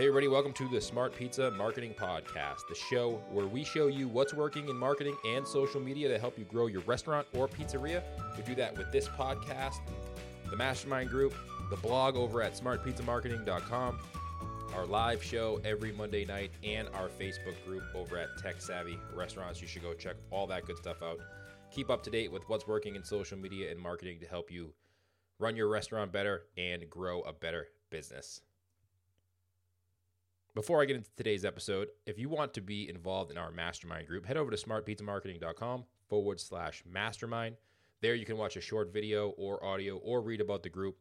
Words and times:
Hey, 0.00 0.06
everybody, 0.06 0.28
welcome 0.28 0.54
to 0.54 0.66
the 0.66 0.80
Smart 0.80 1.14
Pizza 1.14 1.50
Marketing 1.50 1.92
Podcast, 1.92 2.66
the 2.70 2.74
show 2.74 3.22
where 3.30 3.44
we 3.44 3.64
show 3.64 3.88
you 3.88 4.08
what's 4.08 4.32
working 4.32 4.70
in 4.70 4.74
marketing 4.74 5.14
and 5.26 5.46
social 5.46 5.78
media 5.78 6.08
to 6.08 6.18
help 6.18 6.38
you 6.38 6.46
grow 6.46 6.68
your 6.68 6.80
restaurant 6.86 7.26
or 7.34 7.46
pizzeria. 7.46 8.02
We 8.34 8.42
do 8.42 8.54
that 8.54 8.78
with 8.78 8.90
this 8.92 9.08
podcast, 9.08 9.74
the 10.48 10.56
Mastermind 10.56 11.10
Group, 11.10 11.34
the 11.68 11.76
blog 11.76 12.16
over 12.16 12.40
at 12.40 12.54
smartpizzamarketing.com, 12.54 13.98
our 14.74 14.86
live 14.86 15.22
show 15.22 15.60
every 15.66 15.92
Monday 15.92 16.24
night, 16.24 16.50
and 16.64 16.88
our 16.94 17.08
Facebook 17.08 17.62
group 17.66 17.82
over 17.94 18.16
at 18.16 18.38
Tech 18.38 18.62
Savvy 18.62 18.98
Restaurants. 19.14 19.60
You 19.60 19.68
should 19.68 19.82
go 19.82 19.92
check 19.92 20.16
all 20.30 20.46
that 20.46 20.64
good 20.64 20.78
stuff 20.78 21.02
out. 21.02 21.18
Keep 21.70 21.90
up 21.90 22.02
to 22.04 22.10
date 22.10 22.32
with 22.32 22.48
what's 22.48 22.66
working 22.66 22.96
in 22.96 23.04
social 23.04 23.36
media 23.36 23.70
and 23.70 23.78
marketing 23.78 24.18
to 24.20 24.26
help 24.26 24.50
you 24.50 24.72
run 25.38 25.56
your 25.56 25.68
restaurant 25.68 26.10
better 26.10 26.44
and 26.56 26.88
grow 26.88 27.20
a 27.20 27.34
better 27.34 27.66
business. 27.90 28.40
Before 30.60 30.82
I 30.82 30.84
get 30.84 30.96
into 30.96 31.08
today's 31.16 31.46
episode, 31.46 31.88
if 32.04 32.18
you 32.18 32.28
want 32.28 32.52
to 32.52 32.60
be 32.60 32.86
involved 32.86 33.30
in 33.30 33.38
our 33.38 33.50
mastermind 33.50 34.06
group, 34.06 34.26
head 34.26 34.36
over 34.36 34.50
to 34.50 34.58
smartpizzamarketing.com 34.58 35.84
forward 36.06 36.38
slash 36.38 36.82
mastermind. 36.86 37.56
There 38.02 38.14
you 38.14 38.26
can 38.26 38.36
watch 38.36 38.58
a 38.58 38.60
short 38.60 38.92
video 38.92 39.30
or 39.38 39.64
audio 39.64 39.96
or 39.96 40.20
read 40.20 40.42
about 40.42 40.62
the 40.62 40.68
group. 40.68 40.98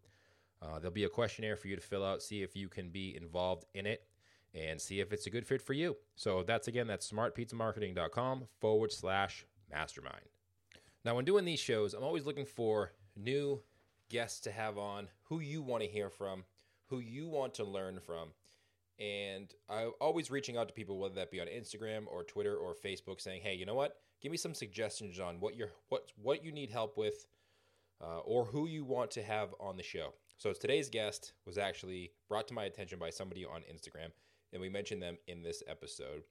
Uh, 0.61 0.79
there'll 0.79 0.93
be 0.93 1.03
a 1.03 1.09
questionnaire 1.09 1.57
for 1.57 1.67
you 1.67 1.75
to 1.75 1.81
fill 1.81 2.05
out, 2.05 2.21
see 2.21 2.41
if 2.41 2.55
you 2.55 2.69
can 2.69 2.87
be 2.87 3.17
involved 3.17 3.65
in 3.73 3.85
it, 3.85 4.07
and 4.55 4.79
see 4.79 5.01
if 5.01 5.11
it's 5.11 5.27
a 5.27 5.29
good 5.29 5.45
fit 5.45 5.61
for 5.61 5.73
you. 5.73 5.97
So 6.15 6.41
that's 6.41 6.69
again, 6.69 6.87
that's 6.87 7.11
smartpizzamarketing.com 7.11 8.47
forward 8.61 8.93
slash 8.93 9.45
mastermind. 9.69 10.23
Now, 11.03 11.15
when 11.15 11.25
doing 11.25 11.43
these 11.43 11.59
shows, 11.59 11.93
I'm 11.93 12.05
always 12.05 12.25
looking 12.25 12.45
for 12.45 12.93
new 13.17 13.61
guests 14.07 14.39
to 14.39 14.51
have 14.51 14.77
on 14.77 15.09
who 15.23 15.41
you 15.41 15.61
want 15.61 15.83
to 15.83 15.89
hear 15.89 16.09
from, 16.09 16.45
who 16.85 16.99
you 16.99 17.27
want 17.27 17.55
to 17.55 17.65
learn 17.65 17.99
from 17.99 18.29
and 18.99 19.53
I'm 19.69 19.91
always 20.01 20.29
reaching 20.29 20.57
out 20.57 20.67
to 20.67 20.73
people, 20.73 20.97
whether 20.97 21.15
that 21.15 21.31
be 21.31 21.39
on 21.39 21.47
Instagram 21.47 22.05
or 22.07 22.23
Twitter 22.23 22.55
or 22.55 22.75
Facebook, 22.75 23.21
saying, 23.21 23.41
"Hey, 23.41 23.53
you 23.53 23.65
know 23.65 23.75
what? 23.75 24.01
Give 24.21 24.31
me 24.31 24.37
some 24.37 24.53
suggestions 24.53 25.19
on 25.19 25.39
what 25.39 25.55
you're 25.55 25.71
what 25.87 26.11
what 26.21 26.43
you 26.43 26.51
need 26.51 26.69
help 26.69 26.97
with, 26.97 27.25
uh, 28.01 28.19
or 28.19 28.45
who 28.45 28.67
you 28.67 28.83
want 28.83 29.11
to 29.11 29.23
have 29.23 29.55
on 29.59 29.77
the 29.77 29.83
show." 29.83 30.13
So 30.37 30.53
today's 30.53 30.89
guest 30.89 31.33
was 31.45 31.57
actually 31.57 32.11
brought 32.27 32.47
to 32.49 32.53
my 32.53 32.65
attention 32.65 32.99
by 32.99 33.09
somebody 33.09 33.45
on 33.45 33.61
Instagram, 33.61 34.11
and 34.51 34.61
we 34.61 34.69
mentioned 34.69 35.01
them 35.01 35.17
in 35.27 35.43
this 35.43 35.63
episode. 35.67 36.23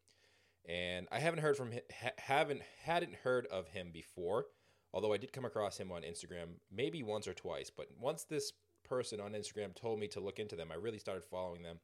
And 0.66 1.08
I 1.10 1.18
haven't 1.20 1.40
heard 1.40 1.56
from 1.56 1.72
ha- 1.72 2.10
haven't 2.18 2.62
hadn't 2.82 3.14
heard 3.14 3.46
of 3.46 3.68
him 3.68 3.90
before, 3.92 4.46
although 4.92 5.14
I 5.14 5.16
did 5.16 5.32
come 5.32 5.46
across 5.46 5.78
him 5.78 5.90
on 5.90 6.02
Instagram 6.02 6.56
maybe 6.70 7.02
once 7.02 7.26
or 7.26 7.32
twice. 7.34 7.70
But 7.70 7.88
once 7.98 8.24
this 8.24 8.52
person 8.84 9.20
on 9.20 9.32
Instagram 9.32 9.74
told 9.74 9.98
me 10.00 10.08
to 10.08 10.20
look 10.20 10.38
into 10.38 10.56
them, 10.56 10.70
I 10.70 10.74
really 10.74 10.98
started 10.98 11.24
following 11.24 11.62
them 11.62 11.80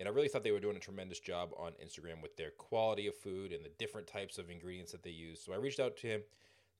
and 0.00 0.08
I 0.08 0.12
really 0.12 0.28
thought 0.28 0.42
they 0.42 0.50
were 0.50 0.60
doing 0.60 0.76
a 0.76 0.80
tremendous 0.80 1.20
job 1.20 1.50
on 1.58 1.72
Instagram 1.72 2.22
with 2.22 2.34
their 2.36 2.52
quality 2.52 3.06
of 3.06 3.14
food 3.14 3.52
and 3.52 3.62
the 3.62 3.70
different 3.78 4.06
types 4.06 4.38
of 4.38 4.48
ingredients 4.48 4.92
that 4.92 5.02
they 5.02 5.10
use. 5.10 5.42
So 5.44 5.52
I 5.52 5.56
reached 5.56 5.78
out 5.78 5.98
to 5.98 6.06
him 6.06 6.22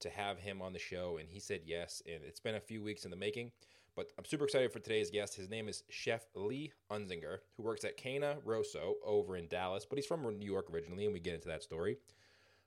to 0.01 0.09
have 0.09 0.39
him 0.39 0.63
on 0.63 0.73
the 0.73 0.79
show, 0.79 1.19
and 1.19 1.29
he 1.29 1.39
said 1.39 1.61
yes. 1.67 2.03
And 2.07 2.25
it's 2.27 2.41
been 2.41 2.55
a 2.55 2.61
few 2.61 2.83
weeks 2.83 3.05
in 3.05 3.11
the 3.11 3.19
making, 3.19 3.53
but 3.95 4.11
I'm 4.19 4.25
super 4.25 4.45
excited 4.45 4.73
for 4.73 4.79
today's 4.79 5.11
guest. 5.11 5.37
His 5.37 5.51
name 5.51 5.69
is 5.69 5.83
Chef 5.91 6.23
Lee 6.35 6.73
Hunzinger, 6.91 7.41
who 7.59 7.63
works 7.63 7.85
at 7.85 7.99
Cane 7.99 8.25
Rosso 8.43 8.95
over 9.05 9.37
in 9.37 9.49
Dallas, 9.49 9.85
but 9.85 9.99
he's 9.99 10.07
from 10.07 10.23
New 10.23 10.51
York 10.51 10.73
originally, 10.73 11.05
and 11.05 11.13
we 11.13 11.21
get 11.21 11.35
into 11.35 11.49
that 11.49 11.63
story. 11.63 11.99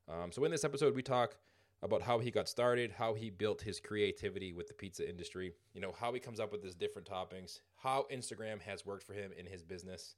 Um, 0.07 0.31
so 0.31 0.43
in 0.45 0.51
this 0.51 0.63
episode, 0.63 0.95
we 0.95 1.01
talk 1.01 1.35
about 1.81 2.03
how 2.03 2.19
he 2.19 2.29
got 2.29 2.47
started, 2.47 2.91
how 2.91 3.15
he 3.15 3.31
built 3.31 3.61
his 3.61 3.79
creativity 3.79 4.53
with 4.53 4.67
the 4.67 4.73
pizza 4.73 5.07
industry, 5.09 5.51
you 5.73 5.81
know, 5.81 5.93
how 5.99 6.13
he 6.13 6.19
comes 6.19 6.39
up 6.39 6.51
with 6.51 6.63
his 6.63 6.75
different 6.75 7.09
toppings, 7.09 7.59
how 7.75 8.05
Instagram 8.13 8.61
has 8.61 8.85
worked 8.85 9.03
for 9.03 9.13
him 9.13 9.31
in 9.37 9.45
his 9.45 9.63
business, 9.63 10.15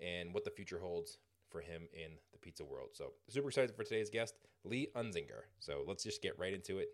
and 0.00 0.32
what 0.32 0.44
the 0.44 0.50
future 0.50 0.78
holds 0.78 1.18
for 1.50 1.60
him 1.60 1.88
in 1.92 2.12
the 2.32 2.38
pizza 2.38 2.64
world. 2.64 2.90
So, 2.92 3.12
super 3.28 3.48
excited 3.48 3.74
for 3.74 3.84
today's 3.84 4.10
guest, 4.10 4.34
Lee 4.64 4.88
Hunzinger. 4.94 5.48
So, 5.60 5.84
let's 5.86 6.04
just 6.04 6.22
get 6.22 6.38
right 6.38 6.52
into 6.52 6.78
it 6.78 6.88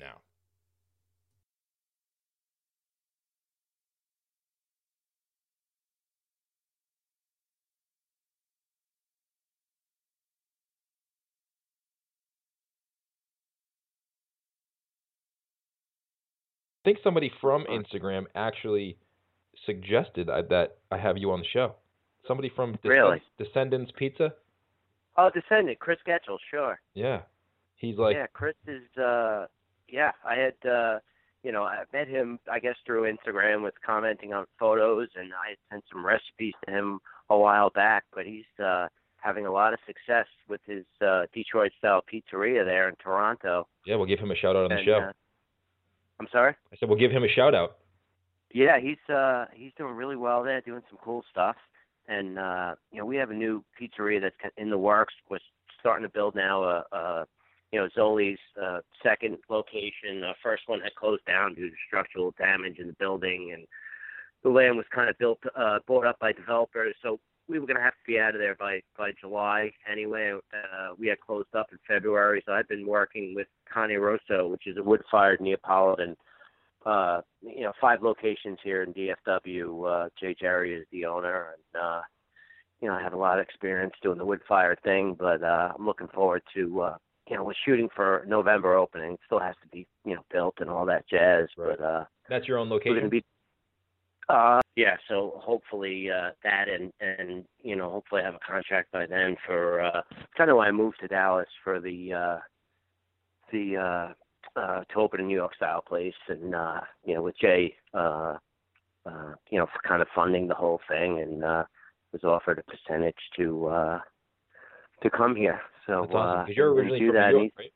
now. 0.00 0.20
I 16.84 16.90
think 16.90 17.00
somebody 17.04 17.30
from 17.40 17.64
Instagram 17.64 18.26
actually 18.34 18.96
suggested 19.66 20.28
I, 20.30 20.42
that 20.42 20.78
I 20.90 20.98
have 20.98 21.16
you 21.18 21.30
on 21.30 21.40
the 21.40 21.46
show. 21.52 21.74
Somebody 22.26 22.50
from 22.54 22.72
Descend- 22.72 22.90
Really? 22.90 23.22
Descendants 23.38 23.92
Pizza. 23.96 24.34
Oh, 25.16 25.30
Descendant, 25.34 25.78
Chris 25.80 25.98
Getchell, 26.06 26.38
sure. 26.50 26.80
Yeah, 26.94 27.22
he's 27.76 27.96
like 27.96 28.14
yeah, 28.16 28.26
Chris 28.32 28.54
is. 28.66 28.82
uh 28.98 29.46
Yeah, 29.88 30.12
I 30.24 30.34
had. 30.36 30.70
uh 30.70 30.98
You 31.42 31.52
know, 31.52 31.62
I 31.64 31.84
met 31.92 32.08
him, 32.08 32.38
I 32.50 32.58
guess, 32.58 32.76
through 32.84 33.10
Instagram, 33.12 33.62
with 33.62 33.74
commenting 33.84 34.32
on 34.32 34.44
photos, 34.58 35.08
and 35.16 35.32
I 35.32 35.50
had 35.50 35.58
sent 35.70 35.84
some 35.92 36.04
recipes 36.04 36.54
to 36.66 36.70
him 36.70 37.00
a 37.30 37.36
while 37.38 37.70
back. 37.70 38.04
But 38.14 38.26
he's 38.26 38.44
uh 38.62 38.88
having 39.20 39.46
a 39.46 39.50
lot 39.52 39.72
of 39.72 39.78
success 39.86 40.26
with 40.48 40.60
his 40.66 40.84
uh 41.00 41.26
Detroit-style 41.34 42.02
pizzeria 42.12 42.64
there 42.64 42.88
in 42.88 42.94
Toronto. 42.96 43.66
yeah. 43.86 43.96
We'll 43.96 44.06
give 44.06 44.20
him 44.20 44.30
a 44.30 44.36
shout 44.36 44.54
out 44.56 44.70
on 44.70 44.76
the 44.76 44.84
show. 44.84 44.98
uh, 44.98 45.12
I'm 46.20 46.28
sorry. 46.30 46.54
I 46.72 46.76
said 46.76 46.88
we'll 46.88 46.98
give 46.98 47.10
him 47.12 47.24
a 47.24 47.28
shout 47.28 47.54
out. 47.54 47.78
Yeah, 48.52 48.78
he's 48.80 49.14
uh 49.14 49.46
he's 49.52 49.72
doing 49.76 49.94
really 49.94 50.16
well 50.16 50.42
there, 50.42 50.60
doing 50.60 50.82
some 50.88 50.98
cool 51.02 51.24
stuff. 51.30 51.56
And 52.08 52.38
uh 52.38 52.74
you 52.90 52.98
know, 52.98 53.06
we 53.06 53.16
have 53.16 53.30
a 53.30 53.34
new 53.34 53.64
pizzeria 53.80 54.20
that's 54.20 54.54
in 54.56 54.70
the 54.70 54.78
works. 54.78 55.14
We're 55.28 55.38
starting 55.80 56.06
to 56.06 56.12
build 56.12 56.34
now 56.34 56.62
a, 56.64 56.84
a 56.92 57.26
you 57.72 57.78
know 57.78 57.88
Zoli's 57.96 58.38
uh, 58.60 58.80
second 59.02 59.38
location. 59.48 60.24
Uh, 60.24 60.32
first 60.42 60.62
one 60.66 60.80
had 60.80 60.94
closed 60.94 61.24
down 61.26 61.54
due 61.54 61.68
to 61.68 61.76
structural 61.86 62.34
damage 62.38 62.78
in 62.78 62.86
the 62.86 62.96
building, 62.98 63.52
and 63.54 63.66
the 64.42 64.50
land 64.50 64.76
was 64.76 64.86
kind 64.94 65.10
of 65.10 65.18
built 65.18 65.38
uh, 65.56 65.78
bought 65.86 66.06
up 66.06 66.18
by 66.18 66.32
developers. 66.32 66.94
So 67.02 67.20
we 67.48 67.58
were 67.58 67.66
going 67.66 67.76
to 67.76 67.82
have 67.82 67.92
to 67.92 68.06
be 68.06 68.18
out 68.18 68.34
of 68.34 68.40
there 68.40 68.54
by 68.54 68.80
by 68.96 69.12
July 69.20 69.70
anyway. 69.90 70.32
Uh, 70.52 70.94
we 70.98 71.08
had 71.08 71.20
closed 71.20 71.54
up 71.54 71.68
in 71.72 71.78
February, 71.86 72.42
so 72.46 72.52
I've 72.52 72.68
been 72.68 72.86
working 72.86 73.34
with 73.34 73.46
Cane 73.72 73.98
Rosso, 73.98 74.48
which 74.48 74.66
is 74.66 74.76
a 74.76 74.82
wood-fired 74.82 75.40
Neapolitan 75.40 76.16
uh, 76.86 77.20
you 77.42 77.62
know, 77.62 77.72
five 77.80 78.02
locations 78.02 78.58
here 78.62 78.82
in 78.82 78.94
DFW. 78.94 80.06
Uh, 80.06 80.08
Jay 80.20 80.34
Jerrier 80.40 80.80
is 80.80 80.86
the 80.92 81.04
owner, 81.04 81.54
and 81.54 81.82
uh, 81.82 82.00
you 82.80 82.88
know, 82.88 82.94
I 82.94 83.02
have 83.02 83.12
a 83.12 83.18
lot 83.18 83.38
of 83.38 83.44
experience 83.44 83.94
doing 84.02 84.18
the 84.18 84.24
wood 84.24 84.40
fire 84.48 84.76
thing. 84.84 85.16
But 85.18 85.42
uh, 85.42 85.72
I'm 85.78 85.86
looking 85.86 86.08
forward 86.08 86.42
to, 86.54 86.80
uh, 86.80 86.96
you 87.28 87.36
know, 87.36 87.44
we're 87.44 87.54
shooting 87.66 87.88
for 87.94 88.24
November 88.26 88.74
opening. 88.74 89.14
It 89.14 89.20
still 89.26 89.40
has 89.40 89.54
to 89.62 89.68
be, 89.68 89.86
you 90.04 90.14
know, 90.14 90.22
built 90.32 90.54
and 90.60 90.70
all 90.70 90.86
that 90.86 91.08
jazz. 91.08 91.48
Right. 91.56 91.76
But 91.76 91.84
uh, 91.84 92.04
That's 92.28 92.46
your 92.46 92.58
own 92.58 92.68
we're 92.68 92.76
location. 92.76 92.94
going 92.94 93.04
to 93.04 93.10
be. 93.10 93.24
Uh, 94.28 94.60
yeah, 94.76 94.96
so 95.08 95.40
hopefully 95.42 96.10
uh, 96.10 96.30
that 96.44 96.66
and 96.68 96.92
and 97.00 97.44
you 97.62 97.74
know 97.74 97.90
hopefully 97.90 98.20
I 98.20 98.26
have 98.26 98.34
a 98.34 98.38
contract 98.46 98.92
by 98.92 99.06
then 99.06 99.36
for 99.46 99.80
uh, 99.80 100.02
kind 100.36 100.50
of 100.50 100.58
why 100.58 100.68
I 100.68 100.70
moved 100.70 100.98
to 101.00 101.08
Dallas 101.08 101.48
for 101.64 101.80
the 101.80 102.12
uh, 102.12 102.38
the 103.50 103.76
uh, 103.78 104.12
uh, 104.58 104.84
to 104.92 105.00
open 105.00 105.20
a 105.20 105.22
New 105.22 105.36
York 105.36 105.54
style 105.54 105.82
place 105.82 106.14
and 106.28 106.54
uh, 106.54 106.80
you 107.04 107.14
know 107.14 107.22
with 107.22 107.38
Jay 107.38 107.74
uh, 107.94 108.36
uh, 109.06 109.32
you 109.50 109.58
know 109.58 109.66
for 109.66 109.88
kind 109.88 110.02
of 110.02 110.08
funding 110.14 110.48
the 110.48 110.54
whole 110.54 110.80
thing 110.88 111.20
and 111.20 111.44
uh, 111.44 111.64
was 112.12 112.24
offered 112.24 112.58
a 112.58 112.62
percentage 112.70 113.16
to 113.36 113.66
uh, 113.66 114.00
to 115.02 115.10
come 115.10 115.36
here. 115.36 115.60
So 115.86 116.02
That's 116.02 116.14
awesome. 116.14 116.40
uh, 116.40 116.52
you're 116.54 116.72
originally 116.72 116.98
do 117.00 117.06
from 117.08 117.16
that. 117.16 117.32
New 117.32 117.38
York, 117.40 117.52
right? 117.58 117.72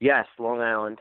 Yes, 0.00 0.26
Long 0.38 0.60
Island, 0.60 0.98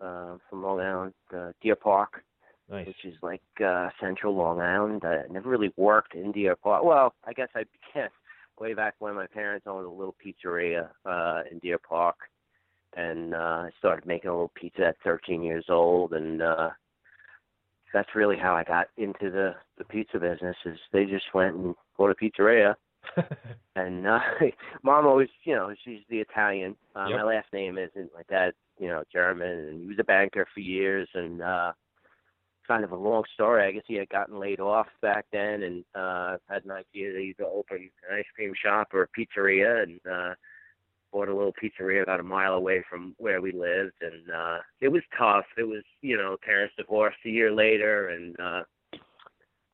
uh, 0.00 0.36
from 0.48 0.62
Long 0.62 0.80
Island, 0.80 1.14
uh, 1.36 1.52
Deer 1.60 1.76
Park 1.76 2.22
Nice. 2.68 2.86
which 2.88 3.04
is 3.04 3.14
like 3.22 3.42
uh 3.64 3.90
central 4.00 4.34
Long 4.34 4.60
Island. 4.60 5.02
I 5.04 5.22
never 5.30 5.48
really 5.48 5.72
worked 5.76 6.14
in 6.14 6.32
Deer 6.32 6.56
Park. 6.56 6.82
Well, 6.84 7.14
I 7.24 7.32
guess 7.32 7.48
I 7.54 7.64
began 7.94 8.08
way 8.58 8.74
back 8.74 8.94
when 8.98 9.14
my 9.14 9.26
parents 9.26 9.66
owned 9.68 9.86
a 9.86 9.90
little 9.90 10.16
pizzeria 10.24 10.88
uh 11.04 11.42
in 11.50 11.58
Deer 11.60 11.78
Park 11.78 12.16
and 12.96 13.34
uh 13.34 13.66
I 13.66 13.70
started 13.78 14.06
making 14.06 14.30
a 14.30 14.32
little 14.32 14.52
pizza 14.54 14.86
at 14.86 14.96
thirteen 15.04 15.42
years 15.42 15.66
old 15.68 16.12
and 16.14 16.42
uh 16.42 16.70
that's 17.92 18.14
really 18.14 18.36
how 18.36 18.54
I 18.54 18.64
got 18.64 18.88
into 18.96 19.30
the 19.30 19.54
the 19.78 19.84
pizza 19.84 20.18
business 20.18 20.56
is 20.64 20.78
they 20.92 21.04
just 21.04 21.32
went 21.34 21.54
and 21.54 21.74
bought 21.96 22.10
a 22.10 22.14
pizzeria. 22.14 22.74
And 23.76 24.06
uh 24.06 24.18
mom 24.82 25.06
always 25.06 25.28
you 25.44 25.54
know 25.54 25.72
she's 25.84 26.00
the 26.08 26.18
italian. 26.20 26.74
Uh, 26.94 27.08
Yep. 27.10 27.18
my 27.18 27.24
last 27.24 27.52
name 27.52 27.76
isn't 27.78 28.10
like 28.14 28.26
that 28.28 28.54
you 28.78 28.88
know 28.88 29.04
german 29.12 29.48
and 29.68 29.80
he 29.82 29.86
was 29.86 29.98
a 30.00 30.04
banker 30.04 30.46
for 30.52 30.60
years 30.60 31.08
and 31.14 31.42
uh 31.42 31.72
kind 32.66 32.82
of 32.82 32.90
a 32.90 32.96
long 32.96 33.22
story. 33.34 33.62
I 33.64 33.70
guess 33.70 33.84
he 33.86 33.94
had 33.94 34.08
gotten 34.08 34.40
laid 34.40 34.58
off 34.60 34.88
back 35.02 35.26
then 35.32 35.62
and 35.62 35.84
uh 35.94 36.38
had 36.48 36.64
an 36.64 36.72
idea 36.72 37.12
that 37.12 37.20
he'd 37.20 37.40
open 37.40 37.90
an 38.10 38.16
ice 38.18 38.24
cream 38.34 38.54
shop 38.60 38.88
or 38.94 39.02
a 39.02 39.08
pizzeria 39.08 39.82
and 39.82 40.00
uh 40.10 40.34
bought 41.16 41.28
a 41.28 41.34
little 41.34 41.54
pizzeria 41.62 42.02
about 42.02 42.20
a 42.20 42.22
mile 42.22 42.54
away 42.54 42.84
from 42.90 43.14
where 43.18 43.40
we 43.40 43.52
lived 43.52 43.94
and 44.02 44.30
uh 44.30 44.58
it 44.80 44.88
was 44.88 45.02
tough 45.18 45.46
it 45.56 45.62
was 45.62 45.82
you 46.02 46.16
know 46.16 46.36
parents 46.44 46.74
divorced 46.76 47.16
a 47.24 47.30
year 47.30 47.50
later 47.52 48.08
and 48.08 48.36
uh 48.40 48.62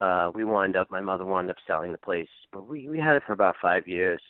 uh, 0.02 0.32
we 0.34 0.44
wound 0.44 0.76
up. 0.76 0.90
My 0.90 1.00
mother 1.00 1.24
wound 1.24 1.48
up 1.48 1.56
selling 1.64 1.92
the 1.92 1.98
place, 1.98 2.28
but 2.52 2.68
we 2.68 2.88
we 2.88 2.98
had 2.98 3.14
it 3.14 3.22
for 3.24 3.32
about 3.32 3.54
five 3.62 3.86
years. 3.86 4.20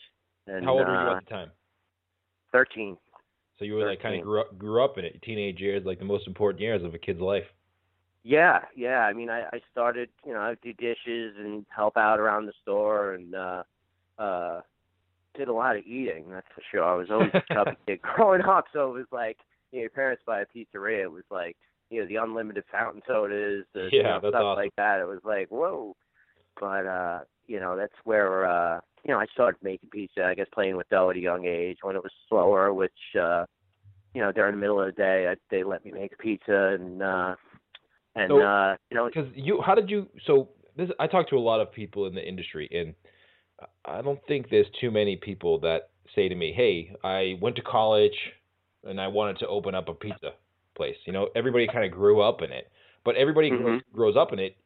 And, 0.46 0.64
How 0.64 0.72
old 0.72 0.86
were 0.86 0.92
you 0.92 1.10
uh, 1.10 1.16
at 1.16 1.24
the 1.24 1.30
time? 1.30 1.50
Thirteen. 2.52 2.96
So 3.58 3.64
you 3.64 3.74
were 3.74 3.86
like 3.86 4.02
kind 4.02 4.16
of 4.16 4.22
grew 4.22 4.40
up, 4.40 4.58
grew 4.58 4.84
up 4.84 4.98
in 4.98 5.06
it. 5.06 5.22
Teenage 5.22 5.60
years, 5.60 5.82
like 5.86 5.98
the 5.98 6.04
most 6.04 6.26
important 6.26 6.60
years 6.60 6.84
of 6.84 6.94
a 6.94 6.98
kid's 6.98 7.20
life. 7.20 7.44
Yeah, 8.22 8.60
yeah. 8.76 9.00
I 9.00 9.14
mean, 9.14 9.30
I, 9.30 9.44
I 9.52 9.60
started, 9.70 10.08
you 10.24 10.32
know, 10.32 10.40
I 10.40 10.50
would 10.50 10.60
do 10.60 10.72
dishes 10.74 11.34
and 11.38 11.64
help 11.74 11.96
out 11.96 12.20
around 12.20 12.46
the 12.46 12.52
store, 12.62 13.14
and 13.14 13.34
uh, 13.34 13.62
uh, 14.18 14.60
did 15.36 15.48
a 15.48 15.52
lot 15.52 15.76
of 15.76 15.84
eating. 15.84 16.24
That's 16.30 16.46
for 16.54 16.62
sure. 16.70 16.84
I 16.84 16.94
was 16.94 17.08
always 17.10 17.30
a 17.34 17.42
chubby 17.54 17.76
kid 17.86 18.00
growing 18.02 18.42
up, 18.42 18.66
so 18.72 18.90
it 18.90 18.94
was 18.94 19.06
like, 19.12 19.38
you 19.70 19.78
know, 19.78 19.82
your 19.82 19.90
parents 19.90 20.22
buy 20.26 20.40
a 20.42 20.46
pizzeria. 20.46 21.02
It 21.02 21.12
was 21.12 21.24
like, 21.30 21.56
you 21.90 22.00
know, 22.00 22.06
the 22.06 22.16
unlimited 22.16 22.64
fountain 22.70 23.02
sodas, 23.06 23.64
the 23.74 23.88
you 23.92 24.02
Yeah, 24.02 24.18
know, 24.22 24.28
stuff 24.30 24.34
awesome. 24.34 24.56
like 24.56 24.74
that. 24.76 25.00
It 25.00 25.06
was 25.06 25.20
like, 25.24 25.48
whoa. 25.48 25.94
But 26.60 26.86
uh, 26.86 27.20
you 27.46 27.60
know, 27.60 27.76
that's 27.76 27.92
where 28.04 28.46
uh, 28.46 28.80
you 29.04 29.12
know, 29.12 29.18
I 29.18 29.26
started 29.32 29.58
making 29.62 29.90
pizza. 29.90 30.24
I 30.24 30.34
guess 30.34 30.46
playing 30.54 30.76
with 30.76 30.88
dough 30.90 31.10
at 31.10 31.16
a 31.16 31.20
young 31.20 31.46
age 31.46 31.78
when 31.82 31.96
it 31.96 32.02
was 32.02 32.12
slower, 32.28 32.72
which 32.72 32.92
uh, 33.20 33.44
you 34.14 34.20
know, 34.20 34.32
during 34.32 34.54
the 34.54 34.60
middle 34.60 34.80
of 34.80 34.86
the 34.86 34.92
day, 34.92 35.26
I, 35.30 35.36
they 35.50 35.64
let 35.64 35.84
me 35.84 35.90
make 35.92 36.16
pizza 36.18 36.76
and. 36.78 37.02
uh 37.02 37.34
and 38.14 38.28
So- 38.30 38.42
uh 38.42 38.76
you 38.90 38.96
know 38.96 39.06
Because 39.06 39.28
you, 39.34 39.60
how 39.64 39.74
did 39.74 39.88
you? 39.88 40.06
So 40.26 40.50
this, 40.76 40.90
I 41.00 41.06
talked 41.06 41.30
to 41.30 41.36
a 41.36 41.40
lot 41.40 41.60
of 41.60 41.72
people 41.72 42.06
in 42.06 42.14
the 42.14 42.26
industry, 42.26 42.68
and 42.70 42.94
I 43.84 44.02
don't 44.02 44.20
think 44.26 44.48
there's 44.50 44.66
too 44.80 44.90
many 44.90 45.16
people 45.16 45.58
that 45.60 45.90
say 46.14 46.28
to 46.28 46.34
me, 46.34 46.52
"Hey, 46.52 46.94
I 47.02 47.38
went 47.40 47.56
to 47.56 47.62
college 47.62 48.16
and 48.84 49.00
I 49.00 49.08
wanted 49.08 49.38
to 49.38 49.48
open 49.48 49.74
up 49.74 49.88
a 49.88 49.94
pizza 49.94 50.32
place." 50.74 50.96
You 51.04 51.12
know, 51.12 51.28
everybody 51.34 51.66
kind 51.66 51.84
of 51.84 51.92
grew 51.92 52.20
up 52.22 52.42
in 52.42 52.52
it, 52.52 52.70
but 53.04 53.16
everybody 53.16 53.50
grows, 53.50 53.82
grows 53.92 54.16
up 54.16 54.32
in 54.32 54.38
it 54.38 54.56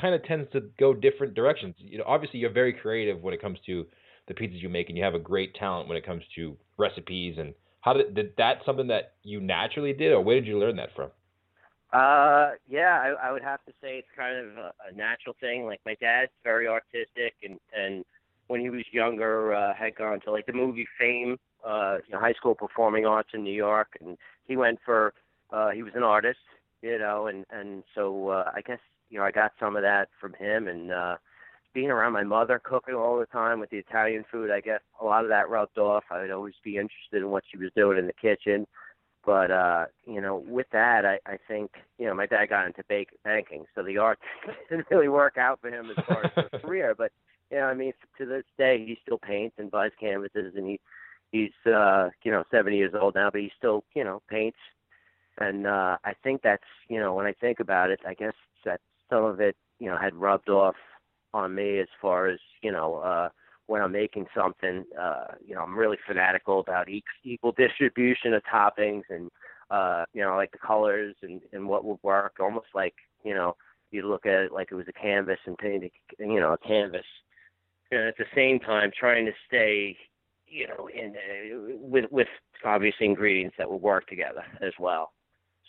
kind 0.00 0.14
of 0.14 0.22
tends 0.24 0.50
to 0.52 0.60
go 0.78 0.92
different 0.92 1.34
directions. 1.34 1.74
You 1.78 1.98
know, 1.98 2.04
obviously 2.06 2.40
you're 2.40 2.50
very 2.50 2.72
creative 2.72 3.22
when 3.22 3.34
it 3.34 3.40
comes 3.40 3.58
to 3.66 3.86
the 4.28 4.34
pizzas 4.34 4.60
you 4.60 4.68
make, 4.68 4.88
and 4.88 4.98
you 4.98 5.04
have 5.04 5.14
a 5.14 5.20
great 5.20 5.54
talent 5.54 5.88
when 5.88 5.96
it 5.96 6.04
comes 6.04 6.22
to 6.36 6.56
recipes. 6.76 7.36
And 7.38 7.54
how 7.80 7.94
did 7.94 8.14
did 8.14 8.32
that 8.38 8.58
something 8.66 8.88
that 8.88 9.14
you 9.22 9.40
naturally 9.40 9.92
did, 9.92 10.12
or 10.12 10.20
where 10.20 10.36
did 10.36 10.46
you 10.46 10.58
learn 10.58 10.76
that 10.76 10.94
from? 10.94 11.10
Uh, 11.92 12.50
yeah, 12.68 13.00
I, 13.00 13.28
I 13.28 13.32
would 13.32 13.42
have 13.42 13.64
to 13.66 13.72
say 13.80 13.98
it's 13.98 14.08
kind 14.16 14.36
of 14.36 14.56
a, 14.56 14.72
a 14.90 14.96
natural 14.96 15.36
thing. 15.40 15.64
Like 15.64 15.80
my 15.86 15.96
dad's 16.00 16.32
very 16.44 16.66
artistic, 16.66 17.34
and 17.42 17.58
and 17.74 18.04
when 18.48 18.60
he 18.60 18.70
was 18.70 18.84
younger, 18.92 19.54
uh, 19.54 19.74
had 19.74 19.94
gone 19.96 20.20
to 20.20 20.30
like 20.30 20.46
the 20.46 20.52
movie 20.52 20.86
Fame, 20.98 21.36
uh, 21.66 21.98
you 22.06 22.14
know, 22.14 22.20
high 22.20 22.32
school 22.32 22.54
performing 22.54 23.06
arts 23.06 23.30
in 23.34 23.42
New 23.42 23.52
York, 23.54 23.96
and 24.00 24.16
he 24.46 24.56
went 24.56 24.78
for, 24.84 25.14
uh, 25.50 25.70
he 25.70 25.82
was 25.82 25.92
an 25.94 26.02
artist, 26.02 26.38
you 26.82 26.98
know, 26.98 27.26
and 27.26 27.44
and 27.50 27.82
so 27.94 28.28
uh, 28.28 28.50
I 28.54 28.60
guess 28.60 28.80
you 29.10 29.18
know 29.18 29.24
I 29.24 29.30
got 29.30 29.52
some 29.58 29.76
of 29.76 29.82
that 29.82 30.08
from 30.20 30.34
him, 30.34 30.68
and 30.68 30.92
uh, 30.92 31.16
being 31.74 31.90
around 31.90 32.12
my 32.12 32.24
mother 32.24 32.60
cooking 32.62 32.94
all 32.94 33.18
the 33.18 33.26
time 33.26 33.60
with 33.60 33.70
the 33.70 33.78
Italian 33.78 34.24
food, 34.30 34.50
I 34.50 34.60
guess 34.60 34.80
a 35.00 35.04
lot 35.04 35.24
of 35.24 35.30
that 35.30 35.48
rubbed 35.48 35.78
off. 35.78 36.04
I 36.10 36.20
would 36.20 36.30
always 36.30 36.54
be 36.62 36.76
interested 36.76 37.22
in 37.22 37.30
what 37.30 37.44
she 37.50 37.58
was 37.58 37.70
doing 37.74 37.98
in 37.98 38.06
the 38.06 38.12
kitchen 38.12 38.66
but 39.26 39.50
uh 39.50 39.86
you 40.06 40.20
know 40.20 40.42
with 40.46 40.68
that 40.72 41.04
i 41.04 41.18
i 41.26 41.36
think 41.48 41.72
you 41.98 42.06
know 42.06 42.14
my 42.14 42.26
dad 42.26 42.46
got 42.48 42.64
into 42.64 42.82
bake, 42.88 43.10
banking 43.24 43.64
so 43.74 43.82
the 43.82 43.98
art 43.98 44.18
didn't 44.70 44.86
really 44.90 45.08
work 45.08 45.36
out 45.36 45.60
for 45.60 45.68
him 45.68 45.90
as 45.90 46.04
far 46.06 46.24
as 46.24 46.30
his 46.50 46.60
career 46.62 46.94
but 46.96 47.10
you 47.50 47.58
know 47.58 47.64
i 47.64 47.74
mean 47.74 47.92
to 48.18 48.26
this 48.26 48.44
day 48.58 48.78
he 48.84 48.98
still 49.02 49.18
paints 49.18 49.56
and 49.58 49.70
buys 49.70 49.92
canvases 50.00 50.54
and 50.56 50.66
he 50.66 50.80
he's 51.32 51.72
uh 51.72 52.08
you 52.22 52.30
know 52.30 52.44
seventy 52.50 52.76
years 52.76 52.94
old 53.00 53.14
now 53.14 53.30
but 53.30 53.40
he 53.40 53.50
still 53.56 53.84
you 53.94 54.04
know 54.04 54.22
paints 54.28 54.58
and 55.38 55.66
uh 55.66 55.96
i 56.04 56.12
think 56.22 56.42
that's 56.42 56.62
you 56.88 56.98
know 56.98 57.14
when 57.14 57.26
i 57.26 57.32
think 57.32 57.60
about 57.60 57.90
it 57.90 58.00
i 58.06 58.14
guess 58.14 58.34
that 58.64 58.80
some 59.10 59.24
of 59.24 59.40
it 59.40 59.56
you 59.78 59.86
know 59.86 59.96
had 59.96 60.14
rubbed 60.14 60.48
off 60.48 60.76
on 61.34 61.54
me 61.54 61.78
as 61.78 61.88
far 62.00 62.28
as 62.28 62.38
you 62.62 62.72
know 62.72 62.96
uh 62.96 63.28
when 63.66 63.82
I'm 63.82 63.92
making 63.92 64.26
something, 64.34 64.84
uh, 64.98 65.34
you 65.44 65.54
know, 65.54 65.60
I'm 65.62 65.76
really 65.76 65.98
fanatical 66.06 66.60
about 66.60 66.88
equal 67.24 67.52
distribution 67.52 68.32
of 68.32 68.42
toppings 68.44 69.02
and, 69.10 69.30
uh, 69.70 70.04
you 70.12 70.22
know, 70.22 70.36
like 70.36 70.52
the 70.52 70.58
colors 70.58 71.16
and, 71.22 71.40
and 71.52 71.68
what 71.68 71.84
would 71.84 71.98
work. 72.02 72.36
Almost 72.40 72.68
like, 72.74 72.94
you 73.24 73.34
know, 73.34 73.56
you 73.90 74.08
look 74.08 74.24
at 74.24 74.44
it 74.44 74.52
like 74.52 74.68
it 74.70 74.76
was 74.76 74.86
a 74.88 74.92
canvas 74.92 75.38
and 75.46 75.58
paint, 75.58 75.84
a, 75.84 75.90
you 76.20 76.38
know, 76.40 76.52
a 76.52 76.58
canvas. 76.58 77.04
And 77.90 78.00
at 78.00 78.16
the 78.16 78.24
same 78.34 78.58
time, 78.58 78.90
trying 78.98 79.26
to 79.26 79.32
stay, 79.46 79.96
you 80.46 80.66
know, 80.66 80.88
in 80.88 81.14
uh, 81.16 81.76
with 81.78 82.06
with 82.10 82.28
obvious 82.64 82.94
ingredients 83.00 83.56
that 83.58 83.70
will 83.70 83.78
work 83.80 84.06
together 84.08 84.42
as 84.60 84.72
well. 84.78 85.12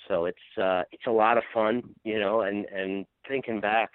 So 0.08 0.25
it's 0.25 0.38
uh, 0.62 0.84
it's 0.92 1.06
a 1.08 1.12
lot 1.12 1.38
of 1.38 1.44
fun, 1.54 1.84
you 2.04 2.19
know, 2.19 2.42
and 2.42 2.66
and 2.66 3.06
thinking 3.28 3.60
back. 3.60 3.90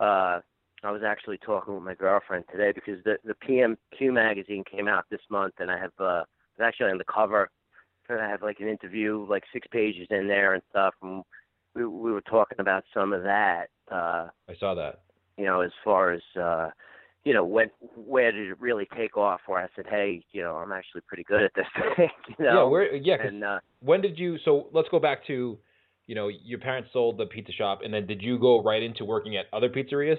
Uh, 0.00 0.40
I 0.84 0.90
was 0.90 1.02
actually 1.06 1.38
talking 1.38 1.74
with 1.74 1.84
my 1.84 1.94
girlfriend 1.94 2.44
today 2.50 2.72
because 2.72 3.02
the 3.04 3.16
the 3.24 3.34
PMQ 3.46 4.12
magazine 4.12 4.64
came 4.68 4.88
out 4.88 5.04
this 5.10 5.20
month, 5.30 5.54
and 5.58 5.70
I 5.70 5.78
have 5.78 5.92
uh, 5.98 6.24
actually 6.60 6.90
on 6.90 6.98
the 6.98 7.04
cover. 7.04 7.50
And 8.08 8.20
I 8.20 8.28
have 8.28 8.42
like 8.42 8.58
an 8.60 8.68
interview, 8.68 9.24
like 9.28 9.44
six 9.52 9.66
pages 9.70 10.08
in 10.10 10.26
there 10.26 10.54
and 10.54 10.62
stuff. 10.70 10.94
And 11.02 11.22
we 11.74 11.86
we 11.86 12.10
were 12.12 12.20
talking 12.22 12.58
about 12.58 12.84
some 12.92 13.12
of 13.12 13.22
that. 13.22 13.68
Uh, 13.90 14.28
I 14.48 14.54
saw 14.58 14.74
that. 14.74 15.02
you 15.38 15.44
know, 15.44 15.60
as 15.60 15.70
far 15.84 16.12
as 16.12 16.22
uh, 16.38 16.70
you 17.24 17.32
know, 17.34 17.44
when 17.44 17.70
where 17.96 18.32
did 18.32 18.48
it 18.50 18.60
really 18.60 18.88
take 18.96 19.16
off? 19.16 19.40
Where 19.46 19.62
I 19.62 19.68
said, 19.76 19.86
hey, 19.88 20.24
you 20.32 20.42
know, 20.42 20.56
I'm 20.56 20.72
actually 20.72 21.02
pretty 21.06 21.24
good 21.24 21.42
at 21.42 21.52
this 21.54 21.66
thing. 21.96 22.08
You 22.38 22.44
know, 22.44 22.52
yeah, 22.54 22.62
where? 22.64 22.94
Yeah, 22.96 23.16
and 23.22 23.44
uh, 23.44 23.60
when 23.80 24.00
did 24.00 24.18
you? 24.18 24.38
So 24.44 24.68
let's 24.72 24.88
go 24.88 24.98
back 24.98 25.24
to, 25.28 25.58
you 26.06 26.14
know, 26.14 26.28
your 26.28 26.58
parents 26.58 26.90
sold 26.92 27.18
the 27.18 27.26
pizza 27.26 27.52
shop, 27.52 27.80
and 27.84 27.92
then 27.94 28.06
did 28.06 28.22
you 28.22 28.38
go 28.38 28.62
right 28.62 28.82
into 28.82 29.04
working 29.04 29.36
at 29.36 29.46
other 29.52 29.68
pizzerias? 29.68 30.18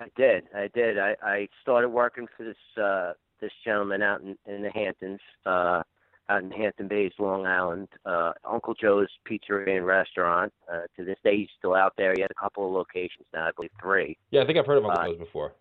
I 0.00 0.08
did. 0.16 0.44
I 0.54 0.68
did. 0.74 0.98
I, 0.98 1.14
I 1.22 1.48
started 1.62 1.90
working 1.90 2.26
for 2.36 2.44
this 2.44 2.82
uh 2.82 3.12
this 3.40 3.52
gentleman 3.64 4.02
out 4.02 4.20
in, 4.20 4.36
in 4.46 4.62
the 4.62 4.70
Hamptons, 4.70 5.20
uh 5.46 5.82
out 6.28 6.42
in 6.42 6.50
Hampton 6.50 6.88
Bays, 6.88 7.12
Long 7.18 7.46
Island, 7.46 7.88
uh 8.06 8.32
Uncle 8.44 8.74
Joe's 8.74 9.08
Pizzeria 9.28 9.76
and 9.76 9.86
Restaurant. 9.86 10.52
Uh 10.72 10.82
to 10.96 11.04
this 11.04 11.18
day 11.22 11.36
he's 11.36 11.48
still 11.58 11.74
out 11.74 11.92
there. 11.98 12.14
He 12.14 12.22
has 12.22 12.30
a 12.30 12.40
couple 12.40 12.66
of 12.66 12.72
locations 12.72 13.26
now, 13.34 13.46
I 13.48 13.50
believe 13.54 13.70
three. 13.80 14.16
Yeah, 14.30 14.42
I 14.42 14.46
think 14.46 14.58
I've 14.58 14.66
heard 14.66 14.78
of 14.78 14.86
Uncle 14.86 15.02
Uh, 15.02 15.06
Joe's 15.08 15.18
before. 15.18 15.52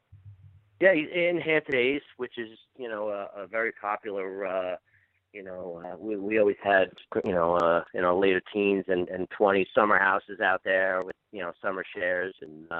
Yeah, 0.80 0.94
he's 0.94 1.10
in 1.14 1.42
Hampton 1.42 1.74
Bays, 1.74 2.02
which 2.18 2.38
is, 2.38 2.58
you 2.78 2.88
know, 2.88 3.10
a, 3.10 3.44
a 3.44 3.48
very 3.48 3.72
popular 3.74 4.46
uh 4.46 4.76
you 5.34 5.44
know, 5.44 5.80
uh, 5.86 5.96
we 5.98 6.16
we 6.18 6.40
always 6.40 6.58
had, 6.64 6.90
you 7.24 7.34
know, 7.34 7.56
uh, 7.58 7.84
in 7.94 8.04
our 8.04 8.16
later 8.16 8.42
teens 8.54 8.86
and 8.88 9.08
and 9.10 9.30
20 9.32 9.68
summer 9.76 10.00
houses 10.00 10.40
out 10.40 10.62
there 10.64 11.02
with, 11.06 11.16
you 11.32 11.42
know, 11.42 11.52
summer 11.62 11.84
shares 11.96 12.36
and 12.42 12.66
uh 12.72 12.80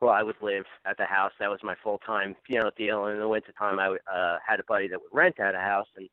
well, 0.00 0.12
I 0.12 0.22
would 0.22 0.36
live 0.42 0.64
at 0.84 0.98
the 0.98 1.06
house. 1.06 1.32
That 1.40 1.50
was 1.50 1.60
my 1.62 1.74
full 1.82 1.98
time, 1.98 2.36
you 2.48 2.60
know, 2.60 2.70
deal. 2.76 3.06
And 3.06 3.14
in 3.14 3.20
the 3.20 3.28
wintertime, 3.28 3.78
I 3.78 3.96
uh, 4.12 4.38
had 4.46 4.60
a 4.60 4.64
buddy 4.68 4.88
that 4.88 5.00
would 5.00 5.16
rent 5.16 5.40
out 5.40 5.54
a 5.54 5.58
house, 5.60 5.86
and 5.96 6.08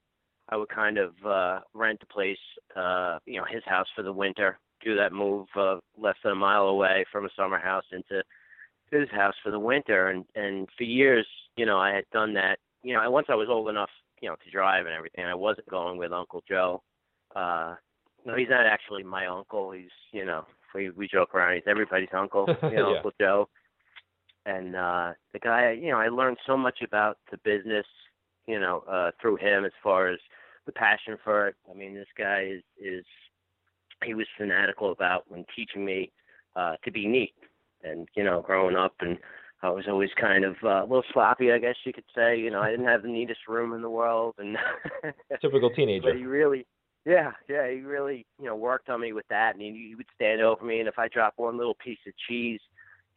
I 0.49 0.57
would 0.57 0.69
kind 0.69 0.97
of 0.97 1.13
uh, 1.25 1.59
rent 1.73 1.99
a 2.01 2.05
place, 2.05 2.37
uh, 2.75 3.19
you 3.25 3.37
know, 3.37 3.45
his 3.49 3.63
house 3.65 3.87
for 3.95 4.03
the 4.03 4.13
winter. 4.13 4.59
Do 4.83 4.95
that 4.95 5.13
move 5.13 5.47
uh, 5.55 5.77
less 5.97 6.15
than 6.23 6.33
a 6.33 6.35
mile 6.35 6.67
away 6.67 7.05
from 7.11 7.25
a 7.25 7.29
summer 7.35 7.59
house 7.59 7.83
into 7.91 8.23
his 8.91 9.09
house 9.09 9.35
for 9.43 9.51
the 9.51 9.59
winter. 9.59 10.09
And 10.09 10.25
and 10.35 10.67
for 10.77 10.83
years, 10.83 11.27
you 11.55 11.65
know, 11.65 11.79
I 11.79 11.93
had 11.93 12.05
done 12.11 12.33
that. 12.35 12.59
You 12.83 12.93
know, 12.95 13.11
once 13.11 13.27
I 13.29 13.35
was 13.35 13.47
old 13.49 13.69
enough, 13.69 13.89
you 14.21 14.29
know, 14.29 14.35
to 14.43 14.51
drive 14.51 14.85
and 14.85 14.95
everything, 14.95 15.25
I 15.25 15.35
wasn't 15.35 15.69
going 15.69 15.97
with 15.97 16.11
Uncle 16.11 16.43
Joe. 16.47 16.81
Uh, 17.35 17.75
no, 18.25 18.35
he's 18.35 18.49
not 18.49 18.65
actually 18.65 19.03
my 19.03 19.25
uncle. 19.27 19.71
He's, 19.71 19.89
you 20.11 20.25
know, 20.25 20.45
we 20.75 20.89
we 20.91 21.07
joke 21.07 21.33
around. 21.33 21.55
He's 21.55 21.63
everybody's 21.67 22.09
uncle. 22.13 22.47
You 22.63 22.77
know, 22.77 22.89
Yeah. 22.91 22.95
Uncle 22.97 23.11
Joe 23.19 23.49
and 24.45 24.75
uh 24.75 25.11
the 25.33 25.39
guy 25.39 25.71
you 25.71 25.91
know 25.91 25.97
i 25.99 26.07
learned 26.07 26.37
so 26.45 26.57
much 26.57 26.79
about 26.81 27.17
the 27.31 27.37
business 27.43 27.85
you 28.47 28.59
know 28.59 28.83
uh 28.89 29.11
through 29.21 29.35
him 29.37 29.65
as 29.65 29.71
far 29.83 30.07
as 30.07 30.19
the 30.65 30.71
passion 30.71 31.17
for 31.23 31.47
it 31.47 31.55
i 31.69 31.73
mean 31.75 31.93
this 31.93 32.07
guy 32.17 32.41
is 32.51 32.63
is 32.83 33.05
he 34.03 34.13
was 34.15 34.25
fanatical 34.37 34.91
about 34.91 35.29
when 35.29 35.45
teaching 35.55 35.85
me 35.85 36.11
uh 36.55 36.75
to 36.83 36.91
be 36.91 37.07
neat 37.07 37.33
and 37.83 38.07
you 38.15 38.23
know 38.23 38.41
growing 38.41 38.75
up 38.75 38.93
and 38.99 39.17
i 39.63 39.69
was 39.69 39.85
always 39.87 40.09
kind 40.19 40.43
of 40.43 40.55
uh, 40.63 40.81
a 40.81 40.87
little 40.87 41.03
sloppy 41.13 41.51
i 41.51 41.57
guess 41.57 41.75
you 41.85 41.93
could 41.93 42.05
say 42.15 42.37
you 42.37 42.49
know 42.49 42.61
i 42.61 42.69
didn't 42.69 42.85
have 42.87 43.01
the 43.03 43.07
neatest 43.07 43.47
room 43.47 43.73
in 43.73 43.81
the 43.81 43.89
world 43.89 44.35
and 44.37 44.57
Typical 45.41 45.69
teenager. 45.71 46.09
but 46.09 46.17
he 46.17 46.25
really 46.25 46.65
yeah 47.05 47.31
yeah 47.49 47.69
he 47.69 47.81
really 47.81 48.25
you 48.39 48.45
know 48.45 48.55
worked 48.55 48.89
on 48.89 49.01
me 49.01 49.13
with 49.13 49.27
that 49.29 49.53
and 49.53 49.61
he, 49.61 49.87
he 49.89 49.95
would 49.95 50.05
stand 50.15 50.41
over 50.41 50.63
me 50.63 50.79
and 50.79 50.87
if 50.87 50.99
i 50.99 51.07
dropped 51.07 51.39
one 51.39 51.57
little 51.57 51.75
piece 51.75 51.99
of 52.07 52.13
cheese 52.27 52.59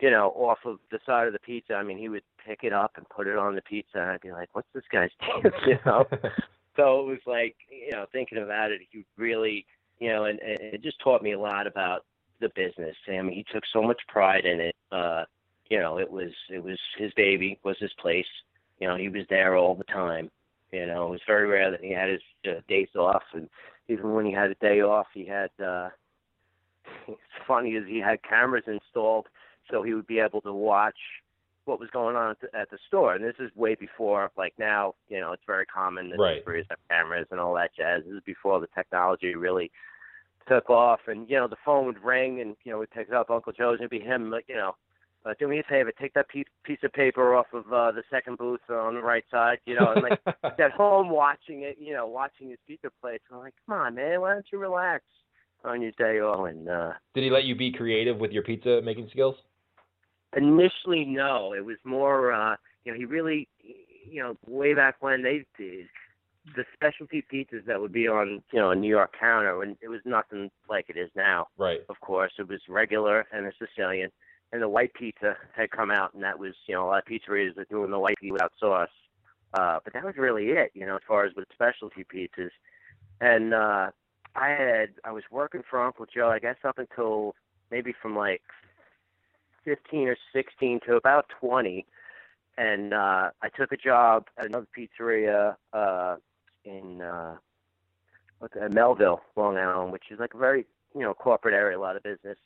you 0.00 0.10
know 0.10 0.28
off 0.30 0.58
of 0.64 0.78
the 0.90 0.98
side 1.06 1.26
of 1.26 1.32
the 1.32 1.38
pizza 1.40 1.74
i 1.74 1.82
mean 1.82 1.98
he 1.98 2.08
would 2.08 2.22
pick 2.44 2.60
it 2.62 2.72
up 2.72 2.92
and 2.96 3.08
put 3.08 3.26
it 3.26 3.36
on 3.36 3.54
the 3.54 3.62
pizza 3.62 3.98
and 3.98 4.10
i'd 4.10 4.20
be 4.20 4.32
like 4.32 4.48
what's 4.52 4.68
this 4.74 4.84
guy's 4.90 5.10
dance 5.42 5.54
you 5.66 5.78
know 5.86 6.04
so 6.76 7.00
it 7.00 7.06
was 7.06 7.20
like 7.26 7.56
you 7.70 7.92
know 7.92 8.06
thinking 8.12 8.38
about 8.38 8.70
it 8.70 8.80
he 8.90 9.04
really 9.16 9.66
you 9.98 10.10
know 10.10 10.24
and, 10.24 10.40
and 10.40 10.58
it 10.60 10.82
just 10.82 11.00
taught 11.00 11.22
me 11.22 11.32
a 11.32 11.40
lot 11.40 11.66
about 11.66 12.04
the 12.44 12.50
business 12.54 12.96
i 13.08 13.22
mean 13.22 13.32
he 13.32 13.44
took 13.52 13.64
so 13.72 13.82
much 13.82 14.00
pride 14.08 14.44
in 14.44 14.60
it 14.60 14.76
uh 14.92 15.24
you 15.70 15.78
know 15.78 15.98
it 15.98 16.10
was 16.10 16.30
it 16.50 16.62
was 16.62 16.78
his 16.98 17.12
baby 17.14 17.58
was 17.64 17.76
his 17.80 17.92
place 18.00 18.26
you 18.78 18.86
know 18.86 18.96
he 18.96 19.08
was 19.08 19.24
there 19.30 19.56
all 19.56 19.74
the 19.74 19.84
time 19.84 20.30
you 20.72 20.86
know 20.86 21.06
it 21.06 21.10
was 21.10 21.20
very 21.26 21.46
rare 21.46 21.70
that 21.70 21.82
he 21.82 21.92
had 21.92 22.08
his 22.10 22.20
uh, 22.46 22.60
days 22.68 22.88
off 22.96 23.22
and 23.32 23.48
even 23.88 24.12
when 24.12 24.26
he 24.26 24.32
had 24.32 24.50
a 24.50 24.54
day 24.56 24.80
off 24.80 25.06
he 25.14 25.24
had 25.24 25.50
uh 25.64 25.88
it's 27.08 27.46
funny 27.48 27.76
as 27.76 27.84
he 27.88 27.98
had 27.98 28.22
cameras 28.22 28.64
installed 28.66 29.26
so 29.70 29.82
he 29.82 29.94
would 29.94 30.06
be 30.06 30.18
able 30.18 30.40
to 30.42 30.52
watch 30.52 30.98
what 31.64 31.80
was 31.80 31.88
going 31.90 32.16
on 32.16 32.32
at 32.32 32.40
the, 32.40 32.58
at 32.58 32.70
the 32.70 32.78
store. 32.86 33.14
And 33.14 33.24
this 33.24 33.36
is 33.38 33.50
way 33.56 33.74
before, 33.74 34.30
like 34.36 34.52
now, 34.58 34.94
you 35.08 35.20
know, 35.20 35.32
it's 35.32 35.42
very 35.46 35.66
common 35.66 36.10
that 36.10 36.18
Right. 36.18 36.42
right. 36.46 36.66
have 36.68 36.78
cameras 36.90 37.26
and 37.30 37.40
all 37.40 37.54
that 37.54 37.74
jazz. 37.76 38.02
This 38.04 38.16
is 38.16 38.22
before 38.24 38.60
the 38.60 38.68
technology 38.74 39.34
really 39.34 39.70
took 40.46 40.70
off. 40.70 41.00
And 41.06 41.28
you 41.28 41.36
know, 41.36 41.48
the 41.48 41.56
phone 41.64 41.86
would 41.86 42.02
ring, 42.02 42.40
and 42.40 42.56
you 42.64 42.72
know, 42.72 42.78
we'd 42.78 42.90
pick 42.90 43.08
it 43.08 43.14
up. 43.14 43.30
Uncle 43.30 43.52
Joe's, 43.52 43.78
and 43.80 43.80
it'd 43.80 43.90
be 43.90 44.00
him, 44.00 44.30
like 44.30 44.44
you 44.48 44.56
know. 44.56 44.76
Uh, 45.26 45.32
do 45.38 45.48
me 45.48 45.58
a 45.58 45.62
favor, 45.62 45.90
take 45.98 46.12
that 46.12 46.28
piece, 46.28 46.44
piece 46.64 46.80
of 46.82 46.92
paper 46.92 47.34
off 47.34 47.46
of 47.54 47.64
uh, 47.72 47.90
the 47.92 48.02
second 48.10 48.36
booth 48.36 48.60
on 48.68 48.94
the 48.94 49.00
right 49.00 49.24
side, 49.30 49.56
you 49.64 49.74
know, 49.74 49.90
and 49.90 50.02
like 50.02 50.20
at 50.60 50.70
home 50.72 51.08
watching 51.08 51.62
it, 51.62 51.78
you 51.80 51.94
know, 51.94 52.06
watching 52.06 52.50
his 52.50 52.58
pizza 52.66 52.90
plates. 53.00 53.24
I'm 53.32 53.38
like, 53.38 53.54
come 53.64 53.74
on, 53.74 53.94
man, 53.94 54.20
why 54.20 54.34
don't 54.34 54.44
you 54.52 54.58
relax 54.58 55.02
on 55.64 55.80
your 55.80 55.92
day 55.92 56.20
off? 56.20 56.46
And 56.46 56.68
uh, 56.68 56.92
Did 57.14 57.24
he 57.24 57.30
let 57.30 57.44
you 57.44 57.56
be 57.56 57.72
creative 57.72 58.18
with 58.18 58.32
your 58.32 58.42
pizza 58.42 58.82
making 58.84 59.08
skills? 59.12 59.36
initially, 60.36 61.04
no, 61.04 61.54
it 61.54 61.64
was 61.64 61.76
more, 61.84 62.32
uh, 62.32 62.56
you 62.84 62.92
know, 62.92 62.98
he 62.98 63.04
really, 63.04 63.48
you 64.08 64.22
know, 64.22 64.36
way 64.46 64.74
back 64.74 64.96
when 65.00 65.22
they 65.22 65.44
did 65.58 65.86
the 66.56 66.64
specialty 66.74 67.24
pizzas 67.32 67.64
that 67.66 67.80
would 67.80 67.92
be 67.92 68.06
on, 68.06 68.42
you 68.52 68.60
know, 68.60 68.70
a 68.70 68.76
New 68.76 68.88
York 68.88 69.14
counter, 69.18 69.62
and 69.62 69.76
it 69.80 69.88
was 69.88 70.00
nothing 70.04 70.50
like 70.68 70.86
it 70.88 70.96
is 70.96 71.10
now. 71.16 71.48
Right. 71.56 71.80
Of 71.88 72.00
course, 72.00 72.32
it 72.38 72.48
was 72.48 72.60
regular 72.68 73.26
and 73.32 73.46
a 73.46 73.52
Sicilian, 73.58 74.10
and 74.52 74.60
the 74.60 74.68
white 74.68 74.92
pizza 74.94 75.36
had 75.56 75.70
come 75.70 75.90
out, 75.90 76.12
and 76.14 76.22
that 76.22 76.38
was, 76.38 76.52
you 76.66 76.74
know, 76.74 76.84
a 76.84 76.88
lot 76.88 76.98
of 76.98 77.04
pizzerias 77.06 77.56
are 77.56 77.64
doing 77.64 77.90
the 77.90 77.98
white 77.98 78.16
pizza 78.20 78.32
without 78.32 78.52
sauce. 78.60 78.88
Uh, 79.54 79.78
but 79.84 79.92
that 79.92 80.04
was 80.04 80.16
really 80.16 80.48
it, 80.50 80.72
you 80.74 80.84
know, 80.84 80.96
as 80.96 81.02
far 81.06 81.24
as 81.24 81.32
with 81.36 81.46
specialty 81.52 82.04
pizzas. 82.04 82.50
And 83.20 83.54
uh, 83.54 83.90
I 84.34 84.48
had 84.48 84.94
I 85.04 85.12
was 85.12 85.22
working 85.30 85.62
for 85.68 85.82
Uncle 85.82 86.06
Joe, 86.12 86.28
I 86.28 86.40
guess 86.40 86.56
up 86.64 86.78
until 86.78 87.34
maybe 87.70 87.94
from 88.02 88.16
like 88.16 88.42
15 89.64 90.08
or 90.08 90.16
16 90.34 90.80
to 90.86 90.96
about 90.96 91.26
20, 91.40 91.86
and 92.58 92.92
uh, 92.92 93.30
I 93.42 93.48
took 93.56 93.72
a 93.72 93.76
job 93.76 94.26
at 94.36 94.46
another 94.46 94.66
pizzeria 94.76 95.56
uh, 95.72 96.16
in 96.64 97.00
uh, 97.00 97.36
what 98.38 98.52
the, 98.52 98.68
Melville, 98.68 99.20
Long 99.36 99.56
Island, 99.56 99.92
which 99.92 100.04
is 100.10 100.18
like 100.18 100.34
a 100.34 100.38
very 100.38 100.66
you 100.94 101.02
know 101.02 101.14
corporate 101.14 101.54
area, 101.54 101.78
a 101.78 101.80
lot 101.80 101.96
of 101.96 102.02
business, 102.02 102.38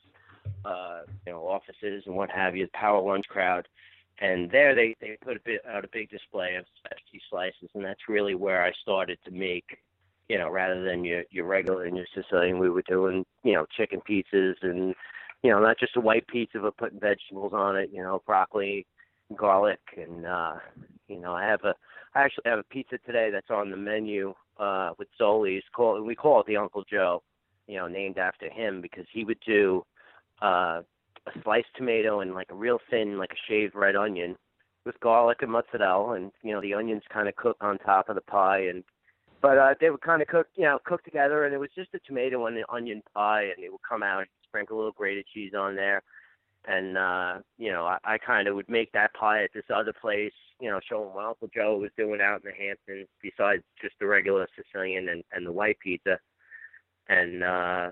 uh, 0.65 1.01
you 1.25 1.31
know 1.31 1.47
offices 1.47 2.03
and 2.05 2.15
what 2.15 2.29
have 2.31 2.55
you, 2.55 2.67
power 2.73 3.01
lunch 3.01 3.27
crowd. 3.27 3.67
And 4.21 4.51
there 4.51 4.75
they 4.75 4.95
they 4.99 5.17
put 5.21 5.37
a 5.37 5.41
bit 5.45 5.61
out 5.67 5.85
a 5.85 5.89
big 5.91 6.09
display 6.09 6.55
of 6.55 6.65
specialty 6.77 7.21
slices, 7.29 7.69
and 7.73 7.83
that's 7.83 8.09
really 8.09 8.35
where 8.35 8.63
I 8.63 8.71
started 8.81 9.17
to 9.25 9.31
make, 9.31 9.77
you 10.27 10.37
know, 10.37 10.49
rather 10.49 10.83
than 10.83 11.05
your 11.05 11.23
your 11.31 11.45
regular 11.45 11.85
and 11.85 11.95
your 11.95 12.07
Sicilian, 12.13 12.59
we 12.59 12.69
were 12.69 12.83
doing 12.83 13.25
you 13.43 13.53
know 13.53 13.65
chicken 13.77 14.01
pizzas 14.09 14.55
and 14.61 14.93
you 15.41 15.51
know 15.51 15.59
not 15.59 15.79
just 15.79 15.95
a 15.95 16.01
white 16.01 16.27
pizza 16.27 16.59
but 16.59 16.77
putting 16.77 16.99
vegetables 16.99 17.53
on 17.53 17.77
it, 17.77 17.89
you 17.93 18.01
know 18.03 18.21
broccoli, 18.25 18.85
garlic, 19.35 19.79
and 19.97 20.25
uh, 20.25 20.55
you 21.07 21.19
know 21.19 21.33
I 21.33 21.45
have 21.45 21.63
a 21.63 21.75
I 22.15 22.23
actually 22.23 22.43
have 22.45 22.59
a 22.59 22.63
pizza 22.63 22.97
today 23.05 23.29
that's 23.31 23.49
on 23.49 23.69
the 23.71 23.77
menu 23.77 24.33
uh, 24.59 24.91
with 24.97 25.07
Zoli's 25.19 25.63
called 25.75 26.05
we 26.05 26.15
call 26.15 26.41
it 26.41 26.47
the 26.47 26.57
Uncle 26.57 26.83
Joe, 26.89 27.23
you 27.67 27.77
know 27.77 27.87
named 27.87 28.17
after 28.17 28.49
him 28.49 28.81
because 28.81 29.05
he 29.11 29.23
would 29.23 29.39
do 29.45 29.85
uh, 30.41 30.81
a 31.27 31.41
sliced 31.43 31.67
tomato 31.75 32.21
and 32.21 32.33
like 32.33 32.51
a 32.51 32.55
real 32.55 32.79
thin 32.89 33.17
like 33.17 33.31
a 33.31 33.41
shaved 33.47 33.75
red 33.75 33.95
onion 33.95 34.35
with 34.85 34.99
garlic 34.99 35.41
and 35.41 35.51
mozzarella 35.51 36.13
and 36.13 36.31
you 36.41 36.51
know 36.51 36.61
the 36.61 36.73
onions 36.73 37.03
kind 37.11 37.27
of 37.27 37.35
cook 37.35 37.57
on 37.61 37.77
top 37.79 38.09
of 38.09 38.15
the 38.15 38.21
pie 38.21 38.59
and 38.59 38.83
but 39.41 39.57
uh 39.57 39.73
they 39.79 39.89
would 39.89 40.01
kind 40.01 40.21
of 40.21 40.27
cook 40.27 40.47
you 40.55 40.63
know 40.63 40.79
cook 40.85 41.03
together 41.03 41.45
and 41.45 41.53
it 41.53 41.59
was 41.59 41.69
just 41.75 41.93
a 41.93 41.99
tomato 41.99 42.45
and 42.45 42.57
an 42.57 42.63
onion 42.69 43.01
pie 43.13 43.43
and 43.43 43.63
it 43.63 43.71
would 43.71 43.81
come 43.87 44.03
out 44.03 44.19
and 44.19 44.29
sprinkle 44.43 44.77
a 44.77 44.79
little 44.79 44.91
grated 44.91 45.25
cheese 45.33 45.53
on 45.57 45.75
there 45.75 46.01
and 46.67 46.97
uh 46.97 47.37
you 47.57 47.71
know 47.71 47.85
i, 47.85 47.97
I 48.03 48.17
kind 48.17 48.47
of 48.47 48.55
would 48.55 48.69
make 48.69 48.91
that 48.91 49.13
pie 49.13 49.43
at 49.43 49.51
this 49.53 49.63
other 49.73 49.93
place 49.93 50.33
you 50.59 50.69
know 50.69 50.79
showing 50.87 51.13
what 51.13 51.25
uncle 51.25 51.49
joe 51.53 51.77
was 51.77 51.91
doing 51.97 52.21
out 52.21 52.41
in 52.43 52.51
the 52.51 52.65
hamptons 52.65 53.07
besides 53.21 53.63
just 53.81 53.95
the 53.99 54.07
regular 54.07 54.47
sicilian 54.55 55.09
and 55.09 55.23
and 55.31 55.45
the 55.45 55.51
white 55.51 55.79
pizza 55.79 56.19
and 57.07 57.43
uh 57.43 57.91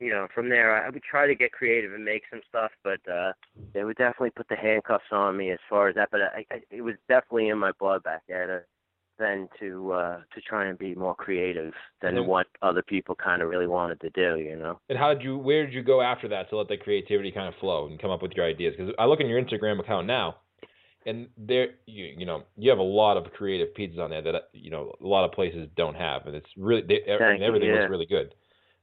you 0.00 0.10
know, 0.10 0.28
from 0.34 0.48
there 0.48 0.84
I 0.84 0.88
would 0.88 1.02
try 1.02 1.26
to 1.26 1.34
get 1.34 1.52
creative 1.52 1.92
and 1.92 2.04
make 2.04 2.22
some 2.30 2.40
stuff, 2.48 2.70
but 2.84 3.00
uh 3.10 3.32
they 3.74 3.84
would 3.84 3.96
definitely 3.96 4.30
put 4.30 4.48
the 4.48 4.56
handcuffs 4.56 5.10
on 5.10 5.36
me 5.36 5.50
as 5.50 5.58
far 5.68 5.88
as 5.88 5.94
that. 5.96 6.10
But 6.10 6.20
I, 6.22 6.46
I 6.52 6.60
it 6.70 6.82
was 6.82 6.94
definitely 7.08 7.48
in 7.48 7.58
my 7.58 7.72
blood 7.78 8.02
back 8.04 8.22
then 8.28 8.60
then 9.18 9.48
to 9.60 9.92
uh 9.92 10.16
to 10.34 10.40
try 10.40 10.66
and 10.66 10.78
be 10.78 10.94
more 10.94 11.14
creative 11.14 11.72
than 12.02 12.26
what 12.26 12.46
other 12.62 12.82
people 12.82 13.14
kind 13.14 13.42
of 13.42 13.48
really 13.48 13.66
wanted 13.66 14.00
to 14.00 14.10
do, 14.10 14.38
you 14.40 14.56
know. 14.56 14.80
And 14.88 14.98
how 14.98 15.12
did 15.14 15.22
you? 15.22 15.36
Where 15.36 15.64
did 15.64 15.74
you 15.74 15.82
go 15.82 16.00
after 16.00 16.28
that 16.28 16.50
to 16.50 16.56
let 16.56 16.68
that 16.68 16.82
creativity 16.82 17.30
kind 17.30 17.48
of 17.48 17.54
flow 17.60 17.86
and 17.86 18.00
come 18.00 18.10
up 18.10 18.22
with 18.22 18.32
your 18.32 18.46
ideas? 18.46 18.74
Because 18.76 18.94
I 18.98 19.06
look 19.06 19.20
in 19.20 19.28
your 19.28 19.42
Instagram 19.42 19.80
account 19.80 20.06
now, 20.06 20.36
and 21.06 21.28
there, 21.36 21.68
you 21.86 22.06
you 22.16 22.26
know, 22.26 22.44
you 22.56 22.70
have 22.70 22.78
a 22.78 22.82
lot 22.82 23.16
of 23.16 23.32
creative 23.32 23.68
pizzas 23.78 23.98
on 23.98 24.10
there 24.10 24.22
that 24.22 24.34
you 24.52 24.70
know 24.70 24.92
a 25.02 25.06
lot 25.06 25.24
of 25.24 25.32
places 25.32 25.68
don't 25.76 25.96
have, 25.96 26.26
and 26.26 26.36
it's 26.36 26.48
really 26.56 26.82
they, 26.82 27.12
I 27.12 27.18
Thank 27.18 27.20
mean, 27.20 27.40
you, 27.40 27.46
everything 27.46 27.68
yeah. 27.68 27.80
looks 27.80 27.90
really 27.90 28.06
good. 28.06 28.34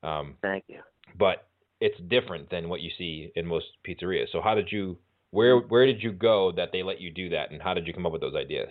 Um, 0.03 0.35
Thank 0.41 0.65
you. 0.67 0.79
but 1.17 1.47
it's 1.81 1.99
different 2.09 2.49
than 2.49 2.69
what 2.69 2.81
you 2.81 2.89
see 2.97 3.31
in 3.35 3.45
most 3.45 3.65
pizzerias. 3.87 4.27
So 4.31 4.41
how 4.41 4.55
did 4.55 4.71
you? 4.71 4.97
Where 5.31 5.59
where 5.59 5.85
did 5.85 6.01
you 6.01 6.11
go 6.13 6.51
that 6.55 6.69
they 6.71 6.83
let 6.83 7.01
you 7.01 7.11
do 7.11 7.29
that, 7.29 7.51
and 7.51 7.61
how 7.61 7.73
did 7.73 7.85
you 7.87 7.93
come 7.93 8.05
up 8.05 8.11
with 8.11 8.21
those 8.21 8.35
ideas? 8.35 8.69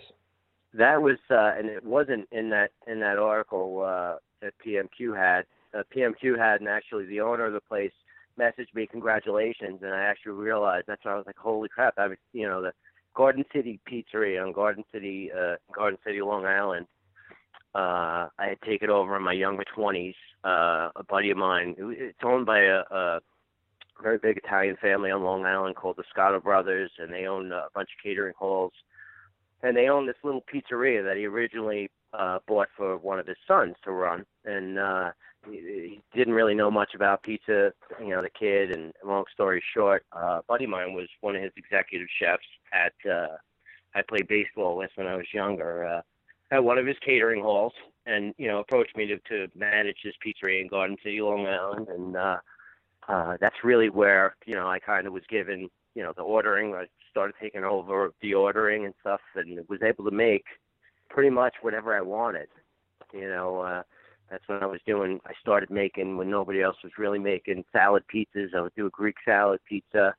That 0.77 1.01
was 1.01 1.17
uh 1.29 1.53
and 1.57 1.69
it 1.69 1.83
wasn't 1.85 2.27
in 2.31 2.49
that 2.49 2.71
in 2.87 2.99
that 2.99 3.17
article 3.17 3.81
uh 3.85 4.15
that 4.41 4.53
PMQ 4.65 5.15
had. 5.15 5.45
Uh, 5.73 5.83
PMQ 5.95 6.37
had 6.37 6.59
and 6.59 6.69
actually 6.69 7.05
the 7.05 7.21
owner 7.21 7.45
of 7.45 7.53
the 7.53 7.61
place 7.61 7.91
messaged 8.39 8.73
me 8.73 8.85
congratulations 8.85 9.79
and 9.81 9.93
I 9.93 10.01
actually 10.01 10.33
realized 10.33 10.85
that's 10.87 11.03
when 11.05 11.13
I 11.13 11.17
was 11.17 11.25
like, 11.25 11.37
Holy 11.37 11.69
crap, 11.69 11.93
I 11.97 12.07
was 12.07 12.17
you 12.33 12.47
know, 12.47 12.61
the 12.61 12.73
Garden 13.15 13.45
City 13.53 13.79
Pizzeria 13.89 14.45
on 14.45 14.51
Garden 14.51 14.83
City 14.91 15.31
uh 15.31 15.55
Garden 15.73 15.99
City, 16.05 16.21
Long 16.21 16.45
Island. 16.45 16.87
Uh 17.73 18.27
I 18.37 18.47
had 18.49 18.61
taken 18.61 18.89
over 18.89 19.15
in 19.15 19.23
my 19.23 19.33
younger 19.33 19.63
twenties. 19.73 20.15
Uh 20.43 20.89
a 20.97 21.03
buddy 21.07 21.31
of 21.31 21.37
mine 21.37 21.75
it, 21.77 21.85
it's 21.99 22.19
owned 22.23 22.45
by 22.45 22.59
a, 22.59 22.81
a 22.91 23.19
very 24.03 24.17
big 24.17 24.37
Italian 24.37 24.75
family 24.81 25.09
on 25.09 25.23
Long 25.23 25.45
Island 25.45 25.77
called 25.77 25.95
the 25.95 26.03
Scotto 26.09 26.41
Brothers 26.41 26.91
and 26.99 27.13
they 27.13 27.27
own 27.27 27.53
a 27.53 27.67
bunch 27.73 27.89
of 27.97 28.03
catering 28.03 28.33
halls 28.37 28.73
and 29.63 29.75
they 29.75 29.87
own 29.87 30.05
this 30.05 30.15
little 30.23 30.43
pizzeria 30.53 31.03
that 31.03 31.17
he 31.17 31.25
originally 31.25 31.89
uh 32.13 32.39
bought 32.47 32.67
for 32.75 32.97
one 32.97 33.19
of 33.19 33.27
his 33.27 33.37
sons 33.47 33.75
to 33.83 33.91
run. 33.91 34.25
And 34.45 34.79
uh 34.79 35.11
he, 35.49 35.51
he 35.51 36.01
didn't 36.17 36.33
really 36.33 36.55
know 36.55 36.71
much 36.71 36.93
about 36.95 37.23
pizza 37.23 37.71
you 37.99 38.09
know 38.09 38.21
the 38.21 38.29
kid. 38.29 38.71
And 38.71 38.93
long 39.03 39.25
story 39.33 39.63
short 39.73 40.05
uh 40.15 40.39
a 40.39 40.43
buddy 40.47 40.65
of 40.65 40.71
mine 40.71 40.93
was 40.93 41.07
one 41.21 41.35
of 41.35 41.41
his 41.41 41.51
executive 41.57 42.07
chefs 42.19 42.45
at 42.73 42.93
uh 43.09 43.37
I 43.93 44.01
played 44.01 44.27
baseball 44.27 44.77
with 44.77 44.91
when 44.95 45.07
I 45.07 45.15
was 45.15 45.27
younger 45.33 45.85
uh 45.85 46.01
at 46.51 46.63
one 46.63 46.77
of 46.77 46.85
his 46.85 46.97
catering 47.05 47.41
halls 47.41 47.73
and 48.05 48.33
you 48.37 48.47
know 48.47 48.59
approached 48.59 48.95
me 48.95 49.07
to 49.07 49.17
to 49.29 49.47
manage 49.55 49.97
this 50.03 50.15
pizzeria 50.25 50.61
in 50.61 50.67
Garden 50.67 50.97
City 51.03 51.21
Long 51.21 51.47
Island. 51.47 51.87
And 51.89 52.15
uh 52.15 52.37
uh 53.07 53.37
that's 53.39 53.63
really 53.63 53.89
where 53.89 54.35
you 54.45 54.55
know 54.55 54.67
I 54.67 54.79
kind 54.79 55.07
of 55.07 55.13
was 55.13 55.23
given 55.29 55.69
you 55.95 56.03
know 56.03 56.13
the 56.15 56.21
ordering. 56.21 56.73
I 56.75 56.85
started 57.15 57.35
taking 57.41 57.63
over 57.63 58.11
the 58.21 58.33
ordering 58.33 58.83
and 58.83 58.93
stuff 58.99 59.21
and 59.35 59.57
was 59.69 59.81
able 59.81 60.03
to 60.03 60.11
make 60.11 60.43
pretty 61.09 61.29
much 61.29 61.53
whatever 61.61 61.95
I 61.95 62.01
wanted. 62.01 62.49
You 63.13 63.29
know, 63.29 63.61
uh 63.61 63.83
that's 64.29 64.43
when 64.47 64.61
I 64.61 64.65
was 64.65 64.81
doing 64.85 65.21
I 65.25 65.31
started 65.39 65.69
making 65.69 66.17
when 66.17 66.29
nobody 66.29 66.61
else 66.61 66.75
was 66.83 66.91
really 66.97 67.19
making 67.19 67.63
salad 67.71 68.03
pizzas. 68.13 68.53
I 68.53 68.59
would 68.59 68.75
do 68.75 68.87
a 68.87 68.89
Greek 68.89 69.15
salad 69.23 69.61
pizza, 69.67 70.13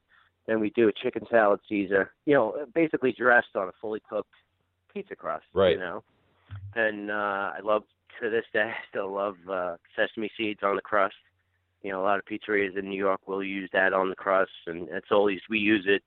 then 0.46 0.58
we 0.58 0.70
do 0.70 0.88
a 0.88 0.92
chicken 0.92 1.26
salad 1.30 1.60
Caesar. 1.68 2.12
You 2.24 2.34
know, 2.34 2.66
basically 2.74 3.12
dressed 3.12 3.54
on 3.56 3.68
a 3.68 3.72
fully 3.78 4.00
cooked 4.08 4.32
pizza 4.92 5.14
crust. 5.14 5.44
Right. 5.52 5.72
You 5.72 5.80
know. 5.80 6.02
And 6.76 7.10
uh 7.10 7.52
I 7.56 7.58
love 7.62 7.82
to 8.22 8.30
this 8.30 8.46
day 8.54 8.60
I 8.70 8.88
still 8.88 9.12
love 9.12 9.36
uh 9.50 9.76
sesame 9.94 10.30
seeds 10.38 10.60
on 10.62 10.76
the 10.76 10.82
crust. 10.82 11.16
You 11.82 11.92
know, 11.92 12.00
a 12.00 12.04
lot 12.04 12.18
of 12.18 12.24
pizzerias 12.24 12.78
in 12.78 12.88
New 12.88 12.96
York 12.96 13.28
will 13.28 13.44
use 13.44 13.68
that 13.74 13.92
on 13.92 14.08
the 14.08 14.16
crust 14.16 14.50
and 14.66 14.88
it's 14.88 15.10
always 15.10 15.40
we 15.50 15.58
use 15.58 15.84
it 15.86 16.02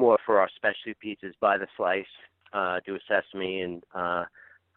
more 0.00 0.18
for 0.24 0.40
our 0.40 0.48
specialty 0.56 0.96
pizzas 1.04 1.34
by 1.40 1.58
the 1.58 1.66
slice, 1.76 2.04
uh, 2.52 2.80
do 2.84 2.96
a 2.96 2.98
sesame, 3.06 3.60
and 3.60 3.84
uh, 3.94 4.24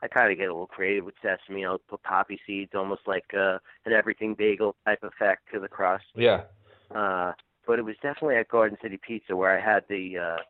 I 0.01 0.07
kind 0.13 0.31
of 0.31 0.37
get 0.37 0.49
a 0.49 0.53
little 0.53 0.67
creative 0.67 1.05
with 1.05 1.15
sesame. 1.23 1.65
I'll 1.65 1.79
put 1.79 2.03
poppy 2.03 2.39
seeds, 2.45 2.73
almost 2.75 3.01
like 3.07 3.25
uh, 3.33 3.57
an 3.85 3.93
everything 3.93 4.35
bagel 4.37 4.75
type 4.85 5.03
effect 5.03 5.43
to 5.53 5.59
the 5.59 5.69
crust. 5.69 6.03
Yeah. 6.13 6.41
Uh, 6.93 7.31
but 7.65 7.79
it 7.79 7.85
was 7.85 7.95
definitely 8.01 8.35
at 8.35 8.49
Garden 8.49 8.77
City 8.81 8.99
Pizza 9.01 9.35
where 9.35 9.57
I 9.57 9.61
had 9.61 9.85
the, 9.87 10.17
uh, 10.17 10.41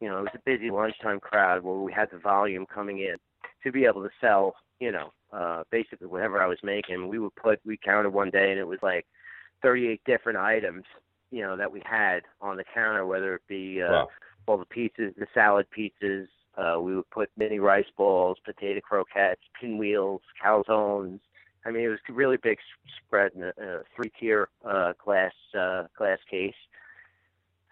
you 0.00 0.08
know, 0.08 0.18
it 0.18 0.22
was 0.22 0.34
a 0.34 0.38
busy 0.46 0.70
lunchtime 0.70 1.20
crowd 1.20 1.62
where 1.62 1.76
we 1.76 1.92
had 1.92 2.10
the 2.10 2.18
volume 2.18 2.64
coming 2.66 3.00
in 3.00 3.16
to 3.62 3.70
be 3.70 3.84
able 3.84 4.02
to 4.02 4.10
sell, 4.20 4.54
you 4.80 4.90
know, 4.90 5.12
uh, 5.32 5.64
basically 5.70 6.06
whatever 6.06 6.42
I 6.42 6.46
was 6.46 6.58
making. 6.62 7.08
We 7.08 7.18
would 7.18 7.34
put, 7.36 7.60
we 7.66 7.76
counted 7.76 8.10
one 8.10 8.30
day 8.30 8.50
and 8.50 8.58
it 8.58 8.66
was 8.66 8.78
like 8.82 9.06
38 9.62 10.00
different 10.06 10.38
items 10.38 10.84
you 11.34 11.42
know 11.42 11.56
that 11.56 11.72
we 11.72 11.82
had 11.84 12.20
on 12.40 12.56
the 12.56 12.64
counter, 12.74 13.04
whether 13.06 13.34
it 13.34 13.42
be 13.48 13.82
uh, 13.82 13.90
Wow. 13.92 14.08
all 14.46 14.58
the 14.58 14.66
pizzas, 14.66 15.14
the 15.16 15.26
salad 15.34 15.66
pizzas. 15.76 16.28
Uh, 16.56 16.80
we 16.80 16.94
would 16.94 17.10
put 17.10 17.28
mini 17.36 17.58
rice 17.58 17.90
balls, 17.96 18.38
potato 18.44 18.80
croquettes, 18.80 19.42
pinwheels, 19.60 20.22
calzones. 20.42 21.18
I 21.66 21.70
mean, 21.72 21.84
it 21.84 21.88
was 21.88 21.98
a 22.08 22.12
really 22.12 22.36
big 22.36 22.58
spread 23.06 23.32
in 23.34 23.42
a, 23.42 23.52
a 23.58 23.82
three-tier 23.96 24.48
uh, 24.64 24.92
glass 25.04 25.32
uh, 25.58 25.84
glass 25.98 26.18
case. 26.30 26.54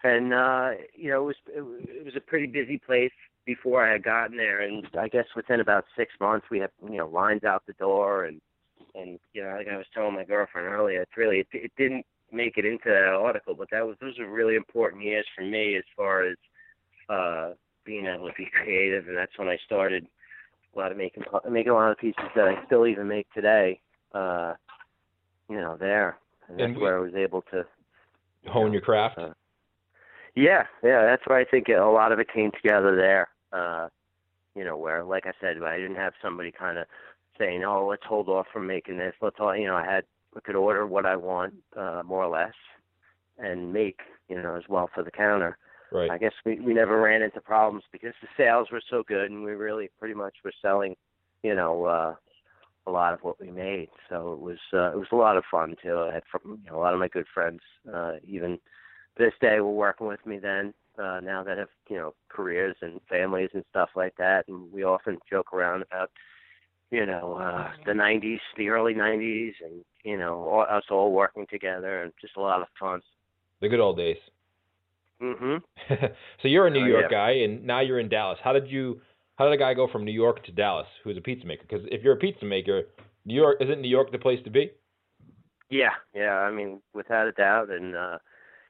and 0.03 0.33
uh, 0.33 0.71
you 0.95 1.09
know, 1.11 1.21
it 1.23 1.25
was 1.25 1.35
it 1.47 2.05
was 2.05 2.15
a 2.17 2.21
pretty 2.21 2.47
busy 2.47 2.77
place 2.77 3.11
before 3.45 3.85
I 3.85 3.93
had 3.93 4.03
gotten 4.03 4.37
there, 4.37 4.61
and 4.61 4.85
I 4.99 5.07
guess 5.07 5.25
within 5.35 5.59
about 5.61 5.85
six 5.97 6.13
months 6.19 6.47
we 6.51 6.59
had 6.59 6.71
you 6.89 6.97
know 6.97 7.07
lines 7.07 7.43
out 7.45 7.63
the 7.65 7.73
door, 7.73 8.25
and 8.25 8.41
and 8.95 9.19
you 9.33 9.43
know, 9.43 9.55
like 9.57 9.67
I 9.67 9.77
was 9.77 9.85
telling 9.93 10.15
my 10.15 10.25
girlfriend 10.25 10.67
earlier, 10.67 11.01
it's 11.01 11.17
really 11.17 11.39
it, 11.39 11.47
it 11.53 11.71
didn't 11.77 12.05
make 12.33 12.57
it 12.57 12.65
into 12.65 12.89
that 12.89 13.13
article, 13.13 13.55
but 13.55 13.69
that 13.71 13.85
was 13.85 13.95
those 14.01 14.17
are 14.19 14.29
really 14.29 14.55
important 14.55 15.03
years 15.03 15.25
for 15.35 15.43
me 15.43 15.75
as 15.75 15.83
far 15.95 16.25
as 16.25 16.35
uh, 17.09 17.53
being 17.85 18.05
able 18.05 18.27
to 18.27 18.33
be 18.37 18.49
creative, 18.53 19.07
and 19.07 19.17
that's 19.17 19.37
when 19.37 19.47
I 19.47 19.57
started 19.65 20.07
a 20.75 20.79
lot 20.79 20.91
of 20.91 20.97
making 20.97 21.23
making 21.49 21.71
a 21.71 21.75
lot 21.75 21.91
of 21.91 21.97
pieces 21.97 22.23
that 22.35 22.47
I 22.47 22.65
still 22.65 22.87
even 22.87 23.07
make 23.07 23.31
today. 23.33 23.79
Uh, 24.13 24.53
you 25.49 25.57
know, 25.57 25.77
there, 25.79 26.17
and 26.47 26.59
that's 26.59 26.69
And 26.69 26.77
where 26.77 26.97
I 26.97 27.01
was 27.01 27.13
able 27.15 27.41
to. 27.51 27.65
Hone 28.47 28.73
your 28.73 28.81
craft. 28.81 29.17
Uh, 29.17 29.33
Yeah, 30.35 30.65
yeah, 30.83 31.05
that's 31.05 31.25
where 31.27 31.37
I 31.37 31.45
think 31.45 31.69
a 31.69 31.81
lot 31.81 32.11
of 32.11 32.19
it 32.19 32.27
came 32.33 32.51
together 32.51 32.95
there. 32.95 33.29
Uh, 33.51 33.89
you 34.55 34.63
know, 34.63 34.77
where, 34.77 35.03
like 35.03 35.25
I 35.25 35.33
said, 35.39 35.61
I 35.61 35.77
didn't 35.77 35.95
have 35.95 36.13
somebody 36.21 36.51
kind 36.51 36.77
of 36.77 36.85
saying, 37.37 37.63
"Oh, 37.63 37.87
let's 37.87 38.05
hold 38.05 38.29
off 38.29 38.47
from 38.51 38.67
making 38.67 38.97
this." 38.97 39.13
Let's 39.21 39.37
all, 39.39 39.55
you 39.55 39.67
know, 39.67 39.75
I 39.75 39.85
had 39.85 40.05
I 40.35 40.39
could 40.41 40.55
order 40.55 40.85
what 40.85 41.05
I 41.05 41.15
want, 41.15 41.53
uh, 41.77 42.01
more 42.05 42.23
or 42.23 42.29
less, 42.29 42.53
and 43.37 43.71
make, 43.73 43.99
you 44.29 44.41
know, 44.41 44.55
as 44.55 44.63
well 44.69 44.89
for 44.93 45.03
the 45.03 45.11
counter. 45.11 45.57
right. 45.91 46.09
I 46.09 46.17
guess 46.17 46.33
we 46.45 46.59
we 46.59 46.73
never 46.73 46.99
ran 46.99 47.21
into 47.21 47.41
problems 47.41 47.83
because 47.91 48.13
the 48.21 48.27
sales 48.37 48.67
were 48.71 48.81
so 48.89 49.03
good, 49.07 49.31
and 49.31 49.43
we 49.43 49.51
really 49.51 49.89
pretty 49.99 50.15
much 50.15 50.35
were 50.43 50.53
selling, 50.61 50.95
you 51.43 51.55
know, 51.55 51.85
uh, 51.85 52.15
a 52.85 52.91
lot 52.91 53.13
of 53.13 53.21
what 53.21 53.39
we 53.39 53.49
made. 53.49 53.89
So 54.09 54.33
it 54.33 54.39
was 54.39 54.57
uh, 54.73 54.91
it 54.91 54.97
was 54.97 55.07
a 55.11 55.15
lot 55.15 55.37
of 55.37 55.43
fun 55.49 55.75
too. 55.81 55.97
I 55.97 56.13
had 56.13 56.23
from, 56.31 56.59
you 56.63 56.71
know, 56.71 56.77
a 56.77 56.81
lot 56.81 56.93
of 56.93 56.99
my 56.99 57.07
good 57.07 57.25
friends, 57.33 57.61
uh, 57.91 58.13
even 58.27 58.59
this 59.17 59.33
day, 59.41 59.59
were 59.59 59.71
working 59.71 60.07
with 60.07 60.25
me 60.25 60.39
then. 60.39 60.73
Uh, 60.97 61.19
now 61.23 61.43
that 61.43 61.57
have 61.57 61.69
you 61.89 61.97
know 61.97 62.13
careers 62.29 62.75
and 62.81 62.99
families 63.09 63.49
and 63.53 63.63
stuff 63.69 63.89
like 63.95 64.15
that, 64.17 64.47
and 64.47 64.71
we 64.71 64.83
often 64.83 65.17
joke 65.29 65.53
around 65.53 65.81
about 65.81 66.11
you 66.91 67.05
know 67.05 67.33
uh, 67.33 67.71
the 67.85 67.93
'90s, 67.93 68.39
the 68.57 68.69
early 68.69 68.93
'90s, 68.93 69.53
and 69.63 69.83
you 70.03 70.17
know 70.17 70.35
all, 70.43 70.61
us 70.69 70.83
all 70.91 71.11
working 71.11 71.45
together, 71.49 72.03
and 72.03 72.13
just 72.21 72.37
a 72.37 72.41
lot 72.41 72.61
of 72.61 72.67
fun. 72.79 73.01
the 73.61 73.69
good 73.69 73.79
old 73.79 73.97
days. 73.97 74.17
hmm 75.19 75.57
so 76.41 76.47
you're 76.47 76.67
a 76.67 76.71
New 76.71 76.83
Oh, 76.83 76.85
York 76.85 77.05
yeah. 77.09 77.09
guy, 77.09 77.31
and 77.43 77.63
now 77.65 77.79
you're 77.79 77.99
in 77.99 78.09
Dallas. 78.09 78.39
How 78.43 78.53
did 78.53 78.67
you? 78.69 79.01
How 79.37 79.45
did 79.45 79.53
a 79.53 79.57
guy 79.57 79.73
go 79.73 79.87
from 79.87 80.05
New 80.05 80.11
York 80.11 80.43
to 80.45 80.51
Dallas, 80.51 80.87
who's 81.03 81.17
a 81.17 81.21
pizza 81.21 81.47
maker? 81.47 81.63
Because 81.67 81.85
if 81.91 82.03
you're 82.03 82.13
a 82.13 82.17
pizza 82.17 82.45
maker, 82.45 82.83
New 83.25 83.33
York 83.35 83.57
isn't 83.61 83.81
New 83.81 83.87
York 83.89 84.11
the 84.11 84.19
place 84.19 84.39
to 84.43 84.51
be? 84.51 84.71
Yeah, 85.69 85.93
yeah. 86.13 86.35
I 86.37 86.51
mean, 86.51 86.81
without 86.93 87.27
a 87.27 87.31
doubt. 87.31 87.69
And 87.71 87.95
uh, 87.95 88.19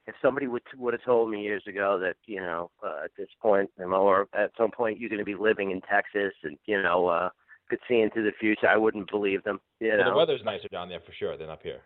if 0.07 0.15
somebody 0.21 0.47
would 0.47 0.63
would 0.77 0.93
have 0.93 1.03
told 1.03 1.29
me 1.29 1.41
years 1.41 1.63
ago 1.67 1.99
that 1.99 2.15
you 2.25 2.39
know 2.39 2.71
uh, 2.83 3.01
at 3.05 3.11
this 3.17 3.29
point, 3.41 3.69
or 3.79 4.27
at 4.33 4.51
some 4.57 4.71
point 4.71 4.99
you're 4.99 5.09
going 5.09 5.19
to 5.19 5.25
be 5.25 5.35
living 5.35 5.71
in 5.71 5.81
Texas 5.81 6.33
and 6.43 6.57
you 6.65 6.81
know 6.81 7.07
uh, 7.07 7.29
could 7.69 7.79
see 7.87 8.01
into 8.01 8.21
the 8.21 8.31
future, 8.39 8.67
I 8.67 8.77
wouldn't 8.77 9.09
believe 9.09 9.43
them. 9.43 9.59
You 9.79 9.93
Well, 9.97 10.11
the 10.11 10.17
weather's 10.17 10.43
nicer 10.43 10.67
down 10.69 10.89
there 10.89 10.99
for 10.99 11.13
sure 11.13 11.37
than 11.37 11.49
up 11.49 11.61
here. 11.63 11.81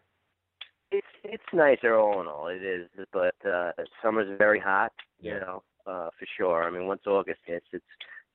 it's 0.91 1.07
it's 1.24 1.43
nicer 1.53 1.98
all 1.98 2.22
in 2.22 2.27
all. 2.27 2.48
It 2.48 2.63
is, 2.63 2.89
but 3.12 3.36
uh, 3.46 3.72
summer's 4.01 4.38
very 4.38 4.60
hot. 4.60 4.93
Yeah. 5.19 5.34
You 5.34 5.39
know, 5.41 5.63
uh, 5.86 6.10
for 6.17 6.27
sure. 6.38 6.63
I 6.63 6.72
mean, 6.72 6.88
once 6.88 7.01
August 7.07 7.39
hits, 7.46 7.65
it's 7.74 7.86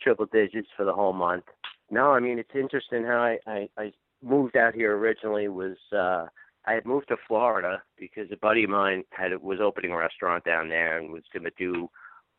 triple 0.01 0.27
digits 0.27 0.69
for 0.77 0.85
the 0.85 0.93
whole 0.93 1.13
month. 1.13 1.45
No, 1.91 2.13
I 2.13 2.21
mean 2.21 2.39
it's 2.39 2.55
interesting 2.55 3.05
how 3.05 3.19
I 3.19 3.39
I, 3.47 3.69
I 3.79 3.93
moved 4.23 4.57
out 4.57 4.75
here 4.75 4.97
originally 4.97 5.49
was 5.49 5.77
uh 5.93 6.27
I 6.65 6.75
had 6.75 6.87
moved 6.87 7.09
to 7.09 7.17
Florida 7.27 7.83
because 7.99 8.29
a 8.33 8.37
buddy 8.37 8.65
of 8.65 8.71
mine 8.71 9.05
had 9.11 9.37
was 9.43 9.61
opening 9.61 9.91
a 9.91 9.97
restaurant 9.97 10.45
down 10.45 10.69
there 10.69 10.99
and 10.99 11.13
was 11.13 11.25
going 11.33 11.45
to 11.45 11.51
do 11.59 11.89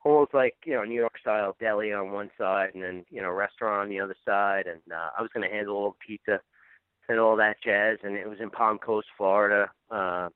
almost 0.03 0.33
like 0.33 0.55
you 0.65 0.73
know 0.73 0.83
New 0.83 0.99
York 0.99 1.17
style 1.19 1.55
deli 1.59 1.93
on 1.93 2.11
one 2.11 2.29
side 2.37 2.71
and 2.73 2.83
then 2.83 3.05
you 3.09 3.21
know 3.21 3.31
restaurant 3.31 3.83
on 3.83 3.89
the 3.89 3.99
other 3.99 4.15
side 4.25 4.67
and 4.67 4.81
uh, 4.91 5.09
I 5.17 5.21
was 5.21 5.31
going 5.33 5.47
to 5.47 5.53
handle 5.53 5.75
all 5.75 5.91
the 5.91 6.05
pizza 6.05 6.39
and 7.09 7.19
all 7.19 7.35
that 7.37 7.57
jazz 7.63 7.99
and 8.03 8.15
it 8.15 8.29
was 8.29 8.39
in 8.39 8.49
Palm 8.49 8.77
Coast, 8.77 9.07
Florida, 9.17 9.69
uh, 9.91 10.29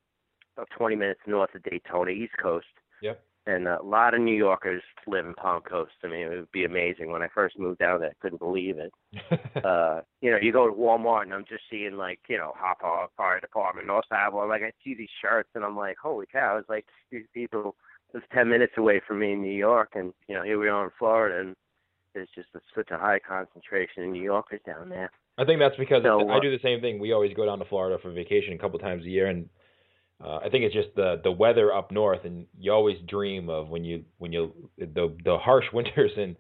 about 0.56 0.70
20 0.78 0.96
minutes 0.96 1.22
north 1.28 1.54
of 1.56 1.64
Daytona, 1.64 2.12
East 2.12 2.34
Coast. 2.42 2.66
Yep. 3.02 3.24
And 3.46 3.66
a 3.66 3.82
lot 3.82 4.14
of 4.14 4.20
New 4.20 4.36
Yorkers 4.36 4.84
live 5.06 5.26
in 5.26 5.34
Palm 5.34 5.62
Coast. 5.62 5.94
I 6.04 6.08
mean, 6.08 6.20
it 6.20 6.30
would 6.30 6.52
be 6.52 6.66
amazing. 6.66 7.12
When 7.12 7.22
I 7.22 7.30
first 7.34 7.58
moved 7.58 7.80
down 7.80 8.02
there, 8.02 8.10
I 8.10 8.22
couldn't 8.22 8.40
believe 8.40 8.78
it 8.78 8.92
uh, 9.64 10.02
you 10.22 10.32
know, 10.32 10.38
you 10.42 10.52
go 10.52 10.68
to 10.68 10.74
Walmart 10.74 11.24
and 11.24 11.34
I'm 11.34 11.46
just 11.48 11.64
seeing 11.70 11.96
like, 11.96 12.20
you 12.28 12.38
know, 12.38 12.52
Hauppauge, 12.62 13.08
Fire 13.16 13.40
Department, 13.40 13.88
North 13.88 14.04
Savoy. 14.10 14.48
Like 14.48 14.64
I 14.64 14.72
see 14.84 14.96
these 14.96 15.10
shirts 15.22 15.50
and 15.56 15.64
I'm 15.64 15.78
like, 15.78 15.96
holy 16.02 16.26
cow! 16.32 16.58
It's 16.58 16.70
like 16.70 16.86
these 17.10 17.26
people 17.34 17.76
live 18.14 18.24
ten 18.34 18.50
minutes 18.50 18.74
away 18.78 19.02
from 19.08 19.20
me 19.20 19.34
in 19.34 19.42
New 19.42 19.56
York, 19.56 19.92
and 19.96 20.14
you 20.28 20.36
know, 20.36 20.44
here 20.44 20.60
we 20.60 20.70
are 20.70 20.86
in 20.86 20.92
Florida, 20.98 21.42
and 21.42 21.56
there's 22.14 22.30
just 22.36 22.50
a, 22.56 22.60
such 22.76 22.92
a 22.92 22.98
high 22.98 23.20
concentration 23.20 24.04
of 24.04 24.10
New 24.10 24.24
Yorkers 24.24 24.62
down 24.66 24.90
there. 24.90 25.12
I 25.38 25.46
think 25.46 25.60
that's 25.60 25.78
because 25.78 26.04
So, 26.04 26.28
I 26.30 26.38
uh, 26.38 26.40
do 26.40 26.50
the 26.52 26.62
same 26.64 26.82
thing. 26.82 27.00
We 27.00 27.14
always 27.14 27.34
go 27.36 27.46
down 27.46 27.60
to 27.60 27.66
Florida 27.66 28.00
for 28.02 28.12
vacation 28.12 28.54
a 28.54 28.58
couple 28.58 28.80
times 28.80 29.06
a 29.06 29.10
year, 29.10 29.28
and 29.28 29.48
uh, 30.24 30.38
I 30.38 30.50
think 30.50 30.64
it's 30.64 30.74
just 30.74 30.90
the 30.96 31.22
the 31.24 31.32
weather 31.32 31.74
up 31.74 31.92
north, 31.92 32.26
and 32.26 32.48
you 32.60 32.72
always 32.72 32.98
dream 33.08 33.50
of 33.50 33.70
when 33.70 33.84
you 33.84 34.04
when 34.18 34.32
you 34.32 34.70
the 34.78 35.16
the 35.24 35.38
harsh 35.38 35.66
winters 35.74 36.12
in 36.18 36.36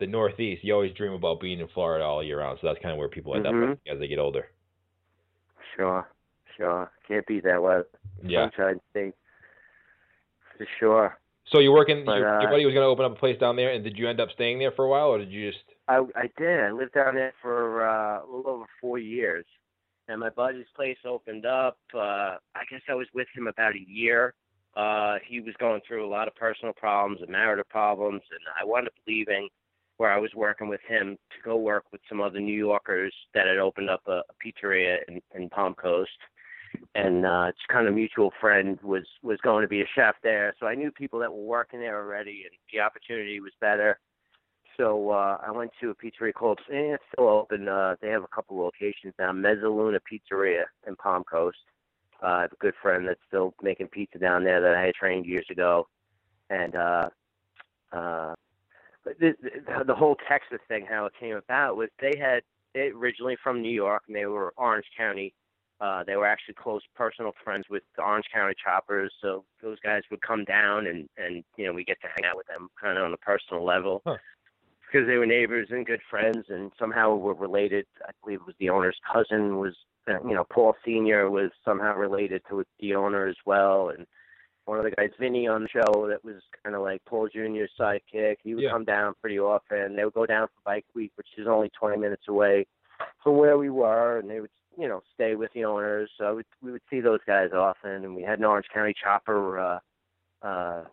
the 0.00 0.06
Northeast. 0.06 0.64
You 0.64 0.72
always 0.72 0.94
dream 0.94 1.12
about 1.12 1.40
being 1.40 1.60
in 1.60 1.68
Florida 1.74 2.04
all 2.04 2.22
year 2.22 2.38
round. 2.38 2.58
So 2.62 2.68
that's 2.68 2.80
kind 2.80 2.92
of 2.92 2.98
where 2.98 3.08
people 3.08 3.34
end 3.34 3.44
Mhm. 3.44 3.72
up 3.72 3.78
as 3.90 3.98
they 3.98 4.08
get 4.08 4.18
older. 4.18 4.48
Sure, 5.76 6.08
sure, 6.56 6.90
can't 7.06 7.26
beat 7.26 7.44
that 7.44 7.62
weather. 7.62 7.86
Yeah. 8.22 8.50
Sunshine 8.50 8.80
State, 8.90 9.14
for 10.58 10.66
sure. 10.78 11.18
So 11.50 11.60
you're 11.60 11.72
working. 11.72 12.04
But, 12.04 12.18
your, 12.18 12.40
your 12.40 12.48
uh, 12.48 12.50
buddy 12.50 12.66
was 12.66 12.74
going 12.74 12.84
to 12.84 12.88
open 12.88 13.06
up 13.06 13.12
a 13.12 13.18
place 13.18 13.38
down 13.38 13.56
there, 13.56 13.72
and 13.72 13.82
did 13.82 13.96
you 13.96 14.08
end 14.08 14.20
up 14.20 14.28
staying 14.34 14.58
there 14.58 14.72
for 14.72 14.84
a 14.84 14.88
while, 14.88 15.08
or 15.08 15.18
did 15.18 15.30
you 15.30 15.50
just? 15.50 15.64
I 15.88 16.04
I 16.14 16.28
did. 16.36 16.60
I 16.60 16.70
lived 16.70 16.92
down 16.92 17.14
there 17.14 17.32
for 17.40 17.88
uh, 17.88 18.22
a 18.22 18.26
little 18.26 18.50
over 18.50 18.66
four 18.80 18.98
years, 18.98 19.46
and 20.08 20.20
my 20.20 20.30
buddy's 20.30 20.66
place 20.76 20.98
opened 21.06 21.46
up. 21.46 21.78
Uh, 21.94 22.36
I 22.54 22.64
guess 22.70 22.82
I 22.88 22.94
was 22.94 23.06
with 23.14 23.28
him 23.34 23.46
about 23.46 23.74
a 23.74 23.90
year. 23.90 24.34
Uh, 24.76 25.16
he 25.26 25.40
was 25.40 25.54
going 25.58 25.80
through 25.86 26.06
a 26.06 26.10
lot 26.10 26.28
of 26.28 26.36
personal 26.36 26.74
problems 26.74 27.22
and 27.22 27.30
marital 27.30 27.64
problems, 27.70 28.22
and 28.30 28.40
I 28.60 28.64
wound 28.64 28.86
up 28.86 28.92
leaving 29.06 29.48
where 29.96 30.12
I 30.12 30.18
was 30.18 30.30
working 30.36 30.68
with 30.68 30.80
him 30.86 31.16
to 31.30 31.36
go 31.44 31.56
work 31.56 31.84
with 31.90 32.00
some 32.08 32.20
other 32.20 32.38
New 32.38 32.56
Yorkers 32.56 33.12
that 33.34 33.48
had 33.48 33.58
opened 33.58 33.90
up 33.90 34.02
a, 34.06 34.20
a 34.20 34.34
pizzeria 34.44 34.98
in, 35.08 35.20
in 35.34 35.48
Palm 35.48 35.74
Coast. 35.74 36.10
And 36.94 37.26
uh, 37.26 37.46
it's 37.48 37.58
kind 37.68 37.86
of 37.86 37.94
mutual 37.94 38.32
friend 38.40 38.78
was 38.82 39.06
was 39.22 39.38
going 39.42 39.62
to 39.62 39.68
be 39.68 39.82
a 39.82 39.88
chef 39.94 40.16
there, 40.22 40.54
so 40.58 40.66
I 40.66 40.74
knew 40.74 40.90
people 40.90 41.18
that 41.20 41.32
were 41.32 41.44
working 41.44 41.80
there 41.80 41.98
already, 41.98 42.44
and 42.44 42.54
the 42.72 42.80
opportunity 42.80 43.40
was 43.40 43.52
better. 43.60 43.98
So 44.76 45.10
uh, 45.10 45.38
I 45.44 45.50
went 45.50 45.72
to 45.80 45.90
a 45.90 45.94
pizzeria 45.94 46.32
called, 46.32 46.60
and 46.68 46.92
it's 46.92 47.02
still 47.12 47.28
open. 47.28 47.68
Uh, 47.68 47.96
they 48.00 48.08
have 48.08 48.22
a 48.22 48.28
couple 48.28 48.58
locations 48.58 49.12
now. 49.18 49.32
Mezzaluna 49.32 49.98
Pizzeria 50.10 50.64
in 50.86 50.94
Palm 50.96 51.24
Coast. 51.24 51.58
Uh, 52.22 52.26
I 52.26 52.42
have 52.42 52.52
a 52.52 52.56
good 52.56 52.74
friend 52.80 53.06
that's 53.06 53.20
still 53.26 53.54
making 53.62 53.88
pizza 53.88 54.18
down 54.18 54.44
there 54.44 54.60
that 54.60 54.74
I 54.74 54.86
had 54.86 54.94
trained 54.94 55.26
years 55.26 55.46
ago, 55.50 55.88
and 56.50 56.76
uh, 56.76 57.08
uh, 57.92 58.34
the, 59.04 59.34
the, 59.86 59.94
whole 59.94 60.16
Texas 60.28 60.58
thing, 60.68 60.86
how 60.88 61.06
it 61.06 61.12
came 61.18 61.36
about 61.36 61.76
was 61.76 61.88
they 62.00 62.18
had 62.18 62.42
they 62.74 62.88
originally 62.88 63.36
from 63.42 63.62
New 63.62 63.70
York 63.70 64.02
and 64.06 64.16
they 64.16 64.26
were 64.26 64.52
Orange 64.56 64.86
County. 64.96 65.34
Uh, 65.80 66.02
they 66.04 66.16
were 66.16 66.26
actually 66.26 66.54
close 66.54 66.82
personal 66.96 67.32
friends 67.44 67.66
with 67.70 67.84
the 67.96 68.02
Orange 68.02 68.26
County 68.34 68.54
Choppers, 68.62 69.12
so 69.22 69.44
those 69.62 69.78
guys 69.80 70.02
would 70.10 70.20
come 70.22 70.44
down 70.44 70.86
and 70.88 71.08
and 71.16 71.44
you 71.56 71.66
know 71.66 71.72
we 71.72 71.84
get 71.84 72.00
to 72.00 72.08
hang 72.08 72.28
out 72.28 72.36
with 72.36 72.46
them 72.48 72.68
kind 72.80 72.98
of 72.98 73.04
on 73.04 73.12
a 73.12 73.16
personal 73.18 73.64
level 73.64 74.02
Huh. 74.04 74.16
because 74.86 75.06
they 75.06 75.16
were 75.18 75.26
neighbors 75.26 75.68
and 75.70 75.86
good 75.86 76.00
friends 76.10 76.46
and 76.48 76.72
somehow 76.78 77.14
were 77.14 77.34
related. 77.34 77.86
I 78.04 78.10
believe 78.24 78.40
it 78.40 78.46
was 78.46 78.56
the 78.58 78.70
owner's 78.70 78.98
cousin 79.12 79.58
was 79.58 79.76
uh, 80.08 80.14
you 80.26 80.34
know 80.34 80.44
Paul 80.50 80.74
Senior 80.84 81.30
was 81.30 81.50
somehow 81.64 81.94
related 81.96 82.42
to 82.48 82.64
the 82.80 82.94
owner 82.96 83.26
as 83.28 83.36
well 83.46 83.90
and 83.96 84.04
one 84.64 84.76
of 84.78 84.84
the 84.84 84.90
guys, 84.90 85.08
Vinny, 85.18 85.46
on 85.48 85.62
the 85.62 85.68
show 85.70 86.06
that 86.08 86.22
was 86.22 86.42
kind 86.62 86.76
of 86.76 86.82
like 86.82 87.02
Paul 87.06 87.26
Jr.'s 87.32 87.70
sidekick. 87.80 88.36
He 88.42 88.54
would 88.54 88.64
Yeah. 88.64 88.70
come 88.72 88.84
down 88.84 89.14
pretty 89.18 89.38
often. 89.38 89.96
They 89.96 90.04
would 90.04 90.12
go 90.12 90.26
down 90.26 90.48
for 90.48 90.60
Bike 90.62 90.84
Week, 90.94 91.10
which 91.14 91.28
is 91.38 91.46
only 91.46 91.70
20 91.70 91.96
minutes 91.96 92.28
away 92.28 92.66
from 93.22 93.36
where 93.36 93.58
we 93.58 93.70
were, 93.70 94.18
and 94.18 94.28
they 94.30 94.40
would, 94.40 94.50
you 94.76 94.88
know, 94.88 95.00
stay 95.14 95.34
with 95.34 95.52
the 95.54 95.64
owners. 95.64 96.10
So 96.18 96.36
we, 96.36 96.42
we 96.62 96.72
would 96.72 96.82
see 96.90 97.00
those 97.00 97.20
guys 97.26 97.50
often, 97.52 97.90
and 98.04 98.14
we 98.14 98.22
had 98.22 98.38
an 98.38 98.44
Orange 98.44 98.66
County 98.72 98.94
chopper 99.00 99.58
uh, 99.58 99.78
uh, 100.42 100.84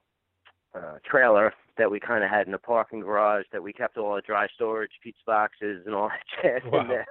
uh, 0.73 0.97
trailer 1.05 1.53
that 1.77 1.89
we 1.91 1.99
kind 1.99 2.23
of 2.23 2.29
had 2.29 2.47
in 2.47 2.53
a 2.53 2.59
parking 2.59 3.01
garage 3.01 3.45
that 3.51 3.61
we 3.61 3.73
kept 3.73 3.97
all 3.97 4.15
the 4.15 4.21
dry 4.21 4.47
storage, 4.55 4.91
pizza 5.03 5.19
boxes, 5.25 5.83
and 5.85 5.93
all 5.95 6.09
that 6.43 6.61
jazz 6.63 6.71
Wow. 6.71 6.81
in 6.81 6.87
there. 6.87 7.05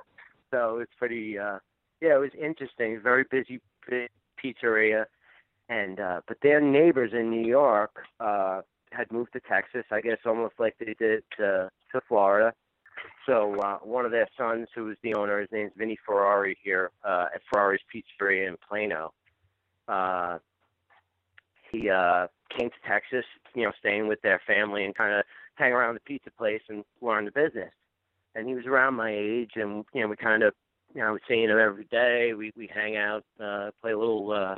So 0.51 0.79
it's 0.79 0.93
pretty, 0.99 1.39
uh, 1.39 1.59
yeah, 2.01 2.15
it 2.17 2.21
was 2.21 2.31
interesting. 2.41 3.01
Very 3.03 3.25
busy 3.31 3.61
pi- 3.89 4.09
pizzeria 4.43 5.05
and 5.71 5.99
uh 6.01 6.21
but 6.29 6.37
their 6.43 6.61
neighbors 6.61 7.13
in 7.15 7.31
New 7.31 7.47
York 7.47 7.93
uh 8.21 8.61
had 8.93 9.11
moved 9.11 9.33
to 9.33 9.41
Texas, 9.41 9.85
I 9.91 10.01
guess 10.01 10.19
almost 10.27 10.55
like 10.59 10.75
they 10.79 10.95
did 10.99 11.25
to 11.39 11.71
to 11.93 12.01
Florida. 12.07 12.53
So 13.27 13.59
uh 13.61 13.79
one 13.79 14.05
of 14.05 14.11
their 14.11 14.29
sons 14.37 14.69
who 14.75 14.85
was 14.85 14.97
the 15.03 15.15
owner, 15.15 15.41
his 15.41 15.51
name's 15.53 15.73
Vinny 15.77 15.99
Ferrari 16.05 16.57
here, 16.63 16.91
uh 17.05 17.27
at 17.35 17.41
Ferrari's 17.53 17.81
Pizzeria 17.93 18.49
in 18.49 18.57
Plano. 18.69 19.13
Uh 19.89 20.39
he 21.71 21.89
uh 21.91 22.27
came 22.57 22.71
to 22.71 22.89
Texas, 22.89 23.25
you 23.55 23.65
know, 23.65 23.73
staying 23.79 24.09
with 24.09 24.21
their 24.23 24.41
family 24.47 24.85
and 24.85 24.95
kind 24.95 25.15
of 25.15 25.25
hang 25.55 25.73
around 25.73 25.95
the 25.95 26.01
pizza 26.01 26.31
place 26.31 26.63
and 26.69 26.85
learn 27.01 27.25
the 27.25 27.31
business. 27.31 27.73
And 28.35 28.49
he 28.49 28.55
was 28.55 28.67
around 28.67 28.95
my 28.95 29.11
age, 29.13 29.53
and 29.55 29.85
you 29.93 30.01
know, 30.01 30.09
we 30.09 30.17
kind 30.17 30.43
of, 30.43 30.55
you 30.93 31.01
know, 31.01 31.09
I 31.09 31.11
was 31.13 31.21
seeing 31.29 31.49
him 31.49 31.59
every 31.59 31.85
day. 31.85 32.35
We 32.35 32.53
we 32.57 32.69
hang 32.73 32.97
out, 32.97 33.25
uh, 33.41 33.71
play 33.81 33.93
a 33.93 33.99
little, 33.99 34.33
uh, 34.33 34.57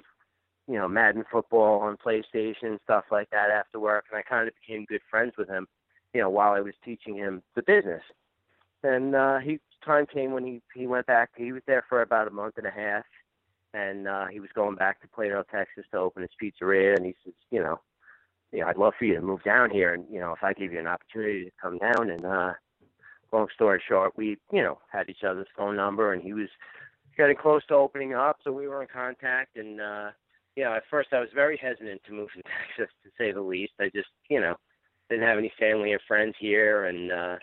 you 0.66 0.74
know, 0.74 0.88
Madden 0.88 1.24
football 1.30 1.80
on 1.80 1.96
PlayStation, 1.98 2.78
stuff 2.84 3.04
like 3.10 3.28
that 3.30 3.50
after 3.50 3.78
work. 3.78 4.06
And 4.10 4.18
I 4.18 4.22
kind 4.22 4.48
of 4.48 4.54
became 4.60 4.86
good 4.86 5.02
friends 5.10 5.34
with 5.36 5.48
him, 5.48 5.66
you 6.14 6.20
know, 6.20 6.30
while 6.30 6.52
I 6.52 6.60
was 6.60 6.74
teaching 6.84 7.16
him 7.16 7.42
the 7.54 7.62
business. 7.62 8.02
And 8.86 9.16
uh, 9.16 9.38
he 9.38 9.58
time 9.84 10.06
came 10.06 10.32
when 10.32 10.44
he 10.44 10.62
he 10.74 10.86
went 10.86 11.06
back. 11.06 11.30
He 11.36 11.52
was 11.52 11.62
there 11.66 11.84
for 11.88 12.02
about 12.02 12.28
a 12.28 12.30
month 12.30 12.54
and 12.56 12.66
a 12.66 12.70
half, 12.70 13.04
and 13.74 14.06
uh, 14.06 14.26
he 14.26 14.40
was 14.40 14.50
going 14.54 14.76
back 14.76 15.00
to 15.00 15.08
Plano, 15.08 15.44
Texas, 15.50 15.84
to 15.90 15.98
open 15.98 16.22
his 16.22 16.30
pizzeria. 16.40 16.96
And 16.96 17.06
he 17.06 17.14
says, 17.24 17.34
you 17.50 17.62
know, 17.62 17.80
you 18.52 18.60
know, 18.60 18.68
I'd 18.68 18.76
love 18.76 18.94
for 18.98 19.04
you 19.04 19.14
to 19.14 19.20
move 19.20 19.42
down 19.42 19.70
here, 19.70 19.92
and 19.92 20.04
you 20.10 20.20
know, 20.20 20.32
if 20.32 20.42
I 20.42 20.52
give 20.52 20.72
you 20.72 20.78
an 20.78 20.86
opportunity 20.86 21.44
to 21.44 21.50
come 21.60 21.78
down. 21.78 22.10
And 22.10 22.24
uh, 22.24 22.52
long 23.32 23.48
story 23.54 23.82
short, 23.88 24.16
we, 24.16 24.38
you 24.52 24.62
know, 24.62 24.78
had 24.90 25.08
each 25.08 25.24
other's 25.24 25.48
phone 25.56 25.76
number, 25.76 26.12
and 26.12 26.22
he 26.22 26.32
was 26.32 26.48
getting 27.16 27.36
close 27.36 27.64
to 27.66 27.74
opening 27.74 28.14
up, 28.14 28.38
so 28.44 28.52
we 28.52 28.68
were 28.68 28.82
in 28.82 28.88
contact. 28.88 29.56
And 29.56 29.80
uh, 29.80 30.10
you 30.54 30.64
know, 30.64 30.74
at 30.74 30.84
first 30.90 31.12
I 31.12 31.20
was 31.20 31.28
very 31.34 31.56
hesitant 31.56 32.02
to 32.04 32.12
move 32.12 32.28
to 32.36 32.42
Texas, 32.76 32.94
to 33.04 33.10
say 33.18 33.32
the 33.32 33.40
least. 33.40 33.72
I 33.80 33.90
just, 33.94 34.08
you 34.30 34.40
know, 34.40 34.56
didn't 35.10 35.26
have 35.26 35.38
any 35.38 35.52
family 35.58 35.92
and 35.92 36.00
friends 36.06 36.34
here, 36.38 36.86
and 36.86 37.12
uh, 37.12 37.36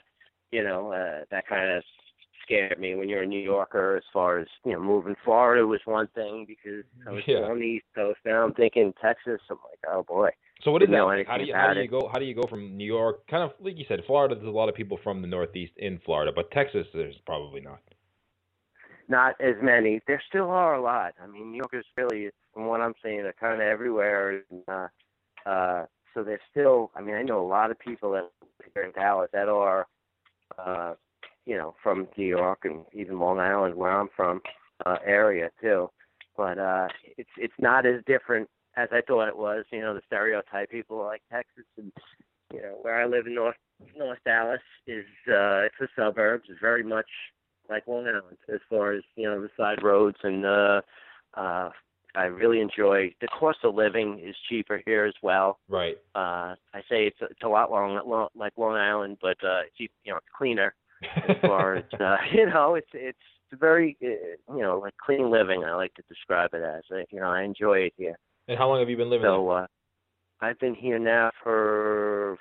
you 0.54 0.64
know, 0.64 0.92
uh, 0.92 1.26
that 1.32 1.48
kind 1.48 1.70
of 1.72 1.84
scared 2.44 2.78
me 2.80 2.94
when 2.96 3.10
you're 3.10 3.24
a 3.24 3.26
New 3.26 3.40
Yorker 3.40 3.96
as 3.98 4.04
far 4.12 4.38
as, 4.38 4.48
you 4.66 4.74
know, 4.74 4.80
moving 4.80 5.16
Florida 5.24 5.66
was 5.66 5.80
one 5.86 6.08
thing 6.14 6.46
because 6.48 6.84
I 7.08 7.12
was 7.12 7.24
Yeah. 7.26 7.44
on 7.50 7.60
the 7.60 7.66
East 7.66 7.86
Coast. 7.96 8.20
Now 8.26 8.44
I'm 8.44 8.54
thinking 8.54 8.94
Texas. 9.02 9.40
I'm 9.50 9.58
like, 9.70 9.80
oh 9.88 10.04
boy. 10.04 10.30
So 10.64 10.72
what 10.72 10.84
is 10.84 10.90
that? 10.90 11.02
like? 11.02 11.26
How 11.28 11.38
do 11.38 11.46
you 11.46 11.54
how 11.56 11.74
do 11.74 11.82
you 11.82 11.88
go 11.88 12.10
how 12.14 12.20
do 12.20 12.26
you 12.26 12.36
go 12.36 12.44
from 12.44 12.78
New 12.78 12.86
York 12.86 13.26
kind 13.28 13.44
of 13.44 13.52
like 13.60 13.78
you 13.78 13.86
said 13.88 14.02
Florida 14.06 14.36
there's 14.36 14.48
a 14.48 14.52
lot 14.52 14.70
of 14.70 14.76
people 14.76 14.98
from 15.04 15.22
the 15.22 15.28
Northeast 15.28 15.74
in 15.78 16.00
Florida 16.06 16.32
but 16.36 16.52
Texas 16.52 16.86
there's 16.94 17.18
probably 17.26 17.62
not. 17.62 17.80
Not 19.10 19.36
as 19.42 19.56
many. 19.62 20.02
There 20.08 20.22
still 20.30 20.50
are 20.50 20.76
a 20.76 20.82
lot. 20.82 21.14
I 21.22 21.28
mean, 21.28 21.52
New 21.52 21.58
Yorkers 21.58 21.86
really, 21.98 22.30
from 22.54 22.68
what 22.68 22.80
I'm 22.82 22.94
seeing, 23.04 23.20
are 23.22 23.34
kind 23.34 23.56
of 23.62 23.68
everywhere. 23.68 24.44
And, 24.50 24.64
uh, 24.68 24.88
uh, 25.50 25.86
so 26.14 26.24
there's 26.24 26.40
still, 26.52 26.90
I 26.96 27.02
mean, 27.02 27.16
I 27.16 27.22
know 27.24 27.46
a 27.46 27.50
lot 27.58 27.70
of 27.72 27.78
people 27.80 28.12
that 28.14 28.30
here 28.74 28.84
in 28.84 28.92
Dallas 28.94 29.30
that 29.34 29.50
are, 29.50 29.88
uh, 30.58 30.94
you 31.46 31.58
know, 31.58 31.76
from 31.84 32.08
New 32.18 32.26
York 32.26 32.60
and 32.64 32.86
even 32.94 33.20
Long 33.20 33.40
Island, 33.40 33.76
where 33.76 33.92
I'm 33.92 34.10
from, 34.16 34.42
uh, 34.86 34.98
area 35.06 35.50
too. 35.62 35.90
But 36.38 36.58
uh, 36.58 36.88
it's 37.18 37.30
it's 37.38 37.54
not 37.60 37.86
as 37.86 38.02
different 38.08 38.50
as 38.76 38.90
I 38.92 39.02
thought 39.02 39.28
it 39.28 39.38
was. 39.38 39.66
You 39.72 39.82
know, 39.82 39.94
the 39.94 40.02
stereotype 40.08 40.70
people 40.70 40.98
like 40.98 41.22
Texas 41.32 41.66
and 41.78 41.92
you 42.54 42.62
know 42.62 42.78
where 42.82 43.02
I 43.02 43.06
live 43.06 43.28
in 43.28 43.36
North 43.36 43.56
North 43.96 44.20
Dallas 44.26 44.62
is 44.88 45.06
uh, 45.28 45.68
it's 45.68 45.76
a 45.82 45.88
suburbs. 45.96 46.46
It's 46.50 46.60
very 46.62 46.84
much 46.84 47.10
like 47.70 47.88
Long 47.88 48.08
Island 48.08 48.38
as 48.54 48.60
far 48.70 48.94
as 48.94 49.04
you 49.16 49.30
know 49.30 49.42
the 49.42 49.50
side 49.58 49.84
roads 49.84 50.18
and 50.24 50.46
uh, 50.46 50.82
uh, 51.36 51.70
I 52.16 52.26
really 52.26 52.62
enjoy 52.62 53.14
the 53.22 53.28
cost 53.28 53.60
of 53.64 53.74
living 53.76 54.22
is 54.24 54.36
cheaper 54.50 54.82
here 54.86 55.06
as 55.06 55.14
well. 55.24 55.60
Right. 55.68 55.98
Uh, 56.16 56.56
I 56.74 56.82
say 56.90 57.08
it's 57.08 57.18
it's 57.22 57.42
a 57.44 57.48
lot 57.48 57.72
long, 57.72 58.00
long 58.08 58.28
like 58.36 58.54
Long 58.58 58.76
Island, 58.76 59.18
but 59.22 59.38
uh, 59.44 59.62
it's 59.68 59.92
you 60.04 60.12
know 60.12 60.18
it's 60.18 60.28
cleaner 60.38 60.76
as 61.04 61.38
far 61.42 61.76
as 61.76 61.86
uh, 62.00 62.18
you 62.34 62.46
know 62.46 62.76
it's 62.76 62.90
it's 62.94 63.18
very 63.60 63.98
uh, 64.04 64.54
you 64.56 64.62
know 64.62 64.80
like 64.80 64.94
clean 65.04 65.32
living. 65.32 65.64
I 65.64 65.74
like 65.76 65.94
to 65.96 66.04
describe 66.08 66.52
it 66.54 66.62
as. 66.64 66.84
You 67.12 67.20
know 67.20 67.28
I 67.28 67.44
enjoy 67.44 67.80
it 67.80 67.94
here. 67.98 68.18
and 68.48 68.58
how 68.58 68.68
long 68.70 68.80
have 68.80 68.90
you 68.90 68.98
been 68.98 69.10
living 69.10 69.26
So 69.26 69.50
uh, 69.50 69.68
I've 70.42 70.60
been 70.60 70.76
here 70.76 71.00
now 71.00 71.32
for 71.42 72.38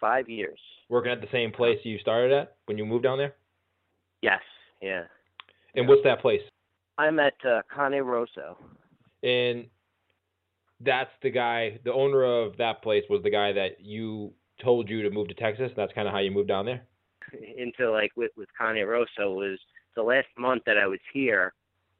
five 0.00 0.28
years. 0.28 0.58
Working 0.88 1.12
at 1.12 1.20
the 1.20 1.28
same 1.32 1.50
place 1.50 1.78
you 1.82 1.98
started 1.98 2.32
at 2.32 2.56
when 2.66 2.78
you 2.78 2.84
moved 2.84 3.04
down 3.04 3.18
there? 3.18 3.34
Yes, 4.22 4.40
yeah. 4.80 5.04
And 5.74 5.88
what's 5.88 6.02
that 6.04 6.20
place? 6.20 6.42
I'm 6.98 7.18
at 7.18 7.34
uh, 7.44 7.62
Cane 7.74 8.00
Rosso. 8.02 8.56
And 9.24 9.66
that's 10.80 11.10
the 11.22 11.30
guy, 11.30 11.80
the 11.84 11.92
owner 11.92 12.24
of 12.24 12.56
that 12.58 12.82
place 12.82 13.04
was 13.08 13.22
the 13.22 13.30
guy 13.30 13.52
that 13.52 13.80
you 13.80 14.32
told 14.62 14.88
you 14.88 15.02
to 15.02 15.10
move 15.10 15.28
to 15.28 15.34
Texas. 15.34 15.72
That's 15.76 15.92
kind 15.94 16.06
of 16.06 16.12
how 16.12 16.20
you 16.20 16.30
moved 16.30 16.48
down 16.48 16.66
there. 16.66 16.82
into 17.56 17.90
like 17.90 18.12
with 18.16 18.32
with 18.36 18.48
Cane 18.58 18.84
Rosso 18.86 19.32
was 19.32 19.58
the 19.96 20.02
last 20.02 20.28
month 20.38 20.62
that 20.66 20.78
I 20.78 20.86
was 20.86 21.00
here. 21.12 21.52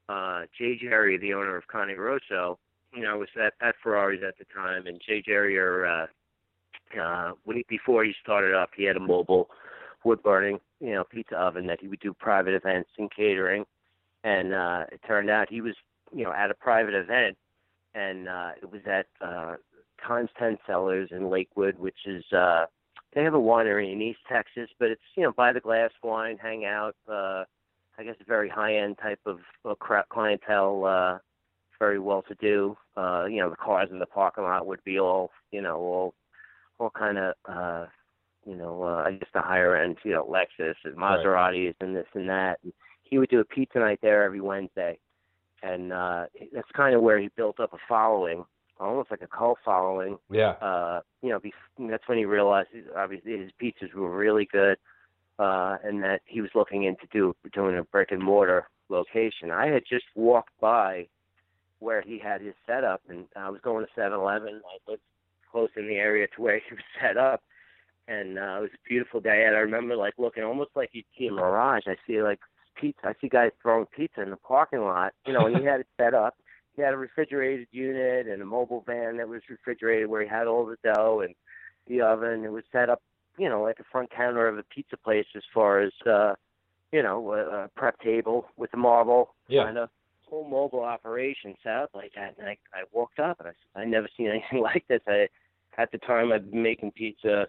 Uh, 0.08 0.42
Jay 0.58 0.78
Jerrier, 0.82 1.18
the 1.18 1.32
owner 1.32 1.56
of 1.56 1.64
Cane 1.72 1.96
Rosso, 1.96 2.58
you 2.94 3.02
know, 3.02 3.12
I 3.12 3.16
was 3.16 3.28
at, 3.40 3.54
at 3.66 3.74
Ferraris 3.82 4.20
at 4.26 4.36
the 4.38 4.44
time, 4.54 4.86
and 4.86 5.00
Jay 5.06 5.22
Jerrier, 5.22 5.62
or 5.62 5.86
uh, 5.86 6.06
uh, 7.00 7.32
he, 7.52 7.64
before 7.68 8.04
he 8.04 8.12
started 8.22 8.54
up, 8.54 8.70
he 8.76 8.84
had 8.84 8.96
a 8.96 9.00
mobile 9.00 9.48
wood 10.04 10.22
burning, 10.22 10.60
you 10.80 10.92
know, 10.92 11.04
pizza 11.04 11.36
oven 11.36 11.66
that 11.66 11.80
he 11.80 11.88
would 11.88 12.00
do 12.00 12.12
private 12.12 12.54
events 12.54 12.90
and 12.98 13.10
catering. 13.10 13.64
And 14.22 14.54
uh, 14.54 14.84
it 14.92 15.00
turned 15.06 15.30
out 15.30 15.48
he 15.48 15.60
was, 15.60 15.74
you 16.14 16.24
know, 16.24 16.32
at 16.32 16.50
a 16.50 16.54
private 16.54 16.94
event, 16.94 17.36
and 17.94 18.28
uh, 18.28 18.50
it 18.62 18.70
was 18.70 18.82
at 18.86 19.06
uh, 19.20 19.56
Times 20.06 20.30
Ten 20.38 20.58
Cellars 20.66 21.08
in 21.12 21.28
Lakewood, 21.30 21.78
which 21.78 21.98
is 22.06 22.24
uh, 22.32 22.66
they 23.14 23.22
have 23.22 23.34
a 23.34 23.38
winery 23.38 23.92
in 23.92 24.02
East 24.02 24.20
Texas, 24.28 24.68
but 24.78 24.90
it's 24.90 25.02
you 25.16 25.22
know 25.22 25.32
by 25.32 25.52
the 25.52 25.60
glass 25.60 25.90
wine, 26.02 26.38
hang 26.40 26.64
out. 26.64 26.96
Uh, 27.08 27.44
I 27.96 28.02
guess 28.04 28.16
a 28.20 28.24
very 28.24 28.48
high 28.48 28.76
end 28.76 28.98
type 29.00 29.20
of 29.24 29.38
uh, 29.64 29.74
clientele, 30.10 30.84
uh, 30.84 31.18
very 31.78 31.98
well 31.98 32.22
to 32.22 32.34
do. 32.36 32.76
Uh, 32.96 33.26
you 33.26 33.38
know, 33.38 33.50
the 33.50 33.56
cars 33.56 33.88
in 33.90 33.98
the 33.98 34.06
parking 34.06 34.44
lot 34.44 34.66
would 34.66 34.82
be 34.84 34.98
all 34.98 35.30
you 35.52 35.62
know 35.62 35.76
all 35.78 36.14
all 36.78 36.90
kind 36.90 37.18
of 37.18 37.34
uh, 37.48 37.86
you 38.46 38.56
know 38.56 38.82
uh, 38.82 39.04
I 39.06 39.12
guess 39.12 39.28
the 39.32 39.40
higher 39.40 39.76
end, 39.76 39.98
you 40.04 40.12
know, 40.12 40.24
Lexus 40.24 40.74
and 40.84 40.96
Right. 40.96 41.18
Maseratis 41.24 41.74
and 41.80 41.94
this 41.94 42.06
and 42.14 42.28
that. 42.28 42.58
And 42.62 42.72
he 43.04 43.18
would 43.18 43.28
do 43.30 43.40
a 43.40 43.44
pizza 43.44 43.78
night 43.78 44.00
there 44.02 44.24
every 44.24 44.40
Wednesday, 44.40 44.98
and 45.64 45.92
uh, 45.92 46.26
that's 46.52 46.70
kind 46.76 46.94
of 46.94 47.00
where 47.02 47.18
he 47.18 47.28
built 47.36 47.58
up 47.58 47.72
a 47.72 47.78
following, 47.88 48.44
almost 48.78 49.10
like 49.10 49.22
a 49.22 49.26
cult 49.26 49.58
following 49.64 50.18
Yeah. 50.30 50.50
uh, 50.60 51.00
you 51.22 51.30
know, 51.30 51.40
bef- 51.40 51.88
that's 51.90 52.06
when 52.06 52.18
he 52.18 52.24
realized 52.26 52.68
obviously 52.96 53.38
his 53.38 53.50
pizzas 53.60 53.94
were 53.94 54.14
really 54.14 54.46
good, 54.52 54.76
uh, 55.38 55.76
and 55.82 56.02
that 56.02 56.20
he 56.26 56.40
was 56.40 56.50
looking 56.54 56.84
into 56.84 57.06
do, 57.12 57.34
doing 57.52 57.78
a 57.78 57.82
brick 57.84 58.10
and 58.12 58.22
mortar 58.22 58.68
location. 58.90 59.50
I 59.50 59.66
had 59.68 59.82
just 59.88 60.04
walked 60.14 60.52
by 60.60 61.08
where 61.78 62.02
he 62.02 62.18
had 62.18 62.40
his 62.40 62.54
setup, 62.66 63.00
and 63.08 63.24
I 63.36 63.48
was 63.50 63.60
going 63.62 63.84
to 63.86 64.00
7-Eleven. 64.00 64.60
I 64.64 64.90
lived 64.90 65.02
close 65.50 65.70
in 65.76 65.86
the 65.86 65.96
area 65.96 66.26
to 66.34 66.42
where 66.42 66.56
he 66.56 66.74
was 66.74 66.84
set 67.00 67.16
up, 67.16 67.42
and 68.06 68.38
uh, 68.38 68.56
it 68.58 68.62
was 68.62 68.70
a 68.74 68.88
beautiful 68.88 69.20
day. 69.20 69.44
And 69.46 69.56
I 69.56 69.60
remember 69.60 69.96
like 69.96 70.14
looking 70.18 70.44
almost 70.44 70.70
like 70.76 70.90
you'd 70.92 71.06
see 71.18 71.28
a 71.28 71.32
mirage. 71.32 71.84
I 71.86 71.96
see 72.06 72.22
like 72.22 72.40
pizza. 72.74 73.06
I 73.08 73.14
see 73.20 73.28
guys 73.28 73.50
throwing 73.62 73.86
pizza 73.86 74.22
in 74.22 74.30
the 74.30 74.36
parking 74.36 74.80
lot, 74.82 75.12
you 75.26 75.32
know, 75.32 75.46
and 75.46 75.56
he 75.58 75.64
had 75.64 75.80
it 75.80 75.86
set 75.98 76.14
up 76.14 76.36
he 76.76 76.82
had 76.82 76.94
a 76.94 76.96
refrigerated 76.96 77.68
unit 77.70 78.26
and 78.26 78.42
a 78.42 78.44
mobile 78.44 78.82
van 78.86 79.16
that 79.18 79.28
was 79.28 79.42
refrigerated 79.48 80.08
where 80.08 80.22
he 80.22 80.28
had 80.28 80.46
all 80.46 80.66
the 80.66 80.76
dough 80.82 81.20
and 81.24 81.34
the 81.86 82.00
oven. 82.00 82.44
It 82.44 82.52
was 82.52 82.64
set 82.72 82.90
up, 82.90 83.02
you 83.38 83.48
know, 83.48 83.62
like 83.62 83.78
a 83.78 83.84
front 83.90 84.10
counter 84.10 84.48
of 84.48 84.58
a 84.58 84.64
pizza 84.64 84.96
place 84.96 85.26
as 85.36 85.42
far 85.52 85.80
as, 85.80 85.92
uh, 86.06 86.34
you 86.92 87.02
know, 87.02 87.32
a, 87.32 87.64
a 87.64 87.68
prep 87.76 88.00
table 88.00 88.46
with 88.56 88.70
the 88.70 88.76
marble 88.76 89.34
Yeah. 89.48 89.64
kind 89.64 89.78
of 89.78 89.90
whole 90.28 90.48
mobile 90.48 90.82
operation 90.82 91.54
set 91.62 91.74
up 91.74 91.90
like 91.94 92.12
that. 92.16 92.34
And 92.38 92.48
I, 92.48 92.56
I 92.72 92.84
walked 92.92 93.20
up 93.20 93.38
and 93.38 93.48
I 93.48 93.52
said, 93.52 93.82
I 93.82 93.84
never 93.84 94.08
seen 94.16 94.28
anything 94.28 94.60
like 94.60 94.84
this. 94.88 95.00
I, 95.06 95.28
at 95.78 95.92
the 95.92 95.98
time 95.98 96.32
I'd 96.32 96.50
been 96.50 96.62
making 96.62 96.92
pizza, 96.92 97.46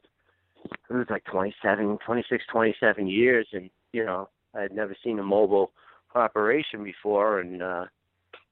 it 0.89 0.93
was 0.93 1.07
like 1.09 1.23
27, 1.25 1.97
26, 2.05 2.43
27 2.51 3.07
years. 3.07 3.47
And, 3.53 3.69
you 3.91 4.03
know, 4.05 4.29
I 4.57 4.61
had 4.61 4.73
never 4.73 4.95
seen 5.03 5.19
a 5.19 5.23
mobile 5.23 5.71
operation 6.13 6.83
before. 6.83 7.39
And, 7.39 7.61
uh, 7.61 7.85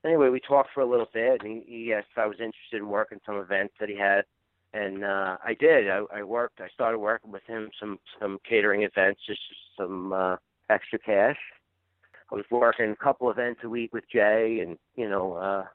anyway, 0.06 0.30
we 0.30 0.40
talked 0.40 0.70
for 0.74 0.82
a 0.82 0.90
little 0.90 1.10
bit, 1.14 1.42
and 1.42 1.64
he, 1.66 1.86
he 1.86 1.94
asked 1.94 2.08
if 2.12 2.18
I 2.18 2.28
was 2.28 2.40
interested 2.40 2.78
in 2.78 2.88
working 2.88 3.20
some 3.26 3.38
events 3.38 3.74
that 3.80 3.90
he 3.90 3.98
had, 3.98 4.26
and 4.74 5.04
uh, 5.04 5.38
I 5.44 5.54
did. 5.54 5.90
I, 5.90 6.04
I 6.14 6.24
worked. 6.24 6.60
I 6.60 6.68
started 6.74 6.98
working 6.98 7.32
with 7.32 7.44
him 7.46 7.70
some 7.80 8.00
some 8.20 8.40
catering 8.48 8.84
events, 8.84 9.22
just 9.26 9.42
some 9.78 10.12
uh, 10.14 10.38
extra 10.70 11.00
cash. 11.00 11.38
I 12.32 12.36
was 12.36 12.46
working 12.50 12.90
a 12.90 12.96
couple 12.96 13.30
events 13.30 13.62
a 13.64 13.70
week 13.70 13.94
with 13.94 14.04
Jay, 14.12 14.60
and 14.66 14.78
you 14.96 15.08
know, 15.08 15.34
uh, 15.34 15.66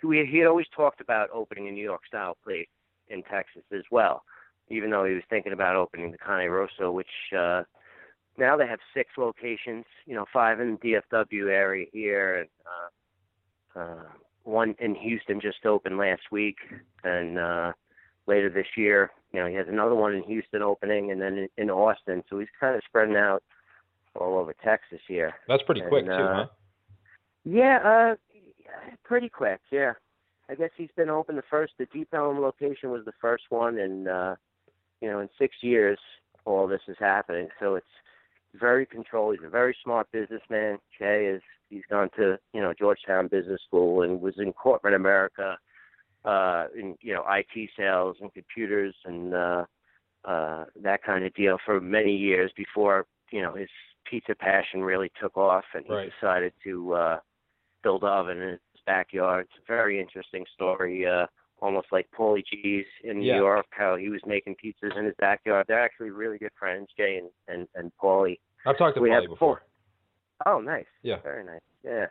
he 0.00 0.24
he 0.24 0.38
had 0.38 0.48
always 0.48 0.66
talked 0.74 1.00
about 1.00 1.28
opening 1.32 1.68
a 1.68 1.70
New 1.70 1.84
York 1.84 2.06
style 2.06 2.36
place 2.42 2.68
in 3.08 3.22
Texas 3.24 3.62
as 3.72 3.82
well, 3.90 4.22
even 4.68 4.90
though 4.90 5.04
he 5.04 5.14
was 5.14 5.24
thinking 5.28 5.52
about 5.52 5.76
opening 5.76 6.10
the 6.10 6.18
Cane 6.18 6.48
Rosso, 6.48 6.90
which 6.90 7.06
uh, 7.36 7.64
now 8.40 8.56
they 8.56 8.66
have 8.66 8.80
six 8.94 9.10
locations. 9.16 9.84
You 10.06 10.14
know, 10.14 10.26
five 10.32 10.60
in 10.60 10.78
the 10.82 11.00
DFW 11.12 11.50
area 11.50 11.86
here, 11.92 12.40
and 12.40 12.48
uh, 13.76 13.80
uh, 13.80 14.02
one 14.44 14.74
in 14.80 14.94
Houston 14.96 15.40
just 15.40 15.64
opened 15.64 15.98
last 15.98 16.22
week, 16.32 16.56
and 17.04 17.38
uh, 17.38 17.72
later 18.26 18.50
this 18.50 18.66
year, 18.76 19.10
you 19.32 19.40
know, 19.40 19.46
he 19.46 19.54
has 19.54 19.66
another 19.68 19.94
one 19.94 20.14
in 20.14 20.22
Houston 20.24 20.62
opening, 20.62 21.12
and 21.12 21.20
then 21.20 21.38
in, 21.38 21.48
in 21.56 21.70
Austin. 21.70 22.24
So 22.28 22.38
he's 22.38 22.48
kind 22.58 22.74
of 22.74 22.82
spreading 22.86 23.16
out 23.16 23.42
all 24.14 24.38
over 24.38 24.54
Texas 24.64 25.00
here. 25.06 25.34
That's 25.46 25.62
pretty 25.62 25.82
quick 25.88 26.06
too, 26.06 26.12
uh, 26.12 26.34
huh? 26.34 26.46
Yeah, 27.44 27.78
uh, 27.84 28.14
pretty 29.04 29.28
quick. 29.28 29.60
Yeah, 29.70 29.92
I 30.48 30.54
guess 30.54 30.70
he's 30.76 30.90
been 30.96 31.10
open 31.10 31.36
the 31.36 31.42
first. 31.48 31.74
The 31.78 31.86
Deep 31.86 32.08
Ellum 32.12 32.40
location 32.40 32.90
was 32.90 33.04
the 33.04 33.12
first 33.20 33.44
one, 33.50 33.78
and 33.78 34.08
uh, 34.08 34.34
you 35.00 35.08
know, 35.08 35.20
in 35.20 35.28
six 35.38 35.56
years, 35.60 35.98
all 36.44 36.66
this 36.66 36.82
is 36.88 36.96
happening. 36.98 37.48
So 37.60 37.76
it's 37.76 37.86
very 38.54 38.86
controlled. 38.86 39.36
He's 39.38 39.46
a 39.46 39.50
very 39.50 39.76
smart 39.82 40.08
businessman. 40.12 40.78
Jay 40.98 41.26
is 41.26 41.42
he's 41.68 41.84
gone 41.90 42.10
to 42.16 42.38
you 42.52 42.60
know 42.60 42.72
Georgetown 42.78 43.28
Business 43.28 43.60
School 43.66 44.02
and 44.02 44.20
was 44.20 44.34
in 44.38 44.52
corporate 44.52 44.94
America, 44.94 45.56
uh, 46.24 46.66
in 46.76 46.96
you 47.00 47.14
know 47.14 47.24
IT 47.28 47.70
sales 47.76 48.16
and 48.20 48.32
computers 48.32 48.94
and 49.04 49.34
uh, 49.34 49.64
uh, 50.24 50.64
that 50.82 51.02
kind 51.02 51.24
of 51.24 51.34
deal 51.34 51.58
for 51.64 51.80
many 51.80 52.14
years 52.14 52.50
before 52.56 53.06
you 53.30 53.42
know 53.42 53.54
his 53.54 53.68
pizza 54.08 54.34
passion 54.34 54.82
really 54.82 55.10
took 55.20 55.36
off, 55.36 55.64
and 55.74 55.84
he 55.86 55.92
Right. 55.92 56.10
decided 56.20 56.52
to 56.64 56.94
uh, 56.94 57.18
build 57.82 58.02
an 58.02 58.08
oven 58.08 58.42
in 58.42 58.48
his 58.50 58.60
backyard. 58.86 59.46
It's 59.50 59.62
a 59.62 59.72
very 59.72 60.00
interesting 60.00 60.44
story. 60.54 61.06
Uh, 61.06 61.26
almost 61.60 61.88
like 61.92 62.08
Paulie 62.16 62.44
Gee's 62.44 62.86
in 63.04 63.20
New 63.20 63.26
Yeah. 63.28 63.36
York, 63.36 63.66
how 63.70 63.96
he 63.96 64.08
was 64.08 64.20
making 64.26 64.56
pizzas 64.56 64.96
in 64.98 65.04
his 65.04 65.14
backyard. 65.18 65.66
They're 65.68 65.82
actually 65.82 66.10
really 66.10 66.38
good 66.38 66.52
friends, 66.58 66.88
Jay 66.96 67.18
and 67.18 67.30
and, 67.48 67.68
and 67.74 67.92
Paulie. 68.02 68.38
I've 68.66 68.78
talked 68.78 68.96
to 68.96 69.02
We 69.02 69.10
Paulie 69.10 69.28
before. 69.28 69.62
Oh, 70.46 70.60
nice. 70.60 70.86
Yeah. 71.02 71.20
Very 71.22 71.44
nice. 71.44 71.60
Yeah. 71.84 72.06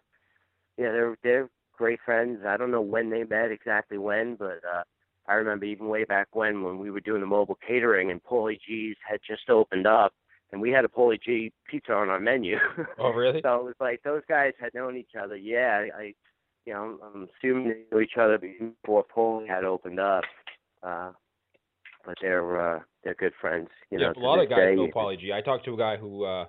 Yeah, 0.78 0.92
they're 0.92 1.18
they're 1.24 1.50
great 1.74 2.00
friends. 2.06 2.40
I 2.46 2.58
don't 2.58 2.72
know 2.72 2.82
when 2.82 3.10
they 3.10 3.24
met 3.24 3.52
exactly 3.52 3.98
when, 3.98 4.36
but 4.36 4.62
uh 4.66 4.84
I 5.28 5.34
remember 5.34 5.66
even 5.66 5.88
way 5.88 6.06
back 6.06 6.28
when 6.34 6.64
when 6.64 6.78
we 6.80 6.92
were 6.92 7.00
doing 7.02 7.22
the 7.22 7.28
mobile 7.28 7.58
catering 7.68 8.12
and 8.12 8.24
Paulie 8.24 8.60
Gee's 8.68 8.98
had 9.08 9.20
just 9.28 9.50
opened 9.50 9.88
up 9.88 10.14
and 10.52 10.62
we 10.62 10.72
had 10.72 10.86
a 10.86 10.88
Paulie 10.88 11.22
Gee 11.22 11.52
pizza 11.70 11.94
on 11.94 12.10
our 12.10 12.20
menu. 12.20 12.58
Oh, 12.98 13.12
really? 13.12 13.42
so 13.44 13.56
it 13.58 13.64
was 13.64 13.76
like 13.80 14.02
those 14.04 14.24
guys 14.28 14.54
had 14.60 14.74
known 14.74 14.96
each 14.98 15.16
other. 15.22 15.36
Yeah, 15.36 15.86
I, 15.96 16.02
I 16.02 16.14
you 16.65 16.74
know, 16.74 16.98
I'm, 17.04 17.15
I'm 17.15 17.28
assuming 17.38 17.69
they 17.69 17.95
knew 17.95 18.02
each 18.02 18.17
other 18.19 18.38
before 18.38 19.06
Paulie 19.15 19.48
had 19.48 19.63
opened 19.63 20.00
up. 20.00 20.24
Uh 20.84 21.12
but 22.06 22.17
they're 22.22 22.76
uh 22.76 22.80
they're 23.04 23.15
good 23.15 23.34
friends, 23.39 23.69
you 23.91 24.00
yeah, 24.00 24.08
know. 24.08 24.13
a 24.17 24.26
lot 24.26 24.41
of 24.41 24.50
guys 24.50 24.69
day. 24.69 24.76
know 24.76 24.88
Paulie 24.88 25.19
Gee. 25.19 25.34
I 25.34 25.41
talked 25.41 25.65
to 25.65 25.74
a 25.74 25.78
guy 25.78 25.98
who 25.98 26.26
uh 26.26 26.45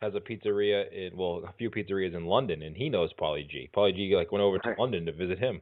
has 0.00 0.14
a 0.14 0.20
pizzeria 0.20 0.90
in 0.92 1.16
well, 1.16 1.42
a 1.48 1.52
few 1.54 1.70
pizzerias 1.70 2.14
in 2.14 2.26
London, 2.26 2.62
and 2.62 2.76
he 2.76 2.88
knows 2.88 3.10
Paulie 3.20 3.48
Gee. 3.48 3.70
Paulie 3.74 3.94
Gee 3.94 4.14
like 4.16 4.32
went 4.32 4.42
over 4.42 4.58
to 4.58 4.74
London 4.78 5.06
to 5.06 5.12
visit 5.12 5.38
him. 5.38 5.60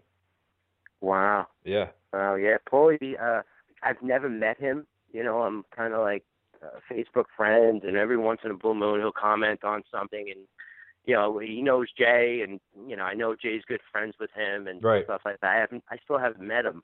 Wow. 1.00 1.46
Yeah. 1.64 1.88
Oh 2.12 2.35
yeah, 2.37 2.57
Paulie. 2.70 3.14
Uh, 3.20 3.42
I've 3.83 4.02
never 4.02 4.28
met 4.28 4.61
him. 4.61 4.87
You 5.12 5.24
know, 5.24 5.42
I'm 5.42 5.64
kind 5.74 5.92
of 5.92 6.00
like 6.00 6.24
uh, 6.62 6.78
Facebook 6.90 7.26
friends, 7.37 7.83
and 7.87 7.96
every 7.96 8.16
once 8.16 8.40
in 8.44 8.50
a 8.50 8.55
blue 8.55 8.74
moon 8.74 9.00
he'll 9.00 9.12
comment 9.12 9.64
on 9.64 9.83
something, 9.90 10.26
and 10.35 10.46
you 11.04 11.14
know 11.14 11.38
he 11.38 11.62
knows 11.62 11.88
Jay, 11.98 12.42
and 12.46 12.60
you 12.88 12.96
know 12.96 13.04
I 13.04 13.14
know 13.14 13.34
Jay's 13.34 13.62
good 13.66 13.80
friends 13.90 14.14
with 14.20 14.30
him 14.34 14.66
and 14.66 14.82
Right. 14.82 15.04
stuff 15.04 15.22
like 15.24 15.40
that. 15.40 15.56
I 15.56 15.60
haven't, 15.60 15.84
I 15.90 15.96
still 16.04 16.18
haven't 16.18 16.46
met 16.46 16.64
him. 16.64 16.82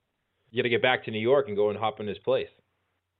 You 0.50 0.62
got 0.62 0.64
to 0.64 0.68
get 0.70 0.82
back 0.82 1.04
to 1.04 1.10
New 1.10 1.20
York 1.20 1.48
and 1.48 1.56
go 1.56 1.70
and 1.70 1.78
hop 1.78 2.00
in 2.00 2.06
his 2.06 2.18
place. 2.18 2.48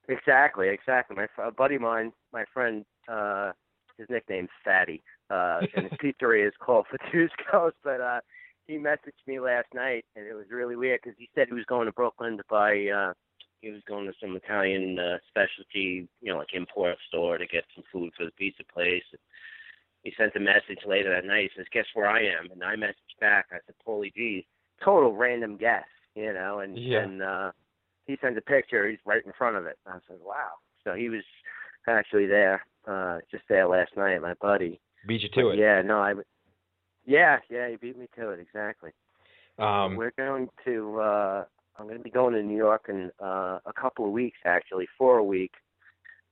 Exactly, 0.08 0.68
exactly. 0.68 1.16
My 1.16 1.26
a 1.44 1.50
buddy 1.52 1.74
of 1.74 1.82
mine, 1.82 2.12
my 2.32 2.44
friend, 2.54 2.84
uh, 3.08 3.52
his 3.98 4.06
nickname's 4.08 4.48
Fatty, 4.64 5.02
uh, 5.30 5.60
and 5.76 5.84
his 5.86 5.92
pizzeria 6.02 6.46
is 6.48 6.54
called 6.58 6.86
Fatusco's. 6.92 7.74
But 7.84 8.00
uh, 8.00 8.20
he 8.66 8.76
messaged 8.78 9.26
me 9.26 9.38
last 9.40 9.66
night, 9.74 10.06
and 10.16 10.26
it 10.26 10.34
was 10.34 10.46
really 10.50 10.76
weird 10.76 11.00
because 11.02 11.16
he 11.18 11.28
said 11.34 11.48
he 11.48 11.54
was 11.54 11.66
going 11.66 11.86
to 11.86 11.92
Brooklyn 11.92 12.38
to 12.38 12.44
buy. 12.48 12.86
uh 12.88 13.12
He 13.60 13.70
was 13.70 13.82
going 13.86 14.06
to 14.06 14.14
some 14.20 14.34
Italian 14.36 14.98
uh, 14.98 15.18
specialty, 15.28 16.08
you 16.22 16.32
know, 16.32 16.38
like 16.38 16.54
import 16.54 16.96
store 17.08 17.36
to 17.36 17.46
get 17.46 17.64
some 17.74 17.84
food 17.92 18.10
for 18.16 18.24
the 18.24 18.30
pizza 18.32 18.62
place. 18.72 19.04
He 20.02 20.12
sent 20.16 20.36
a 20.36 20.40
message 20.40 20.80
later 20.86 21.14
that 21.14 21.26
night. 21.26 21.50
He 21.54 21.60
says, 21.60 21.66
"Guess 21.72 21.86
where 21.94 22.06
I 22.08 22.20
am?" 22.22 22.50
And 22.50 22.62
I 22.62 22.76
messaged 22.76 23.18
back. 23.20 23.46
I 23.50 23.56
said, 23.66 23.74
"Holy 23.84 24.12
geez, 24.16 24.44
total 24.82 25.14
random 25.14 25.56
guess," 25.56 25.84
you 26.14 26.32
know. 26.32 26.60
And 26.60 26.78
Yeah. 26.78 27.00
and 27.00 27.22
uh, 27.22 27.52
he 28.06 28.16
sent 28.20 28.38
a 28.38 28.42
picture. 28.42 28.88
He's 28.88 28.98
right 29.04 29.24
in 29.24 29.32
front 29.32 29.56
of 29.56 29.66
it. 29.66 29.78
I 29.86 29.98
said, 30.06 30.18
"Wow." 30.22 30.52
So 30.84 30.94
he 30.94 31.08
was 31.08 31.24
actually 31.86 32.26
there, 32.26 32.64
uh, 32.86 33.18
just 33.30 33.44
there 33.48 33.66
last 33.66 33.96
night. 33.96 34.22
My 34.22 34.34
buddy. 34.34 34.80
Beat 35.06 35.22
you 35.22 35.28
to 35.30 35.42
But 35.42 35.48
it. 35.50 35.58
Yeah, 35.58 35.82
no, 35.82 36.00
I. 36.00 36.14
Yeah, 37.04 37.38
yeah, 37.50 37.68
he 37.70 37.76
beat 37.76 37.98
me 37.98 38.06
to 38.16 38.30
it 38.30 38.40
exactly. 38.40 38.92
Um, 39.58 39.96
We're 39.96 40.12
going 40.16 40.48
to. 40.64 41.00
uh 41.00 41.44
I'm 41.78 41.86
going 41.86 41.98
to 41.98 42.02
be 42.02 42.10
going 42.10 42.34
to 42.34 42.42
New 42.42 42.56
York 42.56 42.86
in 42.88 43.12
uh, 43.22 43.60
a 43.64 43.72
couple 43.72 44.04
of 44.04 44.10
weeks, 44.10 44.38
actually, 44.44 44.88
for 44.98 45.18
a 45.18 45.22
week, 45.24 45.52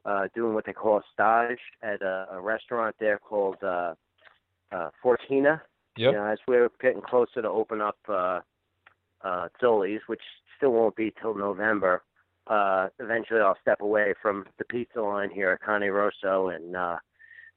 uh, 0.07 0.29
doing 0.35 0.55
what 0.55 0.65
they 0.65 0.73
call 0.73 0.99
a 0.99 1.03
stage 1.13 1.59
at 1.83 2.01
a, 2.01 2.27
a 2.33 2.41
restaurant 2.41 2.95
there 3.01 3.19
called 3.19 3.57
uh, 3.63 3.95
uh, 4.73 4.91
Fortina. 5.05 5.61
yep. 5.97 6.13
You 6.13 6.13
know, 6.13 6.25
as 6.25 6.39
we're 6.47 6.71
getting 6.81 7.03
closer 7.03 7.43
to 7.43 7.49
open 7.49 7.81
up 7.81 7.99
uh, 8.09 8.41
uh, 9.25 9.49
Zoli's, 9.63 10.03
which 10.07 10.23
still 10.57 10.71
won't 10.71 10.97
be 10.97 11.13
till 11.21 11.37
November. 11.37 12.03
Uh, 12.47 12.89
eventually, 13.01 13.41
I'll 13.41 13.59
step 13.61 13.81
away 13.81 14.15
from 14.23 14.47
the 14.59 14.65
pizza 14.65 15.01
line 15.01 15.31
here 15.31 15.51
at 15.51 15.67
Cane 15.67 15.91
Rosso 15.91 16.49
and 16.49 16.77
uh, 16.77 16.97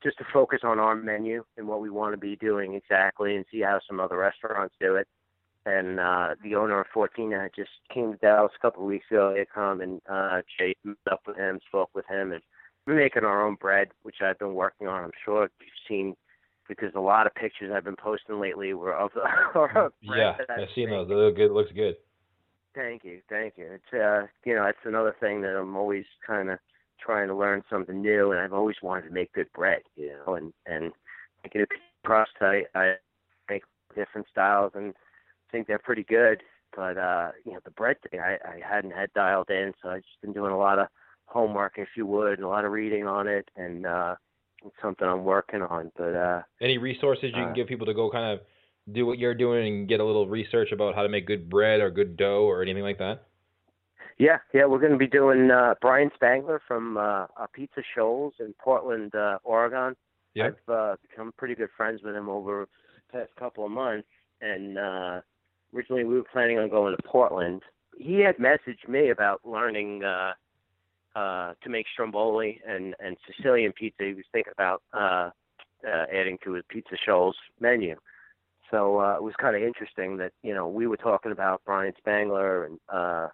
just 0.02 0.18
to 0.18 0.26
focus 0.34 0.62
on 0.64 0.80
our 0.80 0.96
menu 0.96 1.44
and 1.58 1.68
what 1.68 1.82
we 1.82 1.90
want 1.90 2.14
to 2.14 2.18
be 2.18 2.36
doing 2.38 2.74
exactly, 2.74 3.36
and 3.36 3.46
see 3.52 3.62
how 3.62 3.80
some 3.88 4.00
other 4.00 4.18
restaurants 4.18 4.74
do 4.80 4.96
it. 4.96 5.08
And 5.66 6.00
uh, 6.00 6.36
the 6.44 6.56
owner 6.56 6.80
of 6.80 6.88
Fortina 6.96 7.50
just 7.56 7.70
came 7.94 8.14
to 8.14 8.18
Dallas 8.18 8.52
a 8.56 8.62
couple 8.62 8.84
of 8.84 8.90
weeks 8.90 9.06
ago. 9.12 9.34
They 9.36 9.46
come 9.54 9.82
and 9.82 10.02
uh, 10.10 10.42
Jay 10.58 10.76
met 10.84 10.98
up 11.12 11.22
with 11.28 11.38
him, 11.38 11.60
spoke 11.68 11.90
with 11.94 12.06
him, 12.08 12.32
and 12.32 12.42
we're 12.88 12.96
making 12.96 13.24
our 13.24 13.46
own 13.46 13.56
bread, 13.56 13.90
which 14.04 14.16
I've 14.24 14.40
been 14.40 14.54
working 14.54 14.88
on. 14.88 15.04
I'm 15.04 15.12
sure 15.24 15.44
you've 15.60 15.70
seen 15.88 16.16
because 16.68 16.92
a 16.96 17.00
lot 17.00 17.28
of 17.28 17.36
pictures 17.36 17.72
I've 17.76 17.84
been 17.84 17.96
posting 17.96 18.40
lately 18.40 18.74
were 18.74 18.96
of 18.96 19.12
the 19.14 19.22
are 19.60 19.86
of 19.86 19.94
bread 20.06 20.36
Yeah, 20.40 20.56
I've 20.56 20.70
seen 20.76 20.90
those. 20.90 21.08
They 21.10 21.16
look 21.16 21.36
good. 21.36 21.52
Looks 21.52 21.72
good. 21.74 21.98
Thank 22.76 23.04
you, 23.04 23.20
thank 23.28 23.56
you. 23.58 23.66
It's 23.74 23.94
uh, 23.94 24.28
you 24.46 24.56
know, 24.56 24.64
that's 24.64 24.78
another 24.86 25.16
thing 25.20 25.42
that 25.42 25.58
I'm 25.58 25.76
always 25.76 26.06
kind 26.26 26.50
of 26.50 26.60
trying 27.04 27.28
to 27.28 27.36
learn 27.36 27.64
something 27.70 28.02
new, 28.02 28.32
and 28.32 28.40
I've 28.40 28.54
always 28.54 28.76
wanted 28.82 29.08
to 29.08 29.14
make 29.14 29.34
good 29.34 29.52
bread, 29.54 29.82
you 29.96 30.14
know, 30.26 30.36
and 30.36 30.54
and 30.66 30.92
making 31.44 31.62
it 31.62 31.70
crust, 32.06 32.32
I 32.42 32.64
I 32.76 32.94
make 33.50 33.64
different 33.96 34.28
styles 34.32 34.72
and 34.76 34.94
think 35.52 35.68
they're 35.68 35.80
pretty 35.80 36.04
good, 36.04 36.42
but 36.76 36.98
uh, 36.98 37.32
you 37.46 37.54
know, 37.54 37.60
the 37.64 37.72
bread 37.72 37.98
thing 38.02 38.20
I 38.20 38.38
I 38.46 38.60
hadn't 38.68 38.92
had 38.92 39.14
dialed 39.14 39.50
in, 39.50 39.74
so 39.82 39.90
I've 39.90 40.04
just 40.04 40.22
been 40.22 40.34
doing 40.34 40.52
a 40.52 40.58
lot 40.58 40.80
of 40.80 40.88
homework, 41.26 41.74
if 41.78 41.90
you 41.96 42.06
would, 42.06 42.34
and 42.40 42.44
a 42.44 42.48
lot 42.48 42.66
of 42.66 42.72
reading 42.72 43.06
on 43.06 43.28
it, 43.28 43.50
and 43.56 43.86
uh, 43.86 44.16
it's 44.66 44.76
something 44.82 45.08
I'm 45.08 45.24
working 45.24 45.62
on, 45.62 45.92
but 45.96 46.16
uh. 46.16 46.42
Any 46.62 46.78
resources 46.78 47.26
you 47.26 47.44
can 47.44 47.50
Uh, 47.50 47.54
give 47.54 47.68
people 47.68 47.86
to 47.86 47.94
go 47.94 48.10
kind 48.10 48.34
of 48.34 48.46
do 48.92 49.06
what 49.06 49.20
you're 49.20 49.36
doing 49.36 49.68
and 49.68 49.88
get 49.88 50.00
a 50.00 50.04
little 50.04 50.28
research 50.28 50.72
about 50.72 50.96
how 50.96 51.04
to 51.04 51.10
make 51.10 51.28
good 51.28 51.50
bread 51.50 51.80
or 51.80 51.92
good 51.92 52.18
dough 52.18 52.44
or 52.44 52.62
anything 52.62 52.84
like 52.84 52.98
that? 52.98 53.24
Yeah, 54.18 54.40
yeah, 54.54 54.66
we're 54.66 54.80
going 54.80 54.92
to 54.92 54.98
be 54.98 55.08
doing 55.08 55.50
uh, 55.50 55.76
Brian 55.80 56.12
Spangler 56.16 56.62
from 56.68 56.98
uh, 56.98 57.28
Apizza 57.38 57.84
Scholls 57.94 58.34
in 58.40 58.54
Portland, 58.62 59.16
uh, 59.16 59.38
Oregon. 59.44 59.96
Yep. 60.34 60.58
I've 60.68 60.74
uh, 60.74 60.96
become 61.08 61.32
pretty 61.38 61.56
good 61.56 61.70
friends 61.78 62.02
with 62.04 62.16
him 62.16 62.28
over 62.28 62.68
the 63.12 63.18
past 63.18 63.32
couple 63.38 63.66
of 63.66 63.72
months, 63.72 64.08
and 64.42 64.78
uh, 64.78 65.22
originally 65.76 66.04
we 66.04 66.16
were 66.16 66.24
planning 66.32 66.60
on 66.60 66.70
going 66.70 66.96
to 66.96 67.04
Portland. 67.04 67.62
He 67.98 68.20
had 68.20 68.38
messaged 68.38 68.88
me 68.88 69.10
about 69.10 69.42
learning 69.46 70.04
uh, 70.04 70.34
uh, 71.16 71.54
to 71.64 71.70
make 71.70 71.86
stromboli 71.92 72.62
and 72.68 72.96
and 73.00 73.18
Sicilian 73.28 73.72
pizza. 73.74 74.04
He 74.06 74.14
was 74.14 74.26
thinking 74.32 74.54
about 74.54 74.82
uh, 74.94 75.30
uh, 75.88 76.06
adding 76.14 76.38
to 76.44 76.54
his 76.54 76.64
Apizza 76.72 76.98
Scholls 77.02 77.36
menu. 77.60 77.96
So 78.72 79.00
uh, 79.00 79.16
it 79.16 79.24
was 79.24 79.34
kind 79.42 79.56
of 79.56 79.64
interesting 79.64 80.18
that 80.18 80.32
you 80.44 80.54
know 80.54 80.68
we 80.68 80.88
were 80.88 80.98
talking 80.98 81.32
about 81.32 81.62
Brian 81.66 81.94
Spangler 81.98 82.66
and. 82.66 82.80
uh 82.90 83.28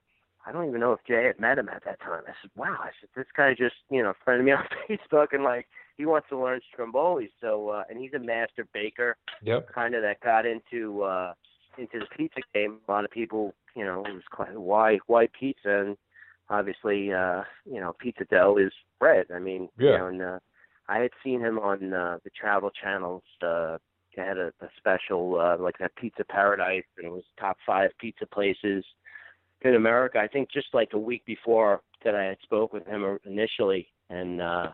I 0.47 0.51
don't 0.51 0.67
even 0.67 0.79
know 0.79 0.91
if 0.93 0.99
Jay 1.07 1.23
had 1.25 1.39
met 1.39 1.57
him 1.57 1.69
at 1.69 1.83
that 1.85 1.99
time. 2.01 2.21
I 2.27 2.33
said, 2.39 2.51
"Wow!" 2.55 2.77
I 2.79 2.91
said, 3.01 3.09
"This 3.15 3.25
guy 3.35 3.55
just, 3.55 3.77
you 3.89 4.03
know, 4.03 4.13
friended 4.23 4.45
me 4.45 4.51
on 4.51 4.63
Facebook 4.87 5.29
and 5.33 5.43
like 5.43 5.67
he 5.97 6.05
wants 6.05 6.29
to 6.29 6.37
learn 6.37 6.61
stromboli." 6.71 7.31
So, 7.41 7.69
uh, 7.69 7.83
and 7.89 7.99
he's 7.99 8.13
a 8.13 8.19
master 8.19 8.67
baker, 8.71 9.17
Yep. 9.41 9.73
kind 9.73 9.95
of 9.95 10.03
that 10.03 10.19
got 10.19 10.45
into 10.45 11.01
uh 11.01 11.33
into 11.77 11.99
the 11.99 12.05
pizza 12.15 12.41
game. 12.53 12.79
A 12.87 12.91
lot 12.91 13.05
of 13.05 13.11
people, 13.11 13.53
you 13.75 13.83
know, 13.85 14.03
it 14.05 14.13
was 14.13 14.23
quite 14.31 14.57
why 14.57 14.99
why 15.07 15.27
pizza, 15.37 15.81
and 15.81 15.97
obviously, 16.49 17.13
uh, 17.13 17.43
you 17.65 17.79
know, 17.79 17.93
pizza 17.99 18.25
dough 18.25 18.57
is 18.57 18.71
bread. 18.99 19.27
I 19.33 19.39
mean, 19.39 19.69
Yeah. 19.77 19.91
you 19.91 19.97
know, 19.97 20.07
and 20.07 20.21
uh, 20.21 20.39
I 20.87 20.99
had 20.99 21.11
seen 21.23 21.39
him 21.39 21.59
on 21.59 21.93
uh, 21.93 22.19
the 22.23 22.29
travel 22.31 22.69
channels. 22.71 23.23
Uh, 23.41 23.77
they 24.15 24.23
had 24.23 24.37
a, 24.37 24.51
a 24.61 24.69
special 24.77 25.39
uh, 25.39 25.57
like 25.61 25.77
that 25.79 25.95
Pizza 25.95 26.23
Paradise, 26.23 26.83
and 26.97 27.05
it 27.07 27.11
was 27.11 27.23
top 27.39 27.57
five 27.65 27.91
pizza 27.99 28.25
places 28.25 28.85
in 29.61 29.75
America. 29.75 30.19
I 30.19 30.27
think 30.27 30.51
just 30.51 30.67
like 30.73 30.89
a 30.93 30.97
week 30.99 31.25
before 31.25 31.81
that 32.03 32.15
I 32.15 32.23
had 32.23 32.37
spoke 32.43 32.71
with 32.71 32.85
him 32.85 33.17
initially, 33.25 33.87
and 34.09 34.41
uh, 34.41 34.67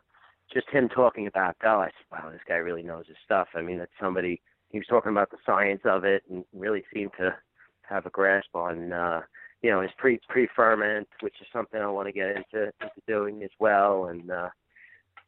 just 0.53 0.69
him 0.69 0.89
talking 0.89 1.27
about 1.27 1.57
Bell. 1.59 1.79
I 1.79 1.85
said, 1.87 2.05
"Wow, 2.11 2.29
this 2.29 2.41
guy 2.47 2.55
really 2.55 2.83
knows 2.83 3.07
his 3.07 3.17
stuff." 3.23 3.47
I 3.55 3.61
mean, 3.61 3.77
that's 3.79 3.91
somebody. 3.99 4.41
He 4.71 4.79
was 4.79 4.88
talking 4.88 5.12
about 5.12 5.31
the 5.31 5.38
science 5.45 5.81
of 5.86 6.03
it, 6.05 6.23
and 6.29 6.45
really 6.53 6.84
seemed 6.93 7.12
to 7.19 7.36
have 7.84 8.05
a 8.05 8.10
grasp 8.10 8.55
on, 8.55 8.93
uh, 8.93 9.21
you 9.62 9.69
know, 9.69 9.81
his 9.81 9.91
pre 9.97 10.19
pre 10.29 10.47
ferment, 10.55 11.07
which 11.21 11.36
is 11.41 11.47
something 11.53 11.79
I 11.81 11.88
want 11.88 12.07
to 12.07 12.13
get 12.13 12.29
into 12.29 12.71
into 12.81 13.01
doing 13.07 13.43
as 13.43 13.51
well. 13.60 14.05
And 14.05 14.31
uh, 14.31 14.49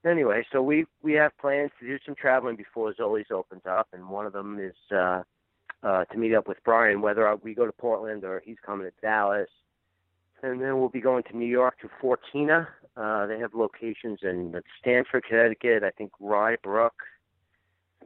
anyway, 0.06 0.46
so 0.52 0.62
we 0.62 0.86
we 1.02 1.14
have 1.14 1.38
plans 1.40 1.72
to 1.80 1.88
do 1.88 1.98
some 2.06 2.16
traveling 2.16 2.56
before 2.56 2.94
Zoli's 2.94 3.32
opens 3.32 3.64
up, 3.68 3.88
and 3.94 4.10
one 4.10 4.26
of 4.26 4.34
them 4.34 4.60
is. 4.60 4.76
uh 4.96 5.24
uh, 5.84 6.06
to 6.06 6.18
meet 6.18 6.34
up 6.34 6.48
with 6.48 6.58
Brian, 6.64 7.02
whether 7.02 7.36
we 7.44 7.54
go 7.54 7.66
to 7.66 7.72
Portland 7.72 8.24
or 8.24 8.42
he's 8.46 8.56
coming 8.66 8.88
to 8.88 8.94
Dallas. 9.02 9.50
And 10.42 10.62
then 10.62 10.80
we'll 10.80 10.90
be 10.90 11.02
going 11.02 11.24
to 11.24 11.38
New 11.38 11.46
York 11.46 11.76
to 11.82 11.90
Fortina. 12.02 12.68
Uh, 12.96 13.26
they 13.28 13.40
have 13.40 13.54
locations 13.54 14.20
in 14.24 14.56
Stamford, 14.80 15.24
Connecticut, 15.28 15.84
I 15.84 15.92
think 15.92 16.12
Rye 16.20 16.58
Brook. 16.64 16.94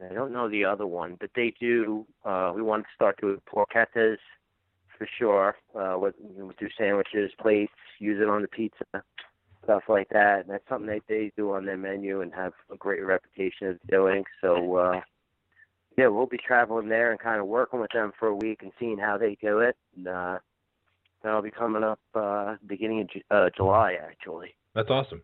I 0.02 0.14
don't 0.14 0.32
know 0.32 0.48
the 0.48 0.64
other 0.64 0.86
one, 0.86 1.16
but 1.18 1.30
they 1.34 1.54
do. 1.60 2.06
Uh, 2.24 2.52
we 2.54 2.62
want 2.62 2.84
to 2.84 2.88
start 2.94 3.20
doing 3.20 3.40
porchettas 3.46 4.18
for 4.96 5.08
sure. 5.18 5.56
Uh, 5.74 5.98
with, 5.98 6.14
we 6.20 6.52
do 6.58 6.68
sandwiches, 6.76 7.30
plates, 7.40 7.72
use 7.98 8.20
it 8.20 8.28
on 8.28 8.42
the 8.42 8.48
pizza, 8.48 8.84
stuff 9.64 9.82
like 9.88 10.08
that. 10.10 10.40
And 10.40 10.50
that's 10.50 10.68
something 10.68 10.88
that 10.88 11.02
they 11.08 11.32
do 11.36 11.52
on 11.52 11.64
their 11.64 11.76
menu 11.76 12.20
and 12.20 12.32
have 12.34 12.52
a 12.72 12.76
great 12.76 13.04
reputation 13.04 13.68
of 13.68 13.78
doing. 13.88 14.24
So, 14.40 14.76
uh, 14.76 15.00
yeah, 15.96 16.08
we'll 16.08 16.26
be 16.26 16.38
traveling 16.38 16.88
there 16.88 17.10
and 17.10 17.20
kind 17.20 17.40
of 17.40 17.46
working 17.46 17.80
with 17.80 17.90
them 17.92 18.12
for 18.18 18.28
a 18.28 18.34
week 18.34 18.60
and 18.62 18.72
seeing 18.78 18.98
how 18.98 19.18
they 19.18 19.36
do 19.40 19.60
it. 19.60 19.76
And, 19.96 20.08
uh, 20.08 20.38
that'll 21.22 21.42
be 21.42 21.50
coming 21.50 21.82
up 21.82 22.00
uh, 22.14 22.56
beginning 22.66 23.00
of 23.00 23.08
uh, 23.30 23.50
July, 23.56 23.96
actually. 24.00 24.54
That's 24.74 24.90
awesome. 24.90 25.22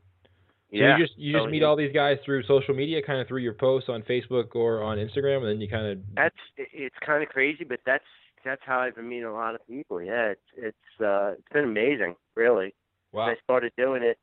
So 0.70 0.78
yeah. 0.78 0.96
you 0.96 1.04
just 1.04 1.18
you 1.18 1.32
just 1.32 1.50
meet 1.50 1.62
all 1.62 1.76
these 1.76 1.92
guys 1.92 2.18
through 2.24 2.42
social 2.44 2.74
media, 2.74 3.00
kind 3.02 3.20
of 3.20 3.28
through 3.28 3.42
your 3.42 3.52
posts 3.52 3.88
on 3.88 4.02
Facebook 4.02 4.54
or 4.54 4.82
on 4.82 4.98
Instagram, 4.98 5.38
and 5.38 5.48
then 5.48 5.60
you 5.60 5.68
kind 5.68 5.86
of 5.86 5.98
That's 6.16 6.36
it's 6.56 6.96
kind 7.04 7.22
of 7.22 7.28
crazy, 7.28 7.64
but 7.64 7.80
that's 7.86 8.04
that's 8.44 8.62
how 8.64 8.80
I've 8.80 8.96
been 8.96 9.08
meeting 9.08 9.24
a 9.24 9.32
lot 9.32 9.54
of 9.54 9.66
people. 9.66 10.02
Yeah, 10.02 10.32
it's 10.32 10.40
it's 10.56 11.00
uh, 11.00 11.32
it's 11.32 11.48
been 11.52 11.64
amazing, 11.64 12.14
really. 12.34 12.74
wow. 13.12 13.26
I 13.26 13.34
started 13.42 13.72
doing 13.76 14.02
it. 14.02 14.18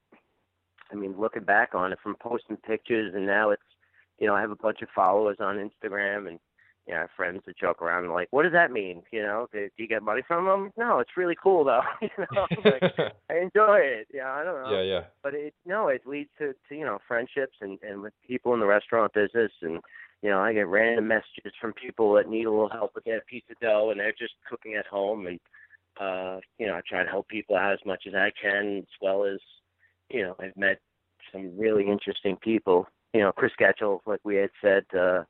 I 0.91 0.95
mean, 0.95 1.15
looking 1.17 1.43
back 1.43 1.73
on 1.73 1.93
it, 1.93 1.99
from 2.03 2.15
posting 2.21 2.57
pictures, 2.57 3.13
and 3.15 3.25
now 3.25 3.51
it's, 3.51 3.61
you 4.19 4.27
know, 4.27 4.35
I 4.35 4.41
have 4.41 4.51
a 4.51 4.57
bunch 4.57 4.81
of 4.81 4.89
followers 4.93 5.37
on 5.39 5.55
Instagram, 5.55 6.27
and 6.27 6.39
you 6.87 6.93
know, 6.93 7.05
friends 7.15 7.41
that 7.45 7.57
joke 7.57 7.81
around 7.81 8.05
and 8.05 8.13
like, 8.13 8.27
what 8.31 8.43
does 8.43 8.51
that 8.53 8.71
mean? 8.71 9.03
You 9.11 9.21
know, 9.21 9.47
do, 9.51 9.59
do 9.59 9.83
you 9.83 9.87
get 9.87 10.03
money 10.03 10.21
from 10.27 10.45
them? 10.45 10.71
No, 10.77 10.99
it's 10.99 11.15
really 11.15 11.35
cool 11.41 11.63
though. 11.63 11.81
you 12.01 12.09
know, 12.17 12.47
like, 12.65 12.83
I 13.29 13.37
enjoy 13.37 13.77
it. 13.77 14.07
Yeah, 14.13 14.31
I 14.31 14.43
don't 14.43 14.63
know 14.63 14.71
yeah, 14.71 14.81
yeah. 14.81 15.03
but 15.23 15.33
it 15.33 15.53
no, 15.65 15.89
it 15.89 16.01
leads 16.05 16.29
to, 16.39 16.53
to 16.69 16.75
you 16.75 16.85
know 16.85 16.99
friendships 17.07 17.57
and 17.61 17.77
and 17.81 18.01
with 18.01 18.13
people 18.27 18.53
in 18.53 18.59
the 18.59 18.65
restaurant 18.65 19.13
business, 19.13 19.51
and 19.61 19.79
you 20.21 20.29
know 20.29 20.39
I 20.39 20.53
get 20.53 20.67
random 20.67 21.07
messages 21.07 21.53
from 21.59 21.73
people 21.73 22.13
that 22.13 22.29
need 22.29 22.45
a 22.45 22.51
little 22.51 22.69
help 22.69 22.95
with 22.95 23.03
their 23.03 23.17
of 23.17 23.59
dough, 23.61 23.91
and 23.91 23.99
they're 23.99 24.11
just 24.11 24.33
cooking 24.49 24.75
at 24.75 24.87
home, 24.87 25.27
and 25.27 25.39
uh, 25.99 26.39
you 26.57 26.65
know 26.65 26.75
I 26.75 26.81
try 26.87 27.03
to 27.03 27.09
help 27.09 27.27
people 27.27 27.55
out 27.55 27.73
as 27.73 27.85
much 27.85 28.03
as 28.07 28.15
I 28.15 28.31
can, 28.41 28.79
as 28.79 28.85
well 29.01 29.23
as 29.25 29.39
you 30.09 30.23
know 30.23 30.35
I've 30.39 30.57
met 30.57 30.79
some 31.31 31.57
really 31.57 31.87
interesting 31.87 32.37
people. 32.37 32.87
You 33.13 33.21
know 33.21 33.31
Chris 33.31 33.51
Gatchell, 33.59 33.99
like 34.07 34.21
we 34.23 34.37
had 34.37 34.49
said. 34.61 34.83
uh 34.97 35.23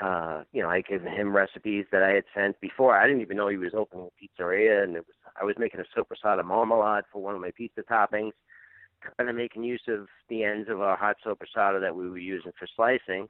uh, 0.00 0.42
you 0.52 0.62
know, 0.62 0.68
I 0.68 0.80
gave 0.80 1.02
him 1.02 1.34
recipes 1.34 1.86
that 1.92 2.02
I 2.02 2.10
had 2.10 2.24
sent 2.34 2.60
before. 2.60 2.96
I 2.96 3.06
didn't 3.06 3.22
even 3.22 3.36
know 3.36 3.48
he 3.48 3.56
was 3.56 3.74
opening 3.74 4.08
a 4.08 4.42
pizzeria, 4.42 4.82
and 4.82 4.96
it 4.96 5.04
was 5.06 5.16
I 5.40 5.44
was 5.44 5.56
making 5.58 5.80
a 5.80 5.98
sopressata 5.98 6.44
marmalade 6.44 7.04
for 7.12 7.22
one 7.22 7.34
of 7.34 7.40
my 7.40 7.52
pizza 7.56 7.82
toppings 7.82 8.32
kind 9.16 9.28
of 9.28 9.36
making 9.36 9.64
use 9.64 9.82
of 9.88 10.06
the 10.28 10.44
ends 10.44 10.68
of 10.68 10.80
our 10.80 10.96
hot 10.96 11.16
sopressata 11.24 11.80
that 11.80 11.94
we 11.94 12.08
were 12.08 12.18
using 12.18 12.52
for 12.58 12.68
slicing. 12.76 13.28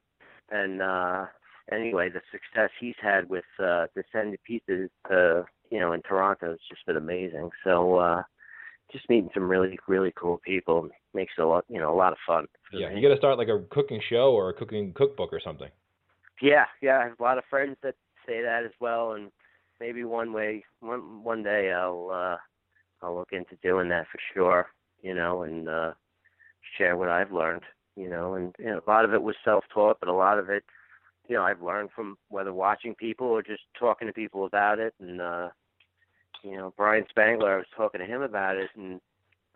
And 0.50 0.82
uh 0.82 1.26
anyway, 1.70 2.08
the 2.08 2.20
success 2.30 2.70
he's 2.80 2.94
had 3.00 3.28
with 3.28 3.44
uh 3.62 3.86
Descendant 3.94 4.40
pizzas 4.48 5.44
you 5.70 5.80
know 5.80 5.92
in 5.92 6.02
Toronto 6.02 6.50
has 6.50 6.58
just 6.68 6.84
been 6.86 6.96
amazing. 6.96 7.50
So 7.64 7.96
uh 7.96 8.22
just 8.92 9.08
meeting 9.08 9.30
some 9.32 9.48
really 9.48 9.78
really 9.88 10.12
cool 10.16 10.40
people 10.44 10.88
makes 11.14 11.32
it 11.38 11.42
a 11.42 11.46
lot 11.46 11.64
you 11.68 11.78
know 11.78 11.92
a 11.92 11.96
lot 11.96 12.12
of 12.12 12.18
fun. 12.26 12.46
Yeah, 12.72 12.90
me. 12.90 12.96
you 12.96 13.02
got 13.02 13.14
to 13.14 13.18
start 13.18 13.38
like 13.38 13.48
a 13.48 13.62
cooking 13.70 14.00
show 14.08 14.32
or 14.32 14.50
a 14.50 14.54
cooking 14.54 14.92
cookbook 14.92 15.32
or 15.32 15.40
something. 15.40 15.68
Yeah, 16.42 16.64
yeah, 16.80 16.98
I 16.98 17.04
have 17.04 17.20
a 17.20 17.22
lot 17.22 17.38
of 17.38 17.44
friends 17.48 17.76
that 17.84 17.94
say 18.26 18.42
that 18.42 18.64
as 18.64 18.72
well, 18.80 19.12
and 19.12 19.30
maybe 19.78 20.02
one 20.02 20.32
way, 20.32 20.64
one 20.80 21.22
one 21.22 21.44
day 21.44 21.72
I'll 21.72 22.10
uh, 22.12 22.36
I'll 23.00 23.14
look 23.14 23.28
into 23.30 23.54
doing 23.62 23.88
that 23.90 24.08
for 24.10 24.18
sure. 24.34 24.66
You 25.02 25.14
know, 25.14 25.42
and 25.42 25.68
uh, 25.68 25.92
share 26.76 26.96
what 26.96 27.08
I've 27.08 27.30
learned. 27.30 27.62
You 27.94 28.10
know, 28.10 28.34
and 28.34 28.52
you 28.58 28.66
know, 28.66 28.80
a 28.84 28.90
lot 28.90 29.04
of 29.04 29.14
it 29.14 29.22
was 29.22 29.36
self-taught, 29.44 29.98
but 30.00 30.08
a 30.08 30.12
lot 30.12 30.40
of 30.40 30.50
it, 30.50 30.64
you 31.28 31.36
know, 31.36 31.44
I've 31.44 31.62
learned 31.62 31.90
from 31.94 32.16
whether 32.28 32.52
watching 32.52 32.96
people 32.96 33.28
or 33.28 33.42
just 33.42 33.62
talking 33.78 34.08
to 34.08 34.12
people 34.12 34.44
about 34.44 34.80
it. 34.80 34.94
And 34.98 35.20
uh, 35.20 35.50
you 36.42 36.56
know, 36.56 36.74
Brian 36.76 37.04
Spangler, 37.08 37.54
I 37.54 37.58
was 37.58 37.66
talking 37.76 38.00
to 38.00 38.06
him 38.06 38.20
about 38.20 38.56
it, 38.56 38.70
and 38.76 39.00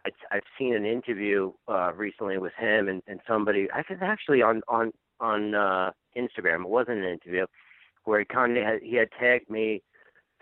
I, 0.05 0.11
I've 0.31 0.43
seen 0.57 0.73
an 0.77 0.87
interview 0.87 1.53
uh, 1.67 1.93
recently 1.95 2.39
with 2.39 2.53
him 2.57 2.87
and, 2.89 3.03
and 3.09 3.19
somebody. 3.27 3.67
I 3.75 3.83
think 3.83 4.03
actually 4.03 4.41
on 4.43 4.63
on 4.69 4.93
on 5.21 5.55
uh, 5.55 5.91
Instagram. 6.17 6.63
It 6.63 6.69
wasn't 6.69 6.99
an 6.99 7.05
interview 7.05 7.47
where 8.05 8.21
he 8.21 8.25
kind 8.25 8.57
of 8.57 8.65
had, 8.65 8.83
he 8.83 8.97
had 8.97 9.09
tagged 9.19 9.51
me 9.51 9.83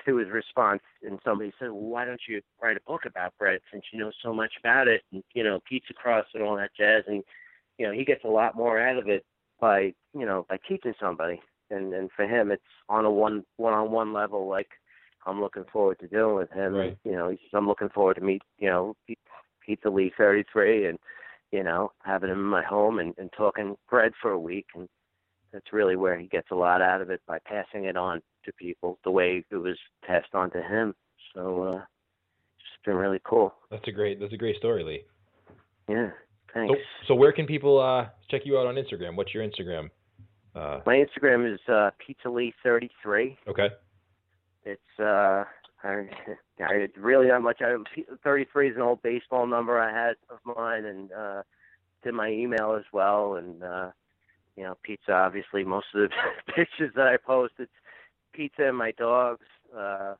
to 0.06 0.16
his 0.16 0.28
response, 0.28 0.82
and 1.02 1.18
somebody 1.24 1.52
said, 1.58 1.70
"Well, 1.70 1.80
why 1.80 2.04
don't 2.04 2.20
you 2.28 2.40
write 2.62 2.76
a 2.76 2.80
book 2.87 3.02
about 3.06 3.37
bread 3.38 3.60
since 3.72 3.84
you 3.92 3.98
know 3.98 4.12
so 4.22 4.34
much 4.34 4.52
about 4.58 4.88
it, 4.88 5.02
and 5.12 5.22
you 5.34 5.42
know 5.42 5.60
pizza 5.68 5.92
crust 5.92 6.28
and 6.34 6.42
all 6.42 6.56
that 6.56 6.74
jazz?" 6.76 7.04
And 7.06 7.22
you 7.78 7.87
know 7.87 7.92
he 7.92 8.04
gets 8.04 8.24
a 8.24 8.28
lot 8.28 8.56
more 8.56 8.80
out 8.80 8.98
of 8.98 9.08
it 9.08 9.24
by 9.60 9.94
you 10.12 10.26
know 10.26 10.46
by 10.48 10.58
teaching 10.68 10.94
somebody, 11.00 11.40
and 11.70 11.92
and 11.94 12.10
for 12.14 12.26
him 12.26 12.50
it's 12.50 12.62
on 12.88 13.04
a 13.04 13.10
one 13.10 13.44
one 13.56 13.72
on 13.72 13.90
one 13.90 14.12
level 14.12 14.48
like 14.48 14.68
I'm 15.26 15.40
looking 15.40 15.64
forward 15.72 15.98
to 16.00 16.08
dealing 16.08 16.37
with 16.37 16.50
him. 16.50 16.74
Right. 16.74 16.98
You 17.04 17.12
know, 17.12 17.30
he's, 17.30 17.38
I'm 17.54 17.66
looking 17.66 17.88
forward 17.88 18.14
to 18.14 18.20
meet 18.20 18.42
you 18.58 18.68
know 18.68 18.96
Pizza 19.64 19.88
Lee 19.88 20.12
33 20.16 20.87
and 20.87 20.98
you 21.55 21.62
know 21.62 21.93
having 22.03 22.31
him 22.31 22.40
in 22.40 22.45
my 22.59 22.64
home 22.64 22.99
and, 22.99 23.14
and 23.17 23.31
talking 23.37 23.77
bread 23.88 24.12
for 24.21 24.33
a 24.33 24.38
week 24.38 24.67
and 24.75 24.88
that's 25.53 25.73
really 25.73 25.95
where 25.95 26.19
he 26.19 26.27
gets 26.27 26.49
a 26.51 26.55
lot 26.55 26.83
out 26.83 27.01
of 27.01 27.11
it 27.11 27.21
by 27.29 27.38
passing 27.47 27.85
it 27.85 27.97
on 27.97 28.21
to 28.45 28.53
people 28.55 28.99
the 29.05 29.11
way 29.11 29.45
it 29.49 29.57
was 29.57 29.79
passed 30.05 30.35
on 30.35 30.51
to 30.51 30.61
him. 30.61 30.95
So 31.33 31.62
uh 31.62 31.77
it's 31.77 32.85
been 32.85 32.97
really 32.97 33.21
cool. 33.25 33.55
That's 33.71 33.87
a 33.87 33.93
great 33.93 34.19
that's 34.21 34.33
a 34.33 34.37
great 34.37 34.57
story, 34.57 34.83
Lee. 34.83 35.03
Yeah. 35.88 36.11
So 36.53 36.55
Thanks. 36.55 36.81
so 37.07 37.14
where 37.14 37.33
can 37.33 37.47
people 37.47 37.81
uh 37.81 38.09
check 38.31 38.43
you 38.45 38.59
out 38.59 38.67
on 38.67 38.75
Instagram? 38.75 39.14
What's 39.17 39.33
your 39.33 39.47
Instagram? 39.49 39.90
Uh 40.57 40.81
My 40.85 40.97
Instagram 41.05 41.40
is 41.55 41.61
uh 41.69 41.90
Pizza 42.05 42.29
Lee 42.29 42.53
thirty 42.64 42.90
three. 43.03 43.38
okay. 43.47 43.69
It's 44.64 45.01
uh 45.01 45.45
I, 45.85 46.07
I 46.61 46.88
really 46.97 47.29
not 47.29 47.42
much. 47.42 47.61
I, 47.61 47.77
33 48.23 48.70
is 48.70 48.77
an 48.77 48.83
old 48.83 49.03
baseball 49.03 49.47
number 49.47 49.79
I 49.79 49.92
had 49.92 50.16
of 50.31 50.38
mine, 50.57 50.85
and 50.85 51.12
uh, 51.12 51.42
did 52.03 52.14
my 52.14 52.31
email 52.31 52.75
as 52.79 52.85
well. 52.92 53.35
And 53.35 53.62
uh, 53.62 53.90
you 54.57 54.62
know, 54.64 54.77
pizza. 54.83 55.12
Obviously, 55.12 55.64
most 55.64 55.87
of 55.94 56.09
the 56.09 56.09
pictures 56.55 56.92
that 56.97 57.07
I 57.07 57.16
post, 57.16 57.55
it's 57.59 57.70
pizza 58.33 58.68
and 58.68 58.79
my 58.79 58.92
dogs. 58.92 59.47
Uh, 59.77 60.14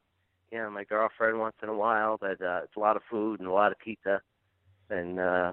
you 0.53 0.59
know, 0.59 0.70
my 0.70 0.85
girlfriend 0.85 1.40
once 1.40 1.57
in 1.62 1.68
a 1.68 1.77
while, 1.77 2.18
but 2.20 2.40
uh, 2.40 2.61
it's 2.64 2.77
a 2.77 2.81
lot 2.81 2.96
of 2.96 3.03
food 3.11 3.40
and 3.40 3.48
a 3.48 3.53
lot 3.53 3.72
of 3.72 3.79
pizza. 3.79 4.20
And 4.90 5.18
uh, 5.18 5.53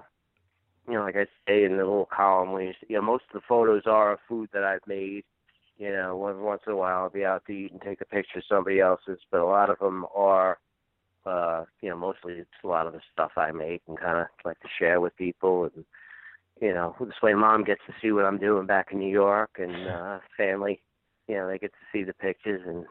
you 0.86 0.94
know, 0.94 1.02
like 1.02 1.16
I 1.16 1.26
say 1.48 1.64
in 1.64 1.72
the 1.72 1.84
little 1.84 2.08
column, 2.14 2.52
we, 2.52 2.74
you 2.88 2.96
know, 2.96 3.02
most 3.02 3.24
of 3.28 3.40
the 3.40 3.46
photos 3.48 3.84
are 3.86 4.12
of 4.12 4.18
food 4.28 4.50
that 4.52 4.64
I've 4.64 4.86
made 4.86 5.24
you 5.82 5.90
know, 5.90 6.28
every 6.28 6.42
once 6.42 6.62
in 6.64 6.72
a 6.72 6.76
while 6.76 7.02
I'll 7.02 7.10
be 7.10 7.24
out 7.24 7.44
to 7.46 7.52
eat 7.52 7.72
and 7.72 7.82
take 7.82 8.00
a 8.00 8.04
picture 8.04 8.38
of 8.38 8.44
somebody 8.48 8.78
else's, 8.78 9.18
but 9.32 9.40
a 9.40 9.44
lot 9.44 9.68
of 9.68 9.80
them 9.80 10.06
are, 10.14 10.58
uh, 11.26 11.64
you 11.80 11.90
know, 11.90 11.96
mostly 11.96 12.34
it's 12.34 12.50
a 12.62 12.68
lot 12.68 12.86
of 12.86 12.92
the 12.92 13.00
stuff 13.12 13.32
I 13.36 13.50
make 13.50 13.82
and 13.88 13.98
kind 13.98 14.18
of 14.18 14.26
like 14.44 14.60
to 14.60 14.68
share 14.78 15.00
with 15.00 15.16
people, 15.16 15.64
and 15.74 15.84
you 16.60 16.72
know, 16.72 16.94
this 17.00 17.20
way 17.20 17.34
mom 17.34 17.64
gets 17.64 17.80
to 17.88 17.94
see 18.00 18.12
what 18.12 18.24
I'm 18.24 18.38
doing 18.38 18.64
back 18.64 18.92
in 18.92 19.00
New 19.00 19.10
York, 19.10 19.58
and 19.58 19.88
uh, 19.88 20.18
family, 20.36 20.80
you 21.26 21.34
know, 21.34 21.48
they 21.48 21.58
get 21.58 21.72
to 21.72 21.78
see 21.92 22.04
the 22.04 22.14
pictures, 22.14 22.62
and 22.64 22.86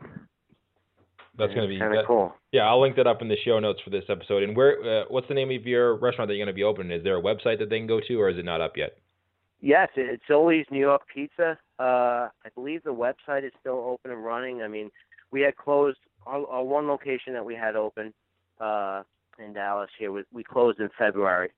That's 1.37 1.53
gonna 1.53 1.69
be 1.69 1.79
kind 1.79 1.97
of 1.97 2.05
cool. 2.05 2.35
Yeah, 2.51 2.63
I'll 2.63 2.81
link 2.81 2.97
that 2.97 3.07
up 3.07 3.21
in 3.21 3.29
the 3.29 3.37
show 3.45 3.57
notes 3.59 3.79
for 3.85 3.89
this 3.89 4.03
episode. 4.09 4.43
And 4.43 4.53
where 4.53 5.03
uh, 5.03 5.05
what's 5.07 5.29
the 5.29 5.33
name 5.33 5.49
of 5.49 5.65
your 5.65 5.95
restaurant 5.95 6.27
that 6.27 6.35
you're 6.35 6.45
gonna 6.45 6.53
be 6.53 6.65
opening? 6.65 6.91
Is 6.91 7.05
there 7.05 7.17
a 7.17 7.21
website 7.21 7.59
that 7.59 7.69
they 7.69 7.79
can 7.79 7.87
go 7.87 8.01
to 8.05 8.15
or 8.19 8.27
is 8.27 8.37
it 8.37 8.43
not 8.43 8.59
up 8.59 8.75
yet? 8.75 8.97
Yes, 9.61 9.89
it's 9.95 10.23
Zoli's 10.27 10.65
New 10.71 10.79
York 10.79 11.03
Pizza. 11.13 11.57
Uh, 11.79 12.29
I 12.43 12.49
believe 12.55 12.83
the 12.83 12.93
website 12.93 13.45
is 13.45 13.51
still 13.59 13.77
open 13.77 14.11
and 14.11 14.23
running. 14.23 14.63
I 14.63 14.67
mean, 14.67 14.89
we 15.31 15.41
had 15.41 15.55
closed 15.55 15.99
our, 16.25 16.45
our 16.47 16.63
one 16.63 16.87
location 16.87 17.33
that 17.33 17.45
we 17.45 17.55
had 17.55 17.75
open 17.75 18.11
uh, 18.59 19.03
in 19.37 19.53
Dallas 19.53 19.89
here. 19.99 20.11
We, 20.11 20.23
we 20.33 20.43
closed 20.43 20.79
in 20.79 20.89
February, 20.97 21.51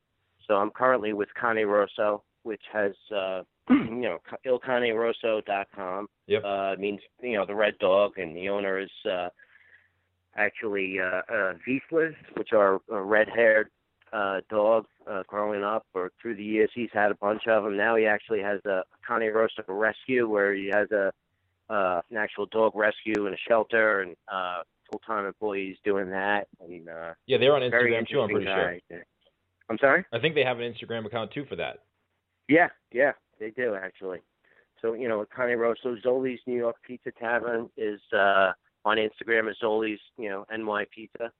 so 0.45 0.55
I'm 0.55 0.69
currently 0.69 1.13
with 1.13 1.29
Cane 1.39 1.65
Rosso, 1.65 2.23
which 2.43 2.61
has 2.73 2.91
uh, 3.15 3.43
you 3.69 4.01
know 4.01 4.17
ilcanerosso.com. 4.45 6.07
Yep. 6.27 6.43
Uh, 6.43 6.75
means 6.77 6.99
you 7.21 7.37
know 7.37 7.45
the 7.45 7.55
red 7.55 7.77
dog, 7.79 8.17
and 8.17 8.35
the 8.35 8.49
owner 8.49 8.79
is 8.79 8.91
uh, 9.09 9.29
actually 10.35 10.99
uh, 10.99 11.21
uh, 11.33 11.53
Vizslas, 11.67 12.15
which 12.35 12.51
are 12.51 12.81
uh, 12.91 12.99
red-haired 12.99 13.69
uh, 14.13 14.41
dog 14.49 14.85
uh, 15.09 15.23
growing 15.27 15.63
up 15.63 15.85
or 15.93 16.11
through 16.21 16.35
the 16.35 16.43
years. 16.43 16.69
He's 16.73 16.89
had 16.93 17.11
a 17.11 17.15
bunch 17.15 17.47
of 17.47 17.63
them. 17.63 17.75
Now 17.75 17.95
he 17.95 18.05
actually 18.05 18.41
has 18.41 18.59
a 18.65 18.83
Cane 19.07 19.31
Rosso 19.33 19.63
rescue 19.67 20.29
where 20.29 20.53
he 20.53 20.71
has 20.73 20.89
a 20.91 21.11
uh, 21.69 22.01
an 22.11 22.17
actual 22.17 22.45
dog 22.47 22.73
rescue 22.75 23.25
and 23.25 23.33
a 23.33 23.37
shelter 23.47 24.01
and 24.01 24.15
uh, 24.31 24.61
full-time 24.91 25.25
employees 25.25 25.77
doing 25.83 26.09
that. 26.11 26.47
And 26.59 26.87
uh, 26.87 27.13
Yeah, 27.25 27.37
they're 27.37 27.55
on 27.55 27.61
Instagram 27.61 28.07
too, 28.07 28.21
I'm 28.21 28.29
pretty 28.29 28.45
sure. 28.45 28.77
I'm 29.69 29.77
sorry. 29.79 30.05
I 30.11 30.19
think 30.19 30.35
they 30.35 30.43
have 30.43 30.59
an 30.59 30.71
Instagram 30.71 31.05
account 31.05 31.31
too 31.31 31.45
for 31.45 31.55
that. 31.55 31.79
Yeah, 32.47 32.67
yeah, 32.91 33.13
they 33.39 33.49
do 33.49 33.75
actually. 33.75 34.19
So 34.81 34.93
you 34.93 35.07
know, 35.07 35.25
Cane 35.35 35.57
Rosso, 35.57 35.95
Zoli's 36.05 36.41
New 36.45 36.57
York 36.57 36.75
Pizza 36.85 37.11
Tavern 37.11 37.69
is 37.77 38.01
uh, 38.11 38.51
on 38.85 38.97
Instagram 38.97 39.49
as 39.49 39.55
Zoli's, 39.63 40.01
you 40.17 40.29
know, 40.29 40.45
NY 40.55 40.85
Pizza. 40.93 41.31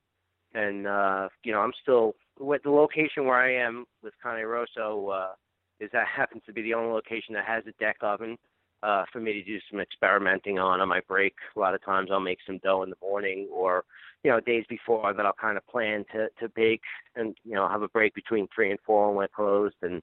And 0.56 0.88
uh, 0.88 1.28
you 1.44 1.52
know, 1.52 1.60
I'm 1.60 1.74
still 1.82 2.16
with 2.40 2.64
the 2.64 2.70
location 2.70 3.26
where 3.26 3.38
I 3.38 3.54
am 3.56 3.86
with 4.04 4.14
Cane 4.24 4.46
Rosso 4.46 5.08
uh, 5.10 5.32
is 5.80 5.90
that 5.94 6.08
happens 6.16 6.44
to 6.46 6.54
be 6.54 6.62
the 6.62 6.74
only 6.74 6.92
location 6.92 7.34
that 7.34 7.46
has 7.46 7.64
a 7.68 7.72
deck 7.84 7.98
oven 8.02 8.38
uh, 8.84 9.06
for 9.12 9.20
me 9.20 9.34
to 9.34 9.44
do 9.44 9.60
some 9.72 9.80
experimenting 9.80 10.60
on 10.60 10.82
on 10.82 10.90
my 10.90 11.00
break. 11.08 11.36
A 11.56 11.60
lot 11.60 11.74
of 11.74 11.84
times 11.84 12.10
I'll 12.12 12.20
make 12.20 12.40
some 12.46 12.60
dough 12.60 12.84
in 12.84 12.90
the 12.90 12.98
morning 13.02 13.48
or 13.52 13.86
you 14.24 14.32
know 14.32 14.40
days 14.40 14.66
before 14.70 15.14
that 15.14 15.26
I'll 15.26 15.34
kind 15.34 15.58
of 15.58 15.66
plan 15.68 16.06
to 16.14 16.28
to 16.40 16.50
bake 16.50 16.82
and 17.16 17.36
you 17.44 17.54
know 17.54 17.68
have 17.68 17.82
a 17.82 17.88
break 17.88 18.14
between 18.14 18.48
three 18.54 18.72
and 18.72 18.80
four 18.86 19.08
when 19.08 19.18
we're 19.18 19.28
closed 19.28 19.76
and 19.82 20.02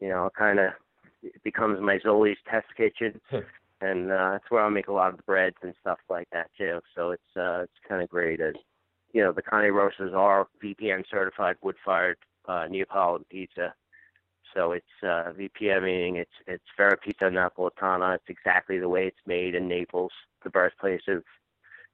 you 0.00 0.08
know 0.08 0.26
it 0.26 0.34
kind 0.38 0.58
of 0.60 0.72
it 1.22 1.42
becomes 1.42 1.80
my 1.80 1.98
Zoli's 1.98 2.38
test 2.48 2.66
kitchen. 2.76 3.20
and 3.80 4.12
uh, 4.12 4.30
that's 4.32 4.44
where 4.48 4.62
I'll 4.62 4.70
make 4.70 4.88
a 4.88 4.92
lot 4.92 5.10
of 5.10 5.16
the 5.16 5.22
breads 5.24 5.56
and 5.62 5.74
stuff 5.80 5.98
like 6.08 6.28
that 6.32 6.50
too. 6.56 6.80
So 6.94 7.10
it's 7.10 7.36
uh, 7.36 7.62
it's 7.62 7.88
kind 7.88 8.02
of 8.02 8.08
great 8.08 8.40
as 8.40 8.54
you 9.12 9.22
know 9.22 9.32
the 9.32 9.42
Cane 9.42 9.72
Rossos 9.72 10.14
are 10.14 10.48
VPN 10.62 11.04
certified 11.10 11.56
wood 11.62 11.76
fired 11.84 12.18
uh, 12.46 12.66
Neapolitan 12.68 13.26
pizza. 13.30 13.74
So 14.54 14.72
it's 14.72 14.86
uh, 15.02 15.32
VPN 15.32 15.84
meaning 15.84 16.16
it's 16.16 16.30
it's 16.46 16.64
Vera 16.76 16.96
Pizza 16.96 17.24
Napolitana. 17.24 18.16
It's 18.16 18.24
exactly 18.28 18.78
the 18.78 18.88
way 18.88 19.06
it's 19.06 19.26
made 19.26 19.54
in 19.54 19.68
Naples, 19.68 20.12
the 20.44 20.50
birthplace 20.50 21.02
of 21.08 21.22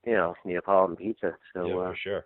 you 0.07 0.15
know 0.15 0.35
Neapolitan 0.45 0.97
pizza. 0.97 1.37
So 1.55 1.67
yeah, 1.67 1.75
uh, 1.75 1.91
for 1.91 1.97
sure. 1.97 2.25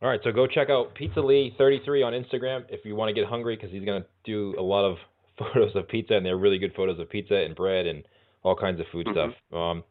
All 0.00 0.08
right, 0.08 0.20
so 0.22 0.30
go 0.30 0.46
check 0.46 0.70
out 0.70 0.94
Pizza 0.94 1.20
Lee 1.20 1.54
33 1.58 2.04
on 2.04 2.12
Instagram 2.12 2.64
if 2.68 2.84
you 2.84 2.94
want 2.94 3.08
to 3.08 3.12
get 3.12 3.28
hungry 3.28 3.56
because 3.56 3.72
he's 3.72 3.84
gonna 3.84 4.06
do 4.24 4.54
a 4.58 4.62
lot 4.62 4.84
of 4.84 4.96
photos 5.38 5.74
of 5.74 5.88
pizza 5.88 6.14
and 6.14 6.24
they're 6.24 6.36
really 6.36 6.58
good 6.58 6.74
photos 6.74 7.00
of 7.00 7.08
pizza 7.10 7.34
and 7.34 7.56
bread 7.56 7.86
and 7.86 8.04
all 8.42 8.54
kinds 8.54 8.78
of 8.80 8.86
food 8.92 9.06
Mhm. 9.06 9.12
stuff. 9.12 9.34
Um, 9.52 9.84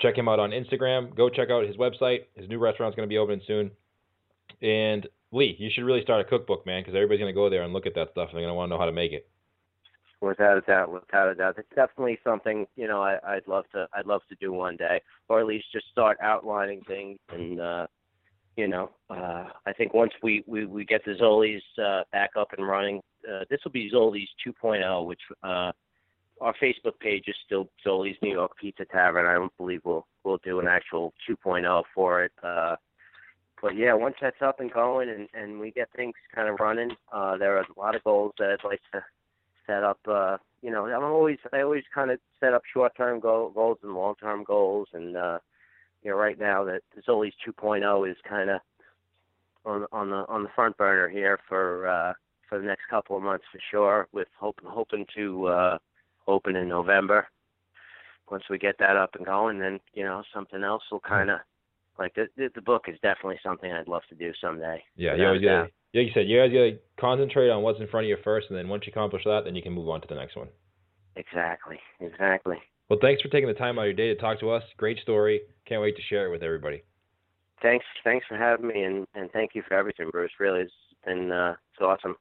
check 0.00 0.16
him 0.16 0.28
out 0.28 0.38
on 0.38 0.50
Instagram. 0.50 1.14
Go 1.14 1.28
check 1.28 1.50
out 1.50 1.66
his 1.66 1.76
website. 1.76 2.24
His 2.34 2.48
new 2.48 2.58
restaurant's 2.58 2.96
going 2.96 3.08
to 3.08 3.12
be 3.12 3.18
opening 3.18 3.42
soon. 3.46 3.70
And 4.62 5.06
Lee, 5.32 5.56
you 5.58 5.70
should 5.72 5.84
really 5.84 6.02
start 6.02 6.20
a 6.20 6.28
cookbook, 6.28 6.66
man, 6.66 6.82
because 6.82 6.94
everybody's 6.94 7.20
going 7.20 7.32
to 7.32 7.34
go 7.34 7.50
there 7.50 7.62
and 7.62 7.72
look 7.72 7.86
at 7.86 7.94
that 7.94 8.10
stuff 8.12 8.28
and 8.28 8.36
they're 8.36 8.44
going 8.44 8.52
to 8.52 8.54
want 8.54 8.70
to 8.70 8.74
know 8.74 8.78
how 8.78 8.86
to 8.86 8.92
make 8.92 9.12
it. 9.12 9.28
Without 10.20 10.56
a 10.56 10.62
doubt, 10.62 10.90
without 10.90 11.28
a 11.28 11.34
doubt, 11.34 11.56
it's 11.58 11.68
definitely 11.74 12.18
something 12.24 12.66
you 12.76 12.88
know 12.88 13.02
I, 13.02 13.18
I'd 13.26 13.46
love 13.46 13.64
to 13.72 13.86
I'd 13.92 14.06
love 14.06 14.22
to 14.30 14.36
do 14.36 14.54
one 14.54 14.74
day, 14.76 15.02
or 15.28 15.38
at 15.40 15.44
least 15.46 15.66
just 15.70 15.86
start 15.90 16.16
outlining 16.22 16.80
things. 16.86 17.18
And 17.30 17.60
uh, 17.60 17.86
you 18.56 18.68
know, 18.68 18.90
uh, 19.10 19.48
I 19.66 19.72
think 19.76 19.92
once 19.92 20.12
we 20.22 20.42
we, 20.46 20.64
we 20.64 20.86
get 20.86 21.04
the 21.04 21.12
Zoli's 21.20 21.62
uh, 21.78 22.04
back 22.10 22.30
up 22.38 22.54
and 22.56 22.66
running, 22.66 23.02
uh, 23.30 23.44
this 23.50 23.60
will 23.64 23.72
be 23.72 23.90
Zoli's 23.92 24.28
2.0, 24.46 25.06
which 25.06 25.20
uh, 25.42 25.72
our 26.40 26.54
Facebook 26.62 26.98
page 27.00 27.24
is 27.28 27.36
still 27.44 27.68
Zoli's 27.86 28.16
New 28.22 28.32
York 28.32 28.52
Pizza 28.60 28.84
Tavern. 28.84 29.26
I 29.26 29.34
don't 29.34 29.56
believe 29.56 29.80
we'll 29.84 30.06
we'll 30.24 30.40
do 30.44 30.60
an 30.60 30.68
actual 30.68 31.12
2.0 31.28 31.82
for 31.94 32.24
it. 32.24 32.32
Uh, 32.42 32.76
but 33.62 33.76
yeah, 33.76 33.94
once 33.94 34.16
that's 34.20 34.42
up 34.42 34.60
and 34.60 34.72
going 34.72 35.08
and, 35.08 35.28
and 35.34 35.58
we 35.58 35.70
get 35.70 35.88
things 35.94 36.14
kind 36.34 36.48
of 36.48 36.60
running, 36.60 36.90
uh, 37.12 37.36
there 37.36 37.56
are 37.56 37.60
a 37.62 37.80
lot 37.80 37.94
of 37.94 38.04
goals 38.04 38.32
that 38.38 38.50
I'd 38.50 38.66
like 38.66 38.80
to 38.92 39.04
set 39.66 39.82
up. 39.82 39.98
Uh, 40.06 40.36
you 40.62 40.70
know, 40.70 40.86
I'm 40.86 41.04
always 41.04 41.38
I 41.52 41.60
always 41.62 41.84
kind 41.94 42.10
of 42.10 42.18
set 42.40 42.52
up 42.54 42.62
short-term 42.72 43.20
goal, 43.20 43.50
goals 43.50 43.78
and 43.82 43.94
long-term 43.94 44.44
goals, 44.44 44.88
and 44.92 45.16
uh, 45.16 45.38
you 46.02 46.10
know, 46.10 46.16
right 46.16 46.38
now 46.38 46.64
that 46.64 46.82
Zoli's 47.08 47.34
2.0 47.46 48.10
is 48.10 48.16
kind 48.28 48.50
of 48.50 48.60
on 49.64 49.86
on 49.92 50.10
the 50.10 50.26
on 50.28 50.42
the 50.42 50.50
front 50.54 50.76
burner 50.76 51.08
here 51.08 51.38
for 51.48 51.88
uh, 51.88 52.12
for 52.48 52.58
the 52.58 52.66
next 52.66 52.82
couple 52.90 53.16
of 53.16 53.22
months 53.22 53.44
for 53.50 53.60
sure. 53.70 54.08
With 54.12 54.28
hope, 54.38 54.60
hoping 54.64 55.06
to 55.16 55.46
uh, 55.46 55.78
open 56.26 56.56
in 56.56 56.68
November. 56.68 57.28
Once 58.30 58.44
we 58.48 58.58
get 58.58 58.76
that 58.78 58.96
up 58.96 59.14
and 59.16 59.26
going, 59.26 59.58
then 59.58 59.78
you 59.92 60.04
know 60.04 60.22
something 60.32 60.62
else 60.62 60.82
will 60.90 61.00
kind 61.00 61.30
of 61.30 61.40
like 61.98 62.14
the, 62.14 62.26
the 62.36 62.48
the 62.54 62.62
book 62.62 62.84
is 62.88 62.98
definitely 63.02 63.38
something 63.42 63.70
I'd 63.70 63.88
love 63.88 64.02
to 64.08 64.14
do 64.14 64.32
someday. 64.40 64.82
Yeah, 64.96 65.12
you 65.12 65.18
Without 65.18 65.26
always 65.26 65.42
gotta, 65.42 65.62
like 65.94 66.06
you 66.06 66.10
said, 66.14 66.28
you 66.28 66.40
guys 66.40 66.50
gotta 66.50 66.78
concentrate 66.98 67.50
on 67.50 67.62
what's 67.62 67.80
in 67.80 67.88
front 67.88 68.06
of 68.06 68.08
you 68.08 68.16
first, 68.24 68.46
and 68.48 68.58
then 68.58 68.68
once 68.68 68.84
you 68.86 68.92
accomplish 68.92 69.24
that, 69.24 69.42
then 69.44 69.54
you 69.54 69.62
can 69.62 69.72
move 69.72 69.88
on 69.88 70.00
to 70.00 70.08
the 70.08 70.14
next 70.14 70.36
one. 70.36 70.48
Exactly, 71.16 71.78
exactly. 72.00 72.56
Well, 72.88 72.98
thanks 73.00 73.22
for 73.22 73.28
taking 73.28 73.48
the 73.48 73.54
time 73.54 73.78
out 73.78 73.82
of 73.82 73.86
your 73.86 73.94
day 73.94 74.08
to 74.08 74.20
talk 74.20 74.40
to 74.40 74.50
us. 74.50 74.62
Great 74.76 74.98
story. 75.00 75.40
Can't 75.66 75.80
wait 75.80 75.96
to 75.96 76.02
share 76.02 76.26
it 76.26 76.30
with 76.30 76.42
everybody. 76.42 76.82
Thanks, 77.62 77.86
thanks 78.02 78.26
for 78.26 78.36
having 78.36 78.66
me, 78.66 78.82
and 78.82 79.06
and 79.14 79.30
thank 79.32 79.54
you 79.54 79.62
for 79.66 79.74
everything, 79.74 80.10
Bruce. 80.10 80.32
Really, 80.40 80.62
it's 80.62 80.72
been 81.04 81.30
uh, 81.30 81.54
it's 81.72 81.80
awesome. 81.80 82.16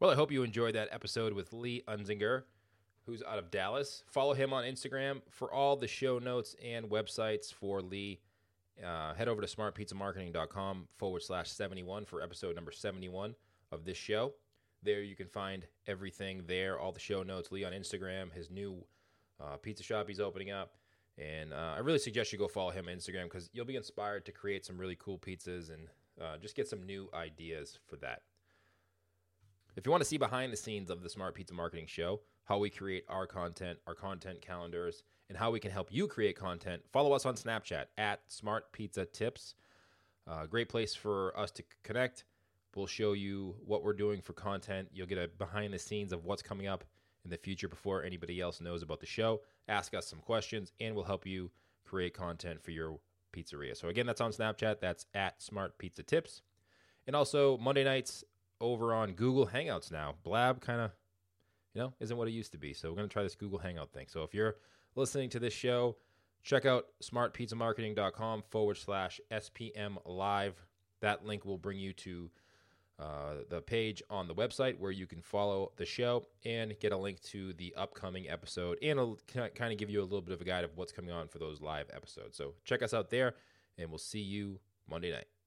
Well, 0.00 0.10
I 0.10 0.14
hope 0.14 0.32
you 0.32 0.42
enjoyed 0.42 0.74
that 0.76 0.88
episode 0.90 1.34
with 1.34 1.52
Lee 1.52 1.82
Hunzinger, 1.86 2.44
who's 3.10 3.22
out 3.24 3.38
of 3.38 3.50
Dallas. 3.50 4.04
Follow 4.06 4.34
him 4.34 4.52
on 4.52 4.62
Instagram 4.62 5.20
for 5.30 5.52
all 5.52 5.74
the 5.74 5.88
show 5.88 6.20
notes 6.20 6.54
and 6.64 6.88
websites 6.88 7.52
for 7.52 7.82
Lee. 7.82 8.20
Uh, 8.84 9.14
head 9.14 9.26
over 9.26 9.42
to 9.42 9.48
smartpizzamarketing.com 9.48 10.86
forward 10.96 11.22
slash 11.22 11.50
71 11.50 12.04
for 12.04 12.22
episode 12.22 12.54
number 12.54 12.70
71 12.70 13.34
of 13.72 13.84
this 13.84 13.96
show. 13.96 14.32
There 14.84 15.02
you 15.02 15.16
can 15.16 15.26
find 15.26 15.66
everything 15.88 16.44
there, 16.46 16.78
all 16.78 16.92
the 16.92 17.00
show 17.00 17.24
notes. 17.24 17.50
Lee 17.50 17.64
on 17.64 17.72
Instagram, 17.72 18.32
his 18.32 18.48
new 18.48 18.84
uh, 19.40 19.56
pizza 19.56 19.82
shop 19.82 20.06
he's 20.06 20.20
opening 20.20 20.52
up. 20.52 20.76
And 21.18 21.52
uh, 21.52 21.74
I 21.76 21.80
really 21.80 21.98
suggest 21.98 22.32
you 22.32 22.38
go 22.38 22.46
follow 22.46 22.70
him 22.70 22.86
on 22.88 22.94
Instagram 22.94 23.24
because 23.24 23.50
you'll 23.52 23.66
be 23.66 23.76
inspired 23.76 24.24
to 24.26 24.32
create 24.32 24.64
some 24.64 24.78
really 24.78 24.96
cool 24.98 25.18
pizzas 25.18 25.74
and 25.74 25.88
uh, 26.22 26.38
just 26.38 26.54
get 26.54 26.68
some 26.68 26.86
new 26.86 27.10
ideas 27.12 27.76
for 27.88 27.96
that. 27.96 28.22
If 29.76 29.84
you 29.84 29.90
want 29.90 30.02
to 30.02 30.08
see 30.08 30.16
behind 30.16 30.52
the 30.52 30.56
scenes 30.56 30.90
of 30.90 31.02
the 31.02 31.10
Smart 31.10 31.34
Pizza 31.34 31.54
Marketing 31.54 31.86
Show, 31.86 32.20
how 32.50 32.58
we 32.58 32.68
create 32.68 33.04
our 33.08 33.28
content, 33.28 33.78
our 33.86 33.94
content 33.94 34.42
calendars, 34.42 35.04
and 35.28 35.38
how 35.38 35.52
we 35.52 35.60
can 35.60 35.70
help 35.70 35.86
you 35.92 36.08
create 36.08 36.34
content, 36.36 36.82
follow 36.92 37.12
us 37.12 37.24
on 37.24 37.36
Snapchat 37.36 37.84
at 37.96 38.22
Smart 38.26 38.72
Pizza 38.72 39.04
Tips. 39.04 39.54
Uh, 40.26 40.46
great 40.46 40.68
place 40.68 40.92
for 40.92 41.32
us 41.38 41.52
to 41.52 41.62
connect. 41.84 42.24
We'll 42.74 42.88
show 42.88 43.12
you 43.12 43.54
what 43.64 43.84
we're 43.84 43.92
doing 43.92 44.20
for 44.20 44.32
content. 44.32 44.88
You'll 44.92 45.06
get 45.06 45.16
a 45.16 45.28
behind 45.28 45.72
the 45.72 45.78
scenes 45.78 46.12
of 46.12 46.24
what's 46.24 46.42
coming 46.42 46.66
up 46.66 46.82
in 47.24 47.30
the 47.30 47.36
future 47.36 47.68
before 47.68 48.02
anybody 48.02 48.40
else 48.40 48.60
knows 48.60 48.82
about 48.82 48.98
the 48.98 49.06
show. 49.06 49.42
Ask 49.68 49.94
us 49.94 50.08
some 50.08 50.18
questions, 50.18 50.72
and 50.80 50.96
we'll 50.96 51.04
help 51.04 51.24
you 51.24 51.52
create 51.84 52.14
content 52.14 52.60
for 52.64 52.72
your 52.72 52.98
pizzeria. 53.32 53.76
So 53.76 53.86
again, 53.86 54.06
that's 54.06 54.20
on 54.20 54.32
Snapchat. 54.32 54.80
That's 54.80 55.06
at 55.14 55.40
Smart 55.40 55.78
Pizza 55.78 56.02
Tips. 56.02 56.42
And 57.06 57.14
also 57.14 57.58
Monday 57.58 57.84
nights 57.84 58.24
over 58.60 58.92
on 58.92 59.12
Google 59.12 59.46
Hangouts 59.46 59.92
now. 59.92 60.16
Blab 60.24 60.60
kind 60.60 60.80
of, 60.80 60.90
you 61.74 61.80
know, 61.80 61.92
isn't 62.00 62.16
what 62.16 62.28
it 62.28 62.32
used 62.32 62.52
to 62.52 62.58
be. 62.58 62.72
So 62.72 62.88
we're 62.88 62.96
going 62.96 63.08
to 63.08 63.12
try 63.12 63.22
this 63.22 63.34
Google 63.34 63.58
Hangout 63.58 63.92
thing. 63.92 64.06
So 64.08 64.22
if 64.22 64.34
you're 64.34 64.56
listening 64.96 65.30
to 65.30 65.38
this 65.38 65.52
show, 65.52 65.96
check 66.42 66.66
out 66.66 66.86
smartpizzamarketing.com 67.02 68.44
forward 68.50 68.76
slash 68.76 69.20
SPM 69.30 69.96
live. 70.04 70.54
That 71.00 71.24
link 71.24 71.44
will 71.44 71.58
bring 71.58 71.78
you 71.78 71.92
to 71.94 72.30
uh, 72.98 73.34
the 73.48 73.62
page 73.62 74.02
on 74.10 74.28
the 74.28 74.34
website 74.34 74.78
where 74.78 74.90
you 74.90 75.06
can 75.06 75.22
follow 75.22 75.72
the 75.76 75.86
show 75.86 76.26
and 76.44 76.78
get 76.80 76.92
a 76.92 76.96
link 76.96 77.18
to 77.22 77.54
the 77.54 77.72
upcoming 77.74 78.28
episode 78.28 78.76
and 78.82 78.90
it'll 78.90 79.18
kind 79.26 79.72
of 79.72 79.78
give 79.78 79.88
you 79.88 80.02
a 80.02 80.04
little 80.04 80.20
bit 80.20 80.34
of 80.34 80.40
a 80.42 80.44
guide 80.44 80.64
of 80.64 80.76
what's 80.76 80.92
coming 80.92 81.10
on 81.10 81.26
for 81.26 81.38
those 81.38 81.62
live 81.62 81.86
episodes. 81.94 82.36
So 82.36 82.52
check 82.62 82.82
us 82.82 82.92
out 82.92 83.08
there 83.08 83.36
and 83.78 83.88
we'll 83.88 83.96
see 83.96 84.20
you 84.20 84.60
Monday 84.86 85.12
night. 85.12 85.39